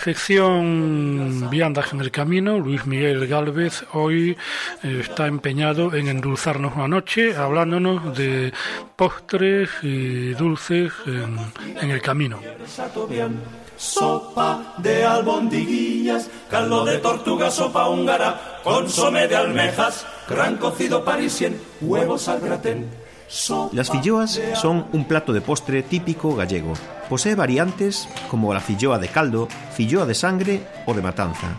Sección 0.00 1.48
Viandas 1.50 1.92
en 1.92 2.00
el 2.00 2.10
Camino, 2.10 2.58
Luis 2.58 2.86
Miguel 2.86 3.26
Galvez 3.26 3.84
hoy 3.92 4.36
eh, 4.82 5.00
está 5.00 5.26
empeñado 5.26 5.94
en 5.94 6.08
endulzarnos 6.08 6.74
una 6.74 6.88
noche, 6.88 7.36
hablándonos 7.36 8.16
de 8.16 8.52
postres 8.96 9.70
y 9.82 10.32
dulces 10.34 10.92
en, 11.06 11.38
en 11.80 11.90
el 11.90 12.00
camino. 12.00 12.40
Sopa 13.76 14.74
de 14.78 15.04
albondiguillas, 15.04 16.28
caldo 16.50 16.84
de 16.84 16.98
tortuga, 16.98 17.50
sopa 17.50 17.88
húngara, 17.88 18.60
consome 18.62 19.28
de 19.28 19.36
almejas, 19.36 20.06
gran 20.28 20.56
cocido 20.56 21.04
parisien, 21.04 21.60
huevos 21.80 22.28
al 22.28 22.40
gratén. 22.40 22.99
Las 23.72 23.90
filloas 23.90 24.40
son 24.54 24.86
un 24.92 25.04
plato 25.04 25.32
de 25.32 25.40
postre 25.40 25.84
típico 25.84 26.34
gallego. 26.34 26.72
Posee 27.08 27.36
variantes 27.36 28.08
como 28.28 28.52
la 28.52 28.60
filloa 28.60 28.98
de 28.98 29.06
caldo, 29.06 29.46
filloa 29.72 30.04
de 30.04 30.14
sangre 30.14 30.66
o 30.84 30.94
de 30.94 31.02
matanza. 31.02 31.56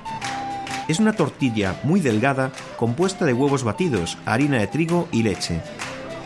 Es 0.90 1.00
una 1.00 1.14
tortilla 1.14 1.80
muy 1.84 2.02
delgada 2.02 2.52
compuesta 2.76 3.26
de 3.26 3.32
huevos 3.32 3.64
batidos, 3.64 4.18
harina 4.26 4.60
de 4.60 4.68
trigo 4.68 5.08
y 5.14 5.24
leche. 5.24 5.62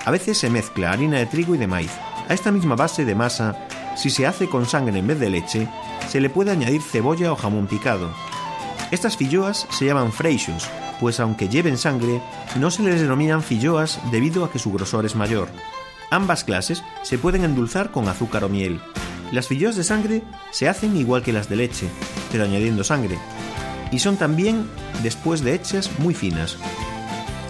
A 0.04 0.10
veces 0.10 0.40
se 0.40 0.50
mezcla 0.50 0.92
harina 0.92 1.20
de 1.20 1.28
trigo 1.28 1.54
y 1.54 1.60
de 1.60 1.68
maíz. 1.68 1.92
A 2.28 2.34
esta 2.34 2.52
misma 2.52 2.76
base 2.76 3.06
de 3.06 3.14
masa, 3.14 3.68
si 3.96 4.10
se 4.10 4.26
hace 4.26 4.50
con 4.50 4.66
sangre 4.66 4.98
en 4.98 5.06
vez 5.06 5.20
de 5.20 5.30
leche, 5.30 5.68
se 6.10 6.22
le 6.22 6.32
puede 6.32 6.52
añadir 6.52 6.82
cebolla 6.82 7.32
o 7.32 7.36
jamón 7.36 7.68
picado. 7.68 8.10
Estas 8.90 9.16
filloas 9.16 9.68
se 9.70 9.86
llaman 9.86 10.12
freixos, 10.12 10.68
pues 11.00 11.20
aunque 11.20 11.50
lleven 11.50 11.78
sangre, 11.78 12.22
no 12.58 12.72
se 12.72 12.84
les 12.84 13.02
denominan 13.02 13.44
filloas 13.44 14.00
debido 14.12 14.46
a 14.46 14.52
que 14.52 14.60
su 14.60 14.72
grosor 14.72 15.06
es 15.06 15.16
mayor. 15.16 15.50
Ambas 16.12 16.44
clases 16.44 16.84
se 17.04 17.18
pueden 17.18 17.44
endulzar 17.44 17.92
con 17.92 18.08
azúcar 18.08 18.44
o 18.44 18.50
miel. 18.50 18.80
Las 19.32 19.48
filloas 19.48 19.76
de 19.76 19.84
sangre 19.84 20.24
se 20.52 20.70
hacen 20.70 20.96
igual 20.96 21.24
que 21.24 21.34
las 21.34 21.50
de 21.50 21.56
leche, 21.56 21.88
pero 22.32 22.44
añadiendo 22.44 22.84
sangre. 22.84 23.18
Y 23.92 24.00
son 24.00 24.18
también, 24.18 24.70
después 25.04 25.42
de 25.42 25.54
hechas, 25.54 25.90
muy 26.00 26.14
finas. 26.14 26.58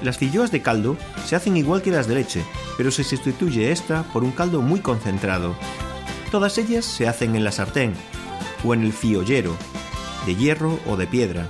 Las 0.02 0.18
filloas 0.18 0.52
de 0.52 0.62
caldo 0.62 0.98
se 1.26 1.36
hacen 1.36 1.58
igual 1.58 1.82
que 1.82 1.92
las 1.92 2.08
de 2.08 2.16
leche, 2.16 2.44
pero 2.78 2.92
se 2.92 3.04
sustituye 3.04 3.72
esta 3.72 4.04
por 4.04 4.24
un 4.24 4.32
caldo 4.32 4.62
muy 4.62 4.80
concentrado. 4.80 5.56
Todas 6.32 6.58
ellas 6.58 6.86
se 6.86 7.08
hacen 7.08 7.36
en 7.36 7.44
la 7.44 7.52
sartén 7.52 7.94
o 8.64 8.74
en 8.74 8.84
el 8.84 8.94
fiollero, 8.94 9.56
de 10.26 10.36
hierro 10.36 10.80
o 10.88 10.98
de 10.98 11.08
piedra, 11.08 11.48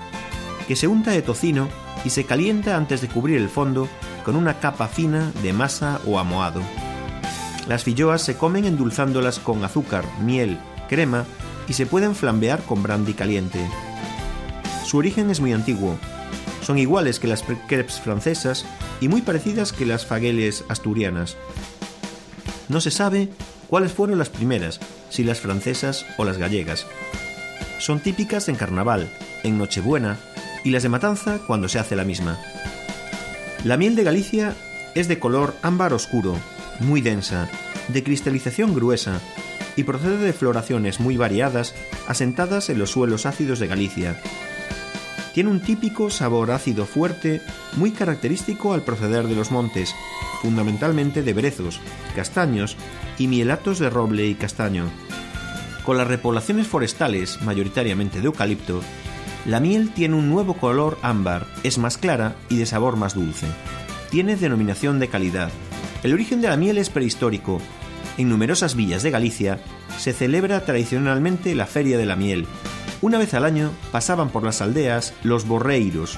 que 0.68 0.76
se 0.76 0.88
unta 0.88 1.12
de 1.12 1.22
tocino 1.22 1.70
y 2.06 2.12
se 2.12 2.26
calienta 2.26 2.78
antes 2.78 3.02
de 3.02 3.08
cubrir 3.08 3.38
el 3.38 3.50
fondo 3.50 3.90
con 4.24 4.36
una 4.36 4.60
capa 4.60 4.88
fina 4.88 5.32
de 5.42 5.52
masa 5.52 6.00
o 6.06 6.20
amoado. 6.20 6.62
Las 7.68 7.84
filloas 7.84 8.22
se 8.22 8.38
comen 8.38 8.66
endulzándolas 8.66 9.40
con 9.40 9.64
azúcar, 9.66 10.06
miel, 10.22 10.60
crema 10.88 11.26
y 11.68 11.74
se 11.74 11.88
pueden 11.88 12.16
flambear 12.16 12.62
con 12.62 12.84
brandy 12.84 13.14
caliente. 13.14 13.60
Su 14.86 14.98
origen 14.98 15.32
es 15.32 15.40
muy 15.40 15.52
antiguo. 15.52 15.98
Son 16.62 16.78
iguales 16.78 17.20
que 17.20 17.28
las 17.28 17.44
crepes 17.44 18.00
francesas 18.00 18.66
y 19.02 19.08
muy 19.08 19.22
parecidas 19.22 19.74
que 19.74 19.86
las 19.86 20.06
fagueles 20.06 20.64
asturianas. 20.70 21.38
No 22.70 22.82
se 22.82 22.92
sabe 22.92 23.30
cuáles 23.68 23.94
fueron 23.94 24.20
las 24.20 24.30
primeras, 24.30 24.80
si 25.10 25.24
las 25.24 25.40
francesas 25.40 26.06
o 26.18 26.24
las 26.24 26.38
gallegas. 26.38 26.86
Son 27.80 28.00
típicas 28.00 28.48
en 28.48 28.56
carnaval, 28.56 29.10
en 29.44 29.58
Nochebuena 29.58 30.18
y 30.66 30.72
las 30.72 30.84
de 30.84 30.90
matanza 30.90 31.40
cuando 31.46 31.70
se 31.70 31.80
hace 31.80 31.96
la 31.96 32.04
misma. 32.04 32.38
La 33.64 33.78
miel 33.78 33.96
de 33.96 34.04
Galicia 34.04 34.56
es 34.96 35.08
de 35.08 35.20
color 35.20 35.56
ámbar 35.62 35.94
oscuro, 35.94 36.36
muy 36.80 37.02
densa, 37.02 37.48
de 37.88 38.04
cristalización 38.04 38.74
gruesa 38.74 39.22
y 39.78 39.84
procede 39.84 40.18
de 40.18 40.34
floraciones 40.34 41.00
muy 41.00 41.18
variadas 41.18 41.76
asentadas 42.08 42.70
en 42.70 42.80
los 42.80 42.92
suelos 42.92 43.26
ácidos 43.26 43.60
de 43.60 43.68
Galicia. 43.68 44.20
Tiene 45.34 45.52
un 45.52 45.62
típico 45.62 46.10
sabor 46.10 46.50
ácido 46.52 46.86
fuerte 46.86 47.42
muy 47.76 47.92
característico 47.92 48.74
al 48.74 48.82
proceder 48.82 49.28
de 49.28 49.36
los 49.36 49.52
montes, 49.52 49.94
fundamentalmente 50.42 51.22
de 51.22 51.34
brezos, 51.34 51.80
castaños 52.16 52.76
y 53.20 53.28
mielatos 53.28 53.78
de 53.80 53.90
roble 53.90 54.26
y 54.26 54.34
castaño. 54.34 54.90
Con 55.86 55.98
las 55.98 56.08
repoblaciones 56.08 56.66
forestales, 56.68 57.42
mayoritariamente 57.44 58.20
de 58.20 58.26
eucalipto, 58.26 58.82
la 59.46 59.60
miel 59.60 59.92
tiene 59.94 60.16
un 60.16 60.30
nuevo 60.30 60.56
color 60.56 60.98
ámbar, 61.04 61.46
es 61.64 61.78
más 61.78 61.98
clara 61.98 62.36
y 62.50 62.58
de 62.58 62.66
sabor 62.66 62.96
más 62.96 63.14
dulce. 63.14 63.46
Tiene 64.10 64.36
denominación 64.36 65.00
de 65.00 65.08
calidad. 65.08 65.52
El 66.04 66.14
origen 66.14 66.42
de 66.42 66.50
la 66.50 66.58
miel 66.58 66.78
es 66.78 66.90
prehistórico. 66.90 67.62
En 68.18 68.30
numerosas 68.30 68.76
villas 68.76 69.04
de 69.04 69.12
Galicia 69.12 69.60
se 69.98 70.14
celebra 70.14 70.66
tradicionalmente 70.66 71.54
la 71.54 71.68
Feria 71.68 71.98
de 71.98 72.06
la 72.06 72.16
Miel. 72.16 72.48
Una 73.02 73.18
vez 73.18 73.34
al 73.34 73.46
año 73.46 73.72
pasaban 73.92 74.30
por 74.30 74.44
las 74.44 74.62
aldeas 74.62 75.14
los 75.24 75.48
borreiros, 75.48 76.18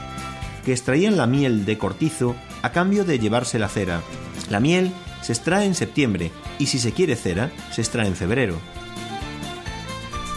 que 0.64 0.72
extraían 0.72 1.18
la 1.18 1.28
miel 1.28 1.66
de 1.66 1.78
cortizo 1.78 2.36
a 2.62 2.72
cambio 2.72 3.04
de 3.04 3.20
llevarse 3.20 3.60
la 3.60 3.68
cera. 3.68 4.02
La 4.50 4.60
miel 4.60 4.92
se 5.22 5.34
extrae 5.34 5.66
en 5.66 5.76
septiembre 5.76 6.32
y 6.60 6.68
si 6.68 6.80
se 6.80 6.94
quiere 6.94 7.16
cera, 7.16 7.52
se 7.72 7.82
extrae 7.82 8.08
en 8.08 8.16
febrero. 8.16 8.58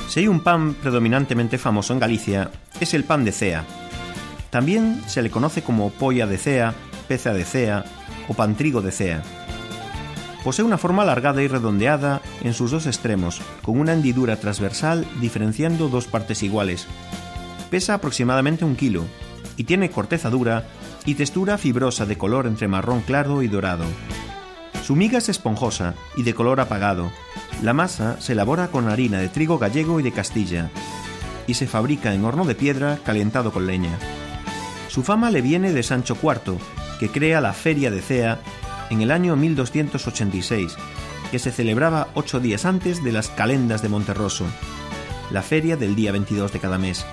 Si 0.09 0.21
hay 0.21 0.27
un 0.27 0.41
pan 0.41 0.75
predominantemente 0.75 1.57
famoso 1.57 1.93
en 1.93 2.01
Galicia, 2.01 2.51
es 2.81 2.95
el 2.95 3.05
pan 3.05 3.25
de 3.25 3.33
cea. 3.33 3.65
También 4.51 5.03
se 5.07 5.23
le 5.23 5.31
conoce 5.31 5.63
como 5.63 5.91
polla 5.91 6.27
de 6.27 6.39
cea, 6.39 6.75
peza 7.07 7.33
de 7.33 7.45
cea 7.45 7.85
o 8.29 8.35
pantrigo 8.35 8.83
de 8.83 8.91
cea. 8.91 9.23
Posee 10.43 10.65
una 10.65 10.79
forma 10.79 11.03
alargada 11.03 11.43
y 11.43 11.49
redondeada 11.49 12.23
en 12.43 12.55
sus 12.55 12.71
dos 12.71 12.87
extremos, 12.87 13.41
con 13.63 13.79
una 13.79 13.93
hendidura 13.93 14.37
transversal 14.37 15.07
diferenciando 15.21 15.89
dos 15.89 16.07
partes 16.07 16.43
iguales. 16.43 16.87
Pesa 17.71 17.95
aproximadamente 17.95 18.65
un 18.65 18.75
kilo 18.75 19.05
y 19.57 19.65
tiene 19.65 19.91
corteza 19.91 20.31
dura 20.31 20.65
y 21.05 21.15
textura 21.15 21.59
fibrosa 21.59 22.07
de 22.07 22.17
color 22.17 22.47
entre 22.47 22.69
marrón 22.69 23.03
claro 23.03 23.43
y 23.43 23.49
dorado. 23.49 23.85
Su 24.83 24.97
miga 24.97 25.19
es 25.19 25.29
esponjosa 25.29 25.95
y 26.17 26.23
de 26.23 26.35
color 26.35 26.59
apagado. 26.59 27.13
La 27.63 27.75
masa 27.75 28.21
se 28.21 28.33
elabora 28.33 28.69
con 28.69 28.89
harina 28.89 29.21
de 29.21 29.29
trigo 29.29 29.59
gallego 29.59 30.01
y 30.01 30.03
de 30.03 30.13
Castilla 30.13 30.71
y 31.51 31.55
se 31.55 31.67
fabrica 31.67 32.15
en 32.15 32.25
horno 32.25 32.45
de 32.45 32.55
piedra 32.55 33.01
calentado 33.05 33.51
con 33.51 33.67
leña. 33.67 33.99
Su 34.87 35.03
fama 35.03 35.33
le 35.33 35.43
viene 35.43 35.73
de 35.73 35.83
Sancho 35.83 36.17
IV, 36.23 36.59
que 37.01 37.09
crea 37.09 37.41
la 37.41 37.53
Feria 37.53 37.91
de 37.91 38.01
Cea 38.01 38.39
en 38.89 39.03
el 39.03 39.11
año 39.11 39.35
1286, 39.35 40.77
que 41.33 41.41
se 41.41 41.51
celebraba 41.51 42.07
ocho 42.15 42.39
días 42.39 42.65
antes 42.65 43.03
de 43.03 43.11
las 43.11 43.31
Calendas 43.31 43.83
de 43.83 43.89
Monterroso, 43.89 44.47
la 45.33 45.43
feria 45.43 45.77
del 45.77 45.97
día 45.97 46.13
22 46.13 46.53
de 46.53 46.61
cada 46.61 46.79
mes. 46.79 47.05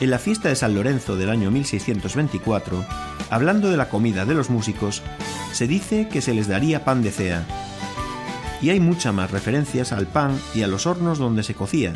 En 0.00 0.10
la 0.10 0.20
fiesta 0.20 0.50
de 0.50 0.56
San 0.56 0.76
Lorenzo 0.76 1.16
del 1.16 1.30
año 1.30 1.50
1624, 1.50 2.84
hablando 3.30 3.72
de 3.72 3.76
la 3.76 3.88
comida 3.88 4.24
de 4.24 4.34
los 4.34 4.50
músicos, 4.50 5.02
se 5.50 5.66
dice 5.66 6.08
que 6.08 6.20
se 6.20 6.32
les 6.32 6.46
daría 6.46 6.84
pan 6.84 7.02
de 7.02 7.10
cea. 7.10 7.44
Y 8.62 8.70
hay 8.70 8.78
muchas 8.78 9.12
más 9.12 9.32
referencias 9.32 9.90
al 9.90 10.06
pan 10.06 10.38
y 10.54 10.62
a 10.62 10.68
los 10.68 10.86
hornos 10.86 11.18
donde 11.18 11.42
se 11.42 11.54
cocía. 11.54 11.92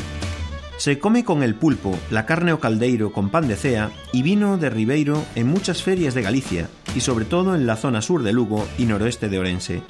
Se 0.79 1.01
come 1.01 1.24
con 1.24 1.43
el 1.43 1.57
pulpo, 1.57 1.99
la 2.09 2.24
carne 2.24 2.53
o 2.53 2.61
caldeiro 2.61 3.12
con 3.12 3.31
pan 3.31 3.49
de 3.49 3.57
cea 3.57 3.91
y 4.12 4.22
vino 4.22 4.59
de 4.59 4.70
Ribeiro 4.70 5.24
en 5.35 5.49
muchas 5.49 5.83
ferias 5.83 6.14
de 6.14 6.22
Galicia 6.22 6.68
y 6.95 7.01
sobre 7.01 7.24
todo 7.24 7.57
en 7.57 7.66
la 7.66 7.74
zona 7.74 8.01
sur 8.01 8.22
de 8.22 8.33
Lugo 8.33 8.64
y 8.79 8.85
noroeste 8.85 9.29
de 9.29 9.41
Orense. 9.41 9.83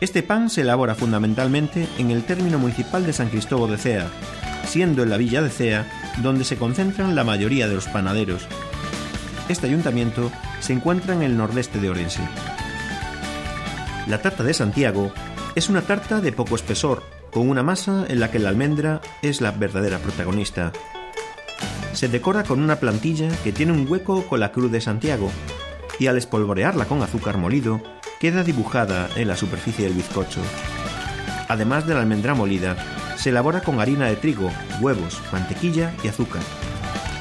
Este 0.00 0.22
pan 0.22 0.48
se 0.48 0.62
elabora 0.62 0.94
fundamentalmente 0.94 1.86
en 1.98 2.10
el 2.10 2.24
término 2.24 2.58
municipal 2.58 3.04
de 3.04 3.12
San 3.12 3.28
Cristóbal 3.28 3.70
de 3.70 3.76
Cea, 3.76 4.10
siendo 4.66 5.02
en 5.02 5.10
la 5.10 5.18
villa 5.18 5.42
de 5.42 5.50
Cea 5.50 5.86
donde 6.22 6.44
se 6.44 6.56
concentran 6.56 7.14
la 7.14 7.24
mayoría 7.24 7.68
de 7.68 7.74
los 7.74 7.86
panaderos. 7.86 8.46
Este 9.50 9.66
ayuntamiento 9.66 10.32
se 10.60 10.72
encuentra 10.72 11.12
en 11.12 11.20
el 11.20 11.36
nordeste 11.36 11.80
de 11.80 11.90
Orense. 11.90 12.26
La 14.06 14.22
tarta 14.22 14.42
de 14.42 14.54
Santiago 14.54 15.12
es 15.54 15.68
una 15.68 15.82
tarta 15.82 16.22
de 16.22 16.32
poco 16.32 16.56
espesor, 16.56 17.02
con 17.36 17.50
una 17.50 17.62
masa 17.62 18.06
en 18.08 18.18
la 18.18 18.30
que 18.30 18.38
la 18.38 18.48
almendra 18.48 19.02
es 19.20 19.42
la 19.42 19.50
verdadera 19.50 19.98
protagonista. 19.98 20.72
Se 21.92 22.08
decora 22.08 22.44
con 22.44 22.62
una 22.62 22.76
plantilla 22.76 23.28
que 23.44 23.52
tiene 23.52 23.72
un 23.72 23.86
hueco 23.86 24.26
con 24.26 24.40
la 24.40 24.52
cruz 24.52 24.72
de 24.72 24.80
Santiago, 24.80 25.30
y 25.98 26.06
al 26.06 26.16
espolvorearla 26.16 26.86
con 26.86 27.02
azúcar 27.02 27.36
molido, 27.36 27.82
queda 28.20 28.42
dibujada 28.42 29.10
en 29.16 29.28
la 29.28 29.36
superficie 29.36 29.84
del 29.84 29.92
bizcocho. 29.92 30.40
Además 31.46 31.86
de 31.86 31.92
la 31.92 32.00
almendra 32.00 32.34
molida, 32.34 32.74
se 33.18 33.28
elabora 33.28 33.60
con 33.60 33.80
harina 33.80 34.06
de 34.06 34.16
trigo, 34.16 34.50
huevos, 34.80 35.20
mantequilla 35.30 35.92
y 36.02 36.08
azúcar. 36.08 36.40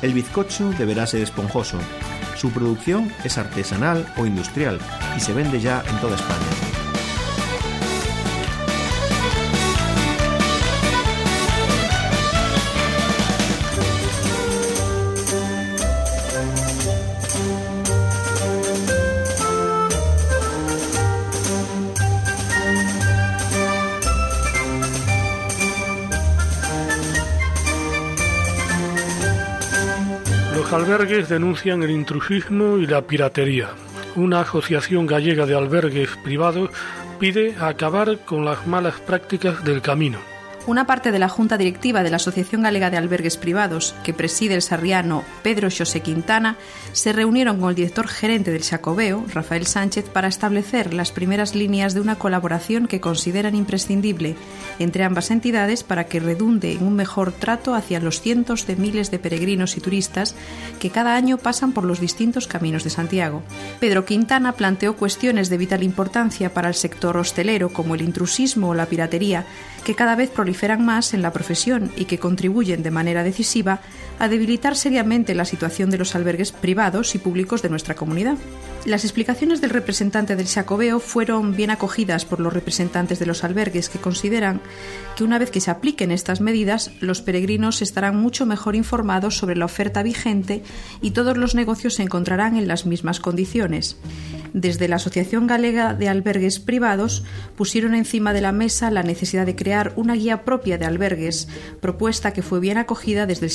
El 0.02 0.14
bizcocho 0.14 0.70
deberá 0.78 1.08
ser 1.08 1.24
esponjoso. 1.24 1.78
Su 2.38 2.52
producción 2.52 3.12
es 3.26 3.38
artesanal 3.38 4.08
o 4.16 4.26
industrial 4.26 4.80
y 5.18 5.20
se 5.20 5.34
vende 5.34 5.60
ya 5.60 5.84
en 5.90 5.98
toda 6.00 6.16
España. 6.16 6.85
Los 30.66 30.74
albergues 30.74 31.30
denuncian 31.30 31.84
el 31.84 31.92
intrusismo 31.92 32.80
y 32.80 32.88
la 32.88 33.04
piratería. 33.04 33.70
Una 34.16 34.40
asociación 34.40 35.06
gallega 35.06 35.46
de 35.46 35.54
albergues 35.54 36.10
privados 36.24 36.72
pide 37.20 37.54
acabar 37.60 38.18
con 38.26 38.46
las 38.46 38.66
malas 38.66 39.00
prácticas 39.00 39.64
del 39.64 39.84
camino. 39.84 40.18
Una 40.68 40.88
parte 40.88 41.12
de 41.12 41.20
la 41.20 41.30
Junta 41.30 41.60
Directiva 41.60 42.02
de 42.02 42.10
la 42.10 42.16
Asociación 42.16 42.64
Galega 42.64 42.90
de 42.90 42.98
Albergues 42.98 43.38
Privados, 43.38 43.94
que 44.04 44.16
preside 44.16 44.56
el 44.56 44.64
sarriano 44.64 45.24
Pedro 45.44 45.70
Xosé 45.70 46.02
Quintana, 46.02 46.58
se 46.92 47.14
reunieron 47.14 47.60
con 47.60 47.70
el 47.70 47.76
director 47.76 48.08
gerente 48.08 48.50
del 48.50 48.64
Xacobeo, 48.64 49.26
Rafael 49.32 49.68
Sánchez, 49.68 50.10
para 50.10 50.28
establecer 50.28 50.96
las 50.96 51.12
primeras 51.12 51.54
líneas 51.54 51.94
de 51.94 52.02
una 52.02 52.18
colaboración 52.18 52.88
que 52.88 53.00
consideran 53.00 53.54
imprescindible 53.54 54.38
entre 54.80 55.04
ambas 55.04 55.30
entidades 55.30 55.84
para 55.84 56.06
que 56.06 56.20
redunde 56.20 56.72
en 56.72 56.84
un 56.84 56.96
mejor 56.96 57.32
trato 57.32 57.76
hacia 57.76 58.00
los 58.00 58.20
cientos 58.20 58.66
de 58.66 58.76
miles 58.76 59.12
de 59.12 59.20
peregrinos 59.20 59.78
y 59.78 59.82
turistas 59.82 60.34
que 60.80 60.90
cada 60.90 61.16
año 61.16 61.38
pasan 61.38 61.74
por 61.74 61.84
los 61.84 62.00
distintos 62.00 62.48
caminos 62.48 62.84
de 62.84 62.90
Santiago. 62.90 63.44
Pedro 63.80 64.06
Quintana 64.06 64.54
planteó 64.54 64.96
cuestiones 64.96 65.50
de 65.50 65.58
vital 65.58 65.84
importancia 65.84 66.56
para 66.56 66.70
el 66.70 66.74
sector 66.74 67.18
hostelero 67.18 67.70
como 67.70 67.94
el 67.94 68.02
intrusismo 68.02 68.70
o 68.70 68.74
la 68.74 68.88
piratería, 68.88 69.46
que 69.86 69.96
cada 69.96 70.16
vez 70.16 70.30
proliferan 70.30 70.84
más 70.84 71.14
en 71.14 71.22
la 71.22 71.32
profesión 71.32 71.92
y 71.96 72.06
que 72.06 72.18
contribuyen 72.18 72.84
de 72.84 72.92
manera 72.92 73.24
decisiva 73.24 73.80
a 74.20 74.28
debilitar 74.28 74.76
seriamente 74.76 75.36
la 75.36 75.46
situación 75.46 75.90
de 75.90 75.98
los 75.98 76.16
albergues 76.16 76.52
privados 76.52 77.16
y 77.16 77.20
públicos 77.20 77.62
de 77.62 77.70
nuestra 77.70 77.96
comunidad. 77.96 78.38
Las 78.86 79.04
explicaciones 79.04 79.62
del 79.62 79.72
representante 79.72 80.36
del 80.36 80.48
Xacobeo 80.48 81.00
fueron 81.00 81.56
bien 81.56 81.72
acogidas 81.72 82.24
por 82.24 82.40
los 82.40 82.54
representantes 82.54 83.18
de 83.18 83.26
los 83.26 83.44
albergues 83.44 83.90
que 83.90 83.98
consideran 83.98 84.62
que 85.18 85.24
una 85.24 85.40
vez 85.40 85.50
que 85.50 85.60
se 85.60 85.72
apliquen 85.72 86.12
estas 86.12 86.40
medidas, 86.40 86.92
los 87.00 87.22
peregrinos 87.22 87.82
estarán 87.82 88.16
mucho 88.16 88.46
mejor 88.46 88.76
informados 88.76 89.38
sobre 89.38 89.56
la 89.56 89.66
oferta 89.66 90.04
vigente 90.04 90.62
y 91.02 91.12
todos 91.12 91.36
los 91.36 91.56
negocios 91.56 91.96
se 91.96 92.04
encontrarán 92.04 92.58
en 92.58 92.68
las 92.68 92.86
mismas 92.86 93.20
condiciones. 93.20 93.98
desde 94.56 94.88
la 94.88 94.96
Asociación 94.96 95.48
Galega 95.48 95.94
de 95.94 96.08
Albergues 96.08 96.60
Privados 96.60 97.26
pusieron 97.58 97.94
encima 97.94 98.32
de 98.32 98.40
la 98.40 98.54
mesa 98.54 98.90
la 98.90 99.04
necesidad 99.04 99.46
de 99.46 99.56
crear 99.56 99.92
una 99.98 100.16
guía 100.16 100.46
propia 100.46 100.78
de 100.78 100.86
albergues, 100.86 101.50
propuesta 101.82 102.32
que 102.32 102.42
fue 102.42 102.62
bien 102.62 102.78
acogida 102.78 103.26
desde 103.26 103.48
el 103.48 103.52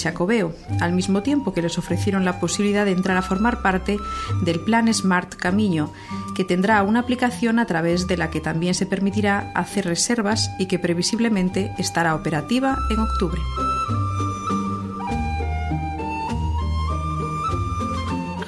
Al 0.81 0.93
mismo 0.93 1.23
tiempo 1.23 1.53
que 1.53 1.63
les 1.63 1.79
ofrecieron 1.79 2.25
la 2.25 2.41
posibilidad 2.41 2.85
de 2.85 2.93
entrar 2.93 3.17
a 3.17 3.23
formar 3.23 3.63
parte 3.63 3.99
del 4.43 4.61
Plan 4.61 4.93
Smart 4.93 5.35
Camiño, 5.35 5.93
que 6.35 6.45
tendrá 6.45 6.83
una 6.83 7.01
aplicación 7.01 7.59
a 7.59 7.67
través 7.67 8.07
de 8.07 8.17
la 8.17 8.31
que 8.31 8.41
también 8.41 8.75
se 8.75 8.87
permitirá 8.87 9.53
hacer 9.55 9.85
reservas 9.85 10.51
y 10.59 10.67
que 10.67 10.79
previsiblemente 10.79 11.73
estará 11.79 12.15
operativa 12.15 12.77
en 12.91 13.01
octubre. 13.01 13.41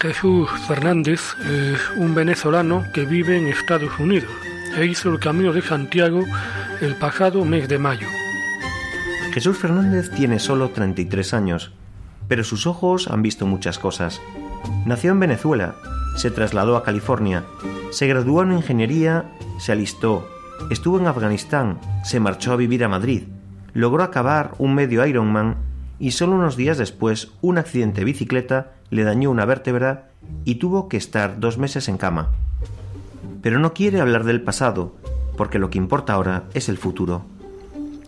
Jesús 0.02 0.50
Fernández 0.66 1.20
es 1.46 1.78
un 1.96 2.12
venezolano 2.12 2.82
que 2.92 3.04
vive 3.04 3.38
en 3.38 3.46
Estados 3.46 3.96
Unidos 4.00 4.32
e 4.76 4.86
hizo 4.86 5.10
el 5.10 5.20
Camino 5.20 5.52
de 5.52 5.62
Santiago 5.62 6.24
el 6.80 6.96
pasado 6.96 7.44
mes 7.44 7.68
de 7.68 7.78
mayo. 7.78 8.08
Jesús 9.32 9.56
Fernández 9.56 10.10
tiene 10.10 10.40
solo 10.40 10.70
33 10.70 11.34
años, 11.34 11.72
pero 12.32 12.44
sus 12.44 12.66
ojos 12.66 13.08
han 13.08 13.20
visto 13.20 13.44
muchas 13.44 13.78
cosas. 13.78 14.22
Nació 14.86 15.12
en 15.12 15.20
Venezuela, 15.20 15.74
se 16.16 16.30
trasladó 16.30 16.78
a 16.78 16.82
California, 16.82 17.44
se 17.90 18.06
graduó 18.06 18.42
en 18.42 18.52
ingeniería, 18.52 19.26
se 19.58 19.72
alistó, 19.72 20.26
estuvo 20.70 20.98
en 20.98 21.08
Afganistán, 21.08 21.78
se 22.04 22.20
marchó 22.20 22.54
a 22.54 22.56
vivir 22.56 22.84
a 22.84 22.88
Madrid, 22.88 23.24
logró 23.74 24.02
acabar 24.02 24.52
un 24.56 24.74
medio 24.74 25.04
Ironman 25.04 25.56
y 25.98 26.12
solo 26.12 26.36
unos 26.36 26.56
días 26.56 26.78
después 26.78 27.32
un 27.42 27.58
accidente 27.58 28.00
de 28.00 28.06
bicicleta 28.06 28.72
le 28.88 29.04
dañó 29.04 29.30
una 29.30 29.44
vértebra 29.44 30.08
y 30.46 30.54
tuvo 30.54 30.88
que 30.88 30.96
estar 30.96 31.38
dos 31.38 31.58
meses 31.58 31.86
en 31.90 31.98
cama. 31.98 32.30
Pero 33.42 33.58
no 33.58 33.74
quiere 33.74 34.00
hablar 34.00 34.24
del 34.24 34.40
pasado, 34.40 34.96
porque 35.36 35.58
lo 35.58 35.68
que 35.68 35.76
importa 35.76 36.14
ahora 36.14 36.44
es 36.54 36.70
el 36.70 36.78
futuro. 36.78 37.26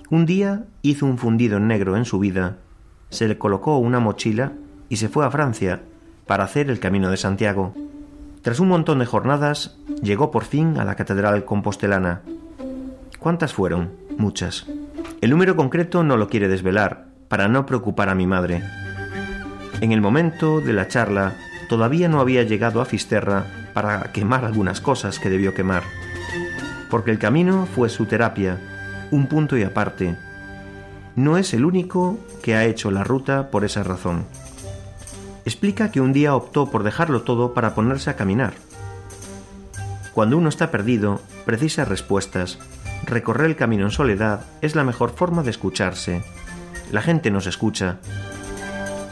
Un 0.09 0.25
día 0.25 0.65
hizo 0.81 1.05
un 1.05 1.19
fundido 1.19 1.59
en 1.59 1.69
negro 1.69 1.99
en 1.99 2.07
su 2.07 2.19
vida, 2.19 2.57
se 3.15 3.29
le 3.29 3.39
colocó 3.39 3.79
una 3.79 4.01
mochila 4.01 4.53
y 4.89 4.97
se 4.97 5.09
fue 5.09 5.25
a 5.25 5.31
Francia 5.31 5.81
para 6.27 6.45
hacer 6.45 6.71
el 6.71 6.81
Camino 6.81 7.11
de 7.11 7.17
Santiago. 7.17 7.75
Tras 8.43 8.61
un 8.61 8.69
montón 8.69 8.99
de 8.99 9.07
jornadas, 9.07 9.79
llegó 10.03 10.31
por 10.31 10.45
fin 10.45 10.79
a 10.79 10.85
la 10.85 10.97
Catedral 10.97 11.47
Compostelana. 11.47 12.21
¿Cuántas 13.19 13.55
fueron? 13.55 13.93
Muchas. 14.19 14.67
El 15.23 15.31
número 15.31 15.57
concreto 15.57 16.05
no 16.05 16.19
lo 16.19 16.29
quiere 16.29 16.49
desvelar, 16.49 17.07
para 17.29 17.49
no 17.49 17.65
preocupar 17.65 18.11
a 18.11 18.15
mi 18.15 18.27
madre. 18.27 18.63
En 19.81 19.93
el 19.93 20.01
momento 20.01 20.61
de 20.61 20.73
la 20.73 20.89
charla, 20.89 21.35
todavía 21.69 22.09
no 22.09 22.21
había 22.21 22.43
llegado 22.43 22.81
a 22.81 22.85
Fisterra 22.85 23.47
para 23.73 24.13
quemar 24.13 24.45
algunas 24.45 24.81
cosas 24.81 25.19
que 25.19 25.31
debió 25.31 25.55
quemar. 25.55 25.83
Porque 26.91 27.11
el 27.11 27.19
camino 27.19 27.67
fue 27.75 27.89
su 27.89 28.07
terapia, 28.07 28.59
un 29.11 29.27
punto 29.27 29.57
y 29.57 29.63
aparte. 29.63 30.17
No 31.17 31.39
es 31.39 31.55
el 31.55 31.65
único 31.65 32.19
que 32.43 32.57
ha 32.57 32.65
hecho 32.65 32.91
la 32.91 33.05
ruta 33.05 33.51
por 33.51 33.65
esa 33.65 33.85
razón. 33.85 34.25
Explica 35.45 35.91
que 35.91 36.01
un 36.01 36.13
día 36.13 36.35
optó 36.35 36.71
por 36.71 36.83
dejarlo 36.83 37.23
todo 37.23 37.55
para 37.55 37.75
ponerse 37.75 38.11
a 38.11 38.17
caminar. 38.17 38.55
Cuando 40.13 40.39
uno 40.39 40.49
está 40.49 40.71
perdido, 40.71 41.21
precisa 41.45 41.85
respuestas. 41.85 42.59
Recorrer 43.05 43.47
el 43.47 43.57
camino 43.57 43.85
en 43.85 43.91
soledad 43.91 44.45
es 44.61 44.75
la 44.75 44.85
mejor 44.85 45.11
forma 45.11 45.43
de 45.43 45.51
escucharse. 45.51 46.23
La 46.91 47.03
gente 47.03 47.31
nos 47.31 47.47
escucha. 47.47 47.99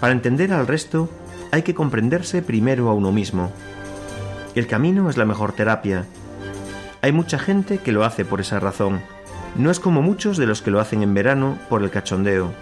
Para 0.00 0.12
entender 0.12 0.52
al 0.52 0.66
resto, 0.66 1.08
hay 1.52 1.62
que 1.62 1.74
comprenderse 1.74 2.42
primero 2.42 2.88
a 2.88 2.94
uno 2.94 3.12
mismo. 3.12 3.52
El 4.54 4.66
camino 4.66 5.08
es 5.10 5.16
la 5.16 5.24
mejor 5.24 5.52
terapia. 5.52 6.06
Hay 7.02 7.12
mucha 7.12 7.38
gente 7.38 7.78
que 7.78 7.92
lo 7.92 8.04
hace 8.04 8.24
por 8.24 8.40
esa 8.40 8.58
razón. 8.58 9.02
No 9.56 9.70
es 9.70 9.80
como 9.80 10.00
muchos 10.00 10.38
de 10.38 10.46
los 10.46 10.62
que 10.62 10.70
lo 10.70 10.80
hacen 10.80 11.02
en 11.02 11.12
verano 11.12 11.58
por 11.68 11.82
el 11.82 11.90
cachondeo. 11.90 12.52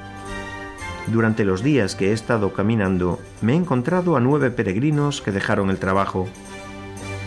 Durante 1.06 1.44
los 1.44 1.62
días 1.62 1.94
que 1.94 2.10
he 2.10 2.12
estado 2.12 2.52
caminando, 2.52 3.20
me 3.40 3.52
he 3.52 3.56
encontrado 3.56 4.16
a 4.16 4.20
nueve 4.20 4.50
peregrinos 4.50 5.22
que 5.22 5.32
dejaron 5.32 5.70
el 5.70 5.78
trabajo. 5.78 6.28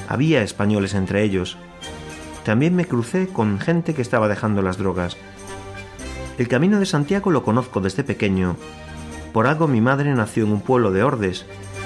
Había 0.09 0.41
españoles 0.41 0.93
entre 0.93 1.23
ellos. 1.23 1.57
También 2.43 2.75
me 2.75 2.85
crucé 2.85 3.27
con 3.27 3.59
gente 3.59 3.93
que 3.93 4.01
estaba 4.01 4.27
dejando 4.27 4.61
las 4.61 4.77
drogas. 4.77 5.17
El 6.37 6.47
camino 6.47 6.79
de 6.79 6.85
Santiago 6.85 7.31
lo 7.31 7.43
conozco 7.43 7.79
desde 7.79 8.03
pequeño. 8.03 8.57
Por 9.31 9.47
algo 9.47 9.67
mi 9.67 9.81
madre 9.81 10.13
nació 10.13 10.45
en 10.45 10.51
un 10.51 10.61
pueblo 10.61 10.91
de 10.91 11.03
Ordes, 11.03 11.45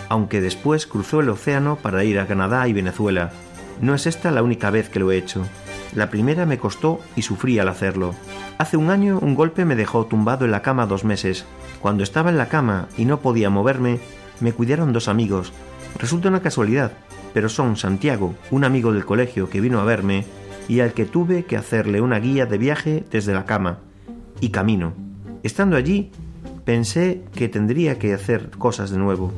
aunque 0.10 0.42
después 0.42 0.88
cruzó 0.88 1.20
el 1.20 1.30
océano 1.30 1.78
para 1.78 2.04
ir 2.04 2.20
a 2.20 2.28
Canadá 2.28 2.68
y 2.68 2.74
Venezuela. 2.74 3.32
No 3.82 3.94
es 3.94 4.08
esta 4.08 4.32
la 4.32 4.42
única 4.42 4.72
vez 4.72 4.90
que 4.90 5.00
lo 5.00 5.12
he 5.12 5.18
hecho. 5.18 5.44
La 5.98 6.12
primera 6.12 6.46
me 6.46 6.60
costó 6.60 7.00
y 7.16 7.24
sufrí 7.24 7.58
al 7.58 7.70
hacerlo. 7.70 8.14
Hace 8.60 8.78
un 8.78 8.92
año 8.92 9.18
un 9.20 9.34
golpe 9.34 9.66
me 9.66 9.76
dejó 9.76 10.06
tumbado 10.06 10.46
en 10.46 10.52
la 10.52 10.62
cama 10.62 10.86
dos 10.86 11.04
meses. 11.04 11.44
Cuando 11.82 12.04
estaba 12.04 12.30
en 12.30 12.38
la 12.38 12.50
cama 12.50 12.88
y 13.00 13.06
no 13.06 13.20
podía 13.20 13.50
moverme, 13.50 13.98
me 14.40 14.54
cuidaron 14.54 14.94
dos 14.94 15.08
amigos. 15.08 15.54
Resulta 15.98 16.30
una 16.30 16.44
casualidad, 16.44 16.92
pero 17.34 17.50
son 17.50 17.78
Santiago, 17.78 18.36
un 18.52 18.64
amigo 18.64 18.94
del 18.94 19.06
colegio 19.06 19.50
que 19.50 19.60
vino 19.60 19.80
a 19.80 19.86
verme 19.86 20.24
y 20.68 20.82
al 20.82 20.94
que 20.94 21.06
tuve 21.06 21.46
que 21.46 21.58
hacerle 21.58 22.00
una 22.00 22.20
guía 22.20 22.46
de 22.46 22.60
viaje 22.60 23.04
desde 23.10 23.34
la 23.34 23.46
cama 23.46 23.80
y 24.40 24.50
camino. 24.50 24.94
Estando 25.42 25.78
allí, 25.78 26.12
pensé 26.64 27.24
que 27.34 27.50
tendría 27.50 27.98
que 27.98 28.14
hacer 28.14 28.52
cosas 28.52 28.92
de 28.92 29.00
nuevo. 29.00 29.34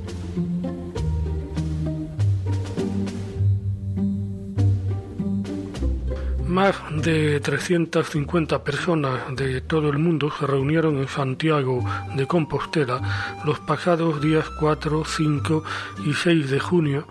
Más 6.50 6.76
de 7.04 7.40
350 7.40 8.64
personas 8.64 9.36
de 9.36 9.62
todo 9.62 9.90
el 9.90 10.00
mundo 10.00 10.32
se 10.32 10.48
reunieron 10.48 10.98
en 10.98 11.08
Santiago 11.08 11.86
de 12.16 12.26
Compostela 12.26 13.38
los 13.46 13.60
pasados 13.60 14.20
días 14.20 14.50
4, 14.60 15.04
5 15.06 15.64
y 16.08 16.14
6 16.16 16.50
de 16.50 16.60
junio 16.60 17.08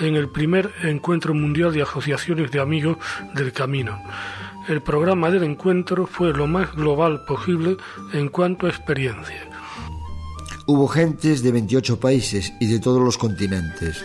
en 0.00 0.16
el 0.16 0.30
primer 0.30 0.72
encuentro 0.82 1.34
mundial 1.34 1.74
de 1.74 1.82
asociaciones 1.82 2.50
de 2.50 2.60
amigos 2.60 2.96
del 3.34 3.52
camino. 3.52 4.02
El 4.68 4.80
programa 4.80 5.30
del 5.30 5.42
encuentro 5.42 6.06
fue 6.06 6.32
lo 6.32 6.46
más 6.46 6.74
global 6.74 7.26
posible 7.26 7.76
en 8.14 8.30
cuanto 8.30 8.64
a 8.64 8.70
experiencia. 8.70 9.50
Hubo 10.66 10.88
gentes 10.88 11.42
de 11.42 11.52
28 11.52 12.00
países 12.00 12.54
y 12.58 12.68
de 12.68 12.80
todos 12.80 13.02
los 13.02 13.18
continentes. 13.18 14.02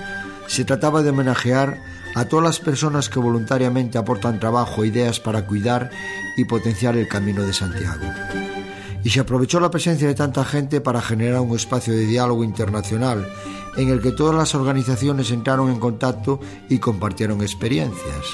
Se 0.47 0.65
trataba 0.65 1.03
de 1.03 1.11
homenajear 1.11 1.92
a 2.15 2.25
todas 2.25 2.45
las 2.45 2.59
personas 2.59 3.09
que 3.09 3.19
voluntariamente 3.19 3.97
aportan 3.97 4.39
trabajo 4.39 4.83
e 4.83 4.87
ideas 4.87 5.19
para 5.19 5.45
cuidar 5.45 5.89
y 6.37 6.45
potenciar 6.45 6.97
el 6.97 7.07
camino 7.07 7.43
de 7.43 7.53
Santiago. 7.53 8.05
Y 9.03 9.09
se 9.09 9.19
aprovechó 9.19 9.59
la 9.59 9.71
presencia 9.71 10.07
de 10.07 10.15
tanta 10.15 10.45
gente 10.45 10.79
para 10.79 11.01
generar 11.01 11.41
un 11.41 11.55
espacio 11.55 11.93
de 11.93 12.05
diálogo 12.05 12.43
internacional 12.43 13.27
en 13.75 13.89
el 13.89 14.01
que 14.01 14.11
todas 14.11 14.35
las 14.35 14.55
organizaciones 14.55 15.31
entraron 15.31 15.69
en 15.69 15.79
contacto 15.79 16.39
y 16.69 16.77
compartieron 16.77 17.41
experiencias. 17.41 18.25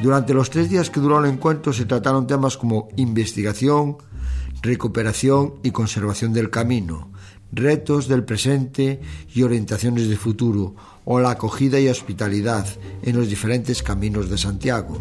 Durante 0.00 0.34
los 0.34 0.50
tres 0.50 0.70
días 0.70 0.90
que 0.90 1.00
duró 1.00 1.18
el 1.18 1.30
encuentro 1.30 1.72
se 1.72 1.86
trataron 1.86 2.26
temas 2.26 2.56
como 2.56 2.88
investigación, 2.96 3.98
recuperación 4.62 5.54
y 5.62 5.70
conservación 5.70 6.32
del 6.32 6.50
camino, 6.50 7.10
retos 7.52 8.08
del 8.08 8.24
presente 8.24 9.00
y 9.34 9.42
orientaciones 9.42 10.08
de 10.08 10.16
futuro, 10.16 10.74
o 11.04 11.20
la 11.20 11.30
acogida 11.30 11.78
y 11.80 11.88
hospitalidad 11.88 12.66
en 13.02 13.16
los 13.16 13.28
diferentes 13.28 13.82
caminos 13.82 14.30
de 14.30 14.38
Santiago. 14.38 14.98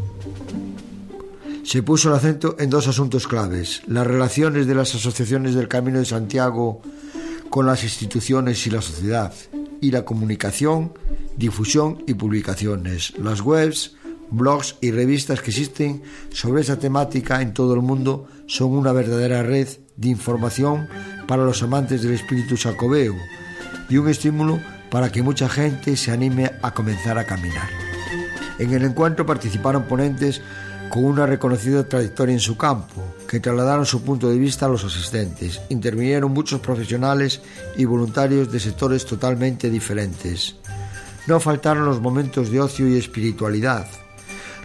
Se 1.63 1.81
puso 1.81 2.09
el 2.09 2.15
acento 2.15 2.57
en 2.59 2.69
dos 2.69 2.87
asuntos 2.87 3.27
claves, 3.27 3.81
las 3.87 4.05
relaciones 4.05 4.67
de 4.67 4.75
las 4.75 4.93
asociaciones 4.95 5.55
del 5.55 5.69
Camino 5.69 5.99
de 5.99 6.05
Santiago 6.05 6.81
con 7.49 7.65
las 7.65 7.83
instituciones 7.83 8.67
y 8.67 8.69
la 8.69 8.81
sociedad, 8.81 9.33
y 9.79 9.91
la 9.91 10.05
comunicación, 10.05 10.93
difusión 11.37 12.03
y 12.07 12.13
publicaciones, 12.13 13.13
las 13.17 13.41
webs, 13.41 13.95
blogs 14.31 14.77
y 14.81 14.91
revistas 14.91 15.41
que 15.41 15.51
existen 15.51 16.01
sobre 16.31 16.61
esa 16.61 16.79
temática 16.79 17.41
en 17.41 17.53
todo 17.53 17.73
el 17.75 17.81
mundo 17.81 18.27
son 18.47 18.71
una 18.71 18.91
verdadera 18.91 19.43
red 19.43 19.67
de 19.95 20.09
información 20.09 20.87
para 21.27 21.45
los 21.45 21.61
amantes 21.63 22.01
del 22.01 22.13
espíritu 22.13 22.57
sacobeo 22.57 23.15
y 23.89 23.97
un 23.97 24.09
estímulo 24.09 24.59
para 24.93 25.11
que 25.11 25.23
mucha 25.23 25.49
gente 25.49 25.97
se 25.97 26.11
anime 26.11 26.51
a 26.61 26.71
comenzar 26.71 27.17
a 27.17 27.25
caminar. 27.25 27.67
En 28.59 28.71
el 28.75 28.85
encuentro 28.85 29.25
participaron 29.25 29.85
ponentes 29.85 30.39
con 30.91 31.05
una 31.05 31.25
reconocida 31.25 31.89
trayectoria 31.89 32.33
en 32.33 32.39
su 32.39 32.57
campo, 32.57 33.15
que 33.27 33.39
trasladaron 33.39 33.87
su 33.87 34.03
punto 34.03 34.29
de 34.29 34.37
vista 34.37 34.67
a 34.67 34.69
los 34.69 34.83
asistentes. 34.83 35.61
Intervinieron 35.69 36.31
muchos 36.31 36.59
profesionales 36.59 37.41
y 37.75 37.85
voluntarios 37.85 38.51
de 38.51 38.59
sectores 38.59 39.03
totalmente 39.07 39.71
diferentes. 39.71 40.57
No 41.25 41.39
faltaron 41.39 41.85
los 41.85 41.99
momentos 41.99 42.51
de 42.51 42.61
ocio 42.61 42.87
y 42.87 42.95
espiritualidad. 42.95 43.87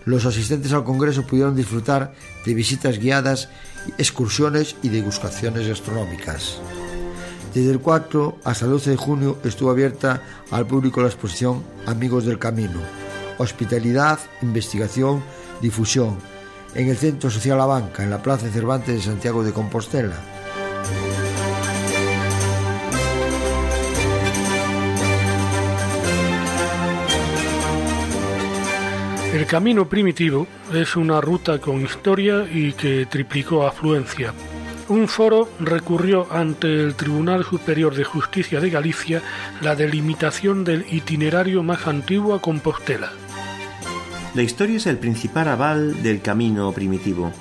Los 0.05 0.27
asistentes 0.27 0.75
al 0.75 0.85
Congreso 0.85 1.27
pudieron 1.27 1.57
disfrutar 1.57 2.13
de 2.45 2.53
visitas 2.53 2.99
guiadas, 2.99 3.49
excursiones 3.97 4.77
y 4.83 4.91
degustaciones 4.91 5.67
gastronómicas. 5.67 6.61
Desde 7.55 7.71
el 7.71 7.81
4 7.81 8.39
hasta 8.45 8.65
el 8.67 8.73
12 8.73 8.91
de 8.91 8.97
junio 8.97 9.39
estuvo 9.43 9.71
abierta 9.71 10.23
al 10.51 10.67
público 10.67 11.01
la 11.01 11.09
exposición 11.09 11.63
Amigos 11.87 12.25
del 12.25 12.39
Camino, 12.39 12.81
hospitalidad, 13.39 14.19
investigación, 14.43 15.23
difusión, 15.61 16.19
en 16.75 16.89
el 16.89 16.97
Centro 16.97 17.31
Social 17.31 17.59
La 17.59 17.67
Banca, 17.67 18.05
en 18.05 18.11
la 18.11 18.23
Plaza 18.23 18.49
Cervantes 18.51 18.95
de 18.95 19.03
Santiago 19.03 19.43
de 19.43 19.53
Compostela. 19.53 20.17
El 29.33 29.47
camino 29.47 29.89
primitivo 29.89 30.47
es 30.73 30.97
una 30.97 31.21
ruta 31.21 31.59
con 31.59 31.83
historia 31.83 32.47
y 32.51 32.73
que 32.73 33.07
triplicó 33.07 33.67
afluencia. 33.67 34.33
Un 34.89 35.07
foro 35.07 35.51
recurrió 35.61 36.27
ante 36.33 36.67
el 36.67 36.95
Tribunal 36.95 37.45
Superior 37.45 37.95
de 37.95 38.05
Justicia 38.05 38.59
de 38.59 38.71
Galicia 38.71 39.23
la 39.61 39.77
delimitación 39.77 40.65
del 40.65 40.87
itinerario 40.91 41.63
más 41.63 41.87
antiguo 41.87 42.35
a 42.35 42.41
Compostela. 42.41 43.13
La 44.35 44.43
historia 44.43 44.79
es 44.79 44.87
el 44.87 44.97
principal 44.97 45.49
aval 45.49 46.03
del 46.03 46.23
camino 46.23 46.73
primitivo. 46.73 47.33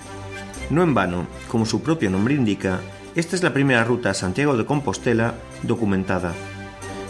No 0.70 0.84
en 0.84 0.94
vano, 0.94 1.26
como 1.48 1.66
su 1.66 1.82
propio 1.82 2.10
nombre 2.10 2.34
indica, 2.34 2.82
esta 3.16 3.38
es 3.38 3.44
la 3.44 3.54
primera 3.54 3.86
ruta 3.86 4.10
a 4.10 4.14
Santiago 4.14 4.58
de 4.58 4.66
Compostela 4.66 5.36
documentada. 5.64 6.34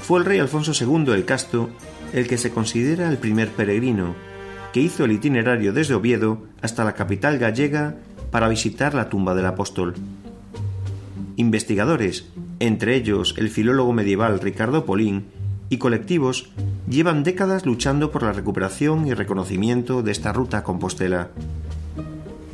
Fue 0.04 0.20
el 0.20 0.26
rey 0.26 0.38
Alfonso 0.38 0.72
II 0.80 1.14
el 1.14 1.26
Casto 1.26 1.72
el 2.14 2.28
que 2.28 2.38
se 2.38 2.52
considera 2.52 3.10
el 3.10 3.18
primer 3.18 3.50
peregrino, 3.50 4.14
que 4.72 4.82
hizo 4.82 5.04
el 5.04 5.14
itinerario 5.14 5.74
desde 5.74 5.96
Oviedo 5.96 6.44
hasta 6.62 6.84
la 6.84 6.94
capital 6.94 7.40
gallega 7.40 7.96
para 8.30 8.48
visitar 8.50 8.94
la 8.94 9.10
tumba 9.10 9.34
del 9.34 9.48
apóstol. 9.48 9.96
Investigadores, 11.38 12.26
entre 12.60 12.96
ellos 12.96 13.36
el 13.38 13.52
filólogo 13.52 13.94
medieval 13.94 14.40
Ricardo 14.40 14.86
Polín, 14.86 15.28
y 15.70 15.78
colectivos 15.78 16.50
llevan 16.90 17.24
décadas 17.24 17.64
luchando 17.64 18.12
por 18.12 18.24
la 18.24 18.34
recuperación 18.34 19.06
y 19.06 19.14
reconocimiento 19.14 20.02
de 20.02 20.12
esta 20.12 20.34
ruta 20.34 20.64
Compostela. 20.64 21.30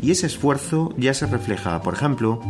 Y 0.01 0.11
ese 0.11 0.27
esfuerzo 0.27 0.93
ya 0.97 1.13
se 1.13 1.27
refleja, 1.27 1.81
por 1.81 1.93
ejemplo, 1.93 2.41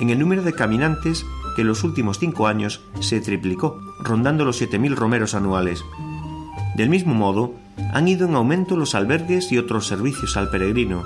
en 0.00 0.08
el 0.08 0.18
número 0.18 0.42
de 0.42 0.54
caminantes 0.54 1.26
que 1.56 1.60
en 1.60 1.68
los 1.68 1.84
últimos 1.84 2.18
cinco 2.18 2.46
años 2.46 2.80
se 3.00 3.20
triplicó, 3.20 3.78
rondando 4.00 4.46
los 4.46 4.62
7.000 4.62 4.94
romeros 4.94 5.34
anuales. 5.34 5.84
Del 6.74 6.88
mismo 6.88 7.12
modo, 7.12 7.52
han 7.92 8.08
ido 8.08 8.26
en 8.26 8.34
aumento 8.34 8.78
los 8.78 8.94
albergues 8.94 9.52
y 9.52 9.58
otros 9.58 9.86
servicios 9.86 10.38
al 10.38 10.48
peregrino. 10.48 11.04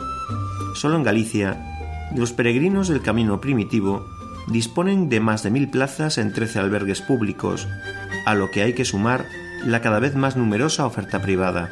Solo 0.74 0.96
en 0.96 1.02
Galicia, 1.02 2.10
los 2.14 2.32
peregrinos 2.32 2.86
del 2.86 3.02
camino 3.02 3.40
primitivo 3.40 4.06
disponen 4.50 5.08
de 5.08 5.20
más 5.20 5.42
de 5.42 5.50
mil 5.50 5.70
plazas 5.70 6.18
en 6.18 6.32
13 6.32 6.58
albergues 6.58 7.00
públicos, 7.00 7.68
a 8.26 8.34
lo 8.34 8.50
que 8.50 8.62
hay 8.62 8.74
que 8.74 8.84
sumar 8.84 9.26
la 9.64 9.80
cada 9.80 10.00
vez 10.00 10.14
más 10.14 10.36
numerosa 10.36 10.86
oferta 10.86 11.20
privada. 11.22 11.70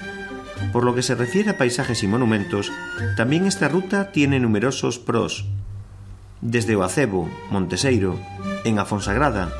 Por 0.72 0.84
lo 0.84 0.94
que 0.94 1.02
se 1.02 1.14
refiere 1.14 1.50
a 1.50 1.58
paisajes 1.58 2.02
y 2.02 2.06
monumentos, 2.06 2.70
también 3.16 3.46
esta 3.46 3.68
ruta 3.68 4.12
tiene 4.12 4.40
numerosos 4.40 4.98
pros. 4.98 5.46
Desde 6.40 6.76
Oacebo, 6.76 7.28
Monteseiro, 7.50 8.18
en 8.64 8.78
Afonsagrada, 8.78 9.50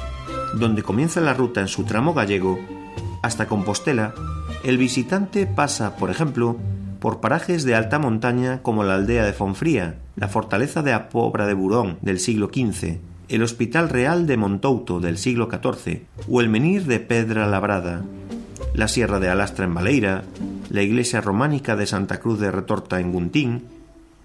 donde 0.55 0.83
comienza 0.83 1.21
la 1.21 1.35
ruta 1.35 1.61
en 1.61 1.69
su 1.69 1.85
tramo 1.85 2.14
gallego, 2.14 2.59
hasta 3.23 3.47
Compostela, 3.47 4.14
el 4.64 4.79
visitante 4.79 5.47
pasa, 5.47 5.97
por 5.97 6.11
ejemplo, 6.11 6.57
por 7.01 7.20
parajes 7.20 7.64
de 7.64 7.74
alta 7.74 7.99
montaña 7.99 8.62
como 8.62 8.84
la 8.84 8.94
aldea 8.94 9.24
de 9.24 9.32
Fonfría, 9.32 9.96
la 10.16 10.28
fortaleza 10.28 10.82
de 10.82 10.92
Apobra 10.92 11.46
de 11.46 11.55
Burón 11.55 11.99
del 12.03 12.18
siglo 12.18 12.51
XV, 12.53 12.99
el 13.28 13.42
Hospital 13.42 13.88
Real 13.88 14.26
de 14.26 14.36
Montouto 14.36 15.01
del 15.01 15.18
siglo 15.18 15.49
XIV 15.51 16.03
o 16.28 16.40
el 16.40 16.49
Menir 16.49 16.84
de 16.84 17.01
Pedra 17.01 17.46
Labrada, 17.46 18.03
la 18.74 18.88
Sierra 18.88 19.20
de 19.20 19.28
Alastra 19.28 19.64
en 19.64 19.74
Baleira, 19.74 20.24
la 20.70 20.82
iglesia 20.82 21.20
románica 21.20 21.76
de 21.76 21.86
Santa 21.86 22.20
Cruz 22.20 22.40
de 22.40 22.51
Retorta 22.51 23.01
en 23.01 23.12
Guntín, 23.12 23.64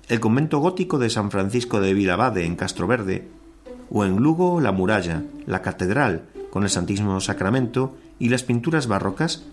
el 0.09 0.19
convento 0.19 0.59
gótico 0.59 0.99
de 0.99 1.09
San 1.09 1.31
Francisco 1.31 1.81
de 1.81 1.93
Vilabade 1.93 2.45
en 2.45 2.55
Castroverde, 2.55 3.27
o 3.89 4.05
en 4.05 4.17
Lugo 4.17 4.59
la 4.59 4.71
muralla, 4.71 5.23
la 5.45 5.61
catedral 5.61 6.23
con 6.49 6.63
el 6.63 6.69
Santísimo 6.69 7.19
Sacramento 7.19 7.95
y 8.19 8.29
las 8.29 8.43
pinturas 8.43 8.87
barrocas, 8.87 9.43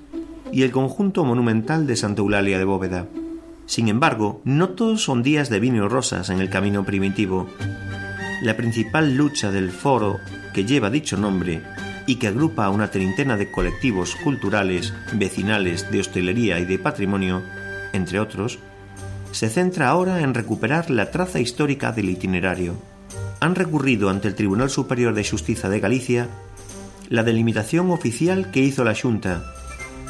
y 0.52 0.62
el 0.62 0.70
conjunto 0.70 1.24
monumental 1.24 1.86
de 1.86 1.96
Santa 1.96 2.22
Eulalia 2.22 2.58
de 2.58 2.64
Bóveda. 2.64 3.06
Sin 3.66 3.88
embargo, 3.88 4.40
no 4.44 4.70
todos 4.70 5.02
son 5.02 5.22
días 5.22 5.48
de 5.48 5.60
vino 5.60 5.84
y 5.84 5.88
rosas 5.88 6.30
en 6.30 6.40
el 6.40 6.50
camino 6.50 6.84
primitivo. 6.84 7.48
La 8.42 8.56
principal 8.56 9.14
lucha 9.16 9.52
del 9.52 9.70
foro 9.70 10.18
que 10.52 10.64
lleva 10.64 10.90
dicho 10.90 11.16
nombre 11.16 11.62
y 12.06 12.16
que 12.16 12.26
agrupa 12.26 12.64
a 12.64 12.70
una 12.70 12.90
treintena 12.90 13.36
de 13.36 13.50
colectivos 13.50 14.16
culturales, 14.16 14.92
vecinales, 15.12 15.90
de 15.90 16.00
hostelería 16.00 16.58
y 16.58 16.64
de 16.64 16.78
patrimonio, 16.78 17.42
entre 17.92 18.18
otros, 18.18 18.58
se 19.30 19.48
centra 19.48 19.88
ahora 19.88 20.20
en 20.20 20.34
recuperar 20.34 20.90
la 20.90 21.12
traza 21.12 21.38
histórica 21.38 21.92
del 21.92 22.10
itinerario. 22.10 22.74
Han 23.38 23.54
recurrido 23.54 24.10
ante 24.10 24.26
el 24.26 24.34
Tribunal 24.34 24.70
Superior 24.70 25.14
de 25.14 25.24
Justicia 25.24 25.68
de 25.68 25.78
Galicia 25.78 26.28
la 27.08 27.22
delimitación 27.22 27.90
oficial 27.90 28.50
que 28.50 28.60
hizo 28.60 28.82
la 28.82 28.94
Junta 28.94 29.54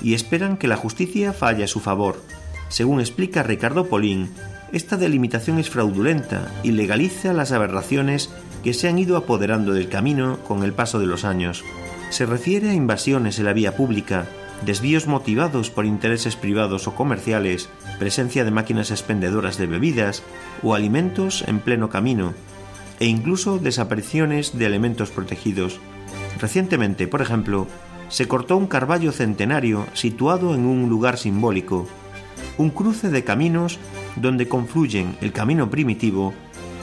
y 0.03 0.15
esperan 0.15 0.57
que 0.57 0.69
la 0.69 0.77
justicia 0.77 1.33
falle 1.33 1.65
a 1.65 1.69
su 1.69 1.81
favor. 1.81 2.23
Según 2.69 3.01
explica 3.01 3.43
Ricardo 3.43 3.87
Polín, 3.87 4.31
esta 4.73 4.97
delimitación 4.97 5.59
es 5.59 5.69
fraudulenta 5.69 6.53
y 6.63 6.71
legaliza 6.71 7.33
las 7.33 7.51
aberraciones 7.53 8.31
que 8.63 8.75
se 8.75 8.89
han 8.89 8.99
ido 8.99 9.17
apoderando 9.17 9.73
del 9.73 9.89
camino 9.89 10.39
con 10.47 10.63
el 10.63 10.73
paso 10.73 10.99
de 11.01 11.07
los 11.07 11.25
años. 11.25 11.65
Se 12.11 12.27
refiere 12.27 12.71
a 12.71 12.75
invasiones 12.75 13.39
en 13.39 13.47
la 13.47 13.53
vía 13.53 13.77
pública, 13.77 14.27
desvíos 14.65 15.07
motivados 15.07 15.71
por 15.71 15.87
intereses 15.87 16.37
privados 16.37 16.87
o 16.87 16.95
comerciales, 16.95 17.69
presencia 17.99 18.45
de 18.45 18.51
máquinas 18.51 18.91
expendedoras 18.91 19.59
de 19.59 19.67
bebidas 19.67 20.23
o 20.63 20.75
alimentos 20.75 21.45
en 21.47 21.61
pleno 21.61 21.89
camino, 21.89 22.35
e 23.01 23.07
incluso 23.07 23.59
desapariciones 23.59 24.57
de 24.59 24.67
elementos 24.67 25.11
protegidos. 25.11 25.81
Recientemente, 26.41 27.09
por 27.09 27.23
ejemplo, 27.23 27.67
se 28.11 28.29
cortó 28.29 28.57
un 28.57 28.67
carballo 28.67 29.13
centenario 29.13 29.87
situado 29.95 30.55
en 30.55 30.67
un 30.67 30.91
lugar 30.91 31.17
simbólico, 31.17 31.87
un 32.59 32.71
cruce 32.71 33.09
de 33.09 33.25
caminos 33.25 33.79
donde 34.17 34.49
confluyen 34.49 35.17
el 35.23 35.33
camino 35.33 35.71
primitivo 35.71 36.35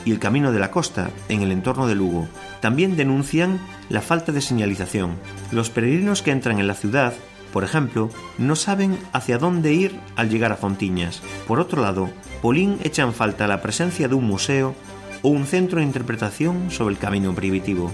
y 0.05 0.11
el 0.11 0.19
camino 0.19 0.51
de 0.51 0.59
la 0.59 0.71
costa 0.71 1.11
en 1.27 1.41
el 1.41 1.51
entorno 1.51 1.85
de 1.85 1.95
Lugo. 1.95 2.27
También 2.61 2.95
denuncian 2.95 3.59
la 3.89 4.01
falta 4.01 4.31
de 4.31 4.41
señalización. 4.41 5.17
Los 5.51 5.69
peregrinos 5.69 6.21
que 6.21 6.31
entran 6.31 6.59
en 6.59 6.67
la 6.67 6.73
ciudad, 6.73 7.13
por 7.51 7.65
ejemplo, 7.65 8.09
no 8.37 8.55
saben 8.55 8.97
hacia 9.11 9.37
dónde 9.37 9.73
ir 9.73 9.99
al 10.15 10.29
llegar 10.29 10.53
a 10.53 10.55
Fontiñas. 10.55 11.21
Por 11.45 11.59
otro 11.59 11.81
lado, 11.81 12.09
Polín 12.41 12.77
echa 12.83 13.03
en 13.03 13.13
falta 13.13 13.47
la 13.47 13.61
presencia 13.61 14.07
de 14.07 14.15
un 14.15 14.25
museo 14.25 14.75
o 15.23 15.29
un 15.29 15.45
centro 15.45 15.79
de 15.79 15.85
interpretación 15.85 16.71
sobre 16.71 16.93
el 16.95 16.99
camino 16.99 17.35
primitivo. 17.35 17.91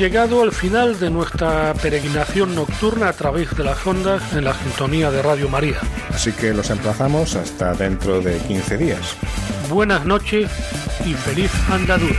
Llegado 0.00 0.42
al 0.42 0.52
final 0.52 0.98
de 0.98 1.10
nuestra 1.10 1.74
peregrinación 1.74 2.54
nocturna 2.54 3.10
a 3.10 3.12
través 3.12 3.54
de 3.54 3.64
las 3.64 3.86
ondas 3.86 4.32
en 4.32 4.44
la 4.44 4.54
sintonía 4.54 5.10
de 5.10 5.20
Radio 5.20 5.50
María. 5.50 5.76
Así 6.08 6.32
que 6.32 6.54
los 6.54 6.70
emplazamos 6.70 7.36
hasta 7.36 7.74
dentro 7.74 8.22
de 8.22 8.38
15 8.38 8.78
días. 8.78 9.14
Buenas 9.68 10.06
noches 10.06 10.50
y 11.04 11.12
feliz 11.12 11.50
andadura. 11.70 12.18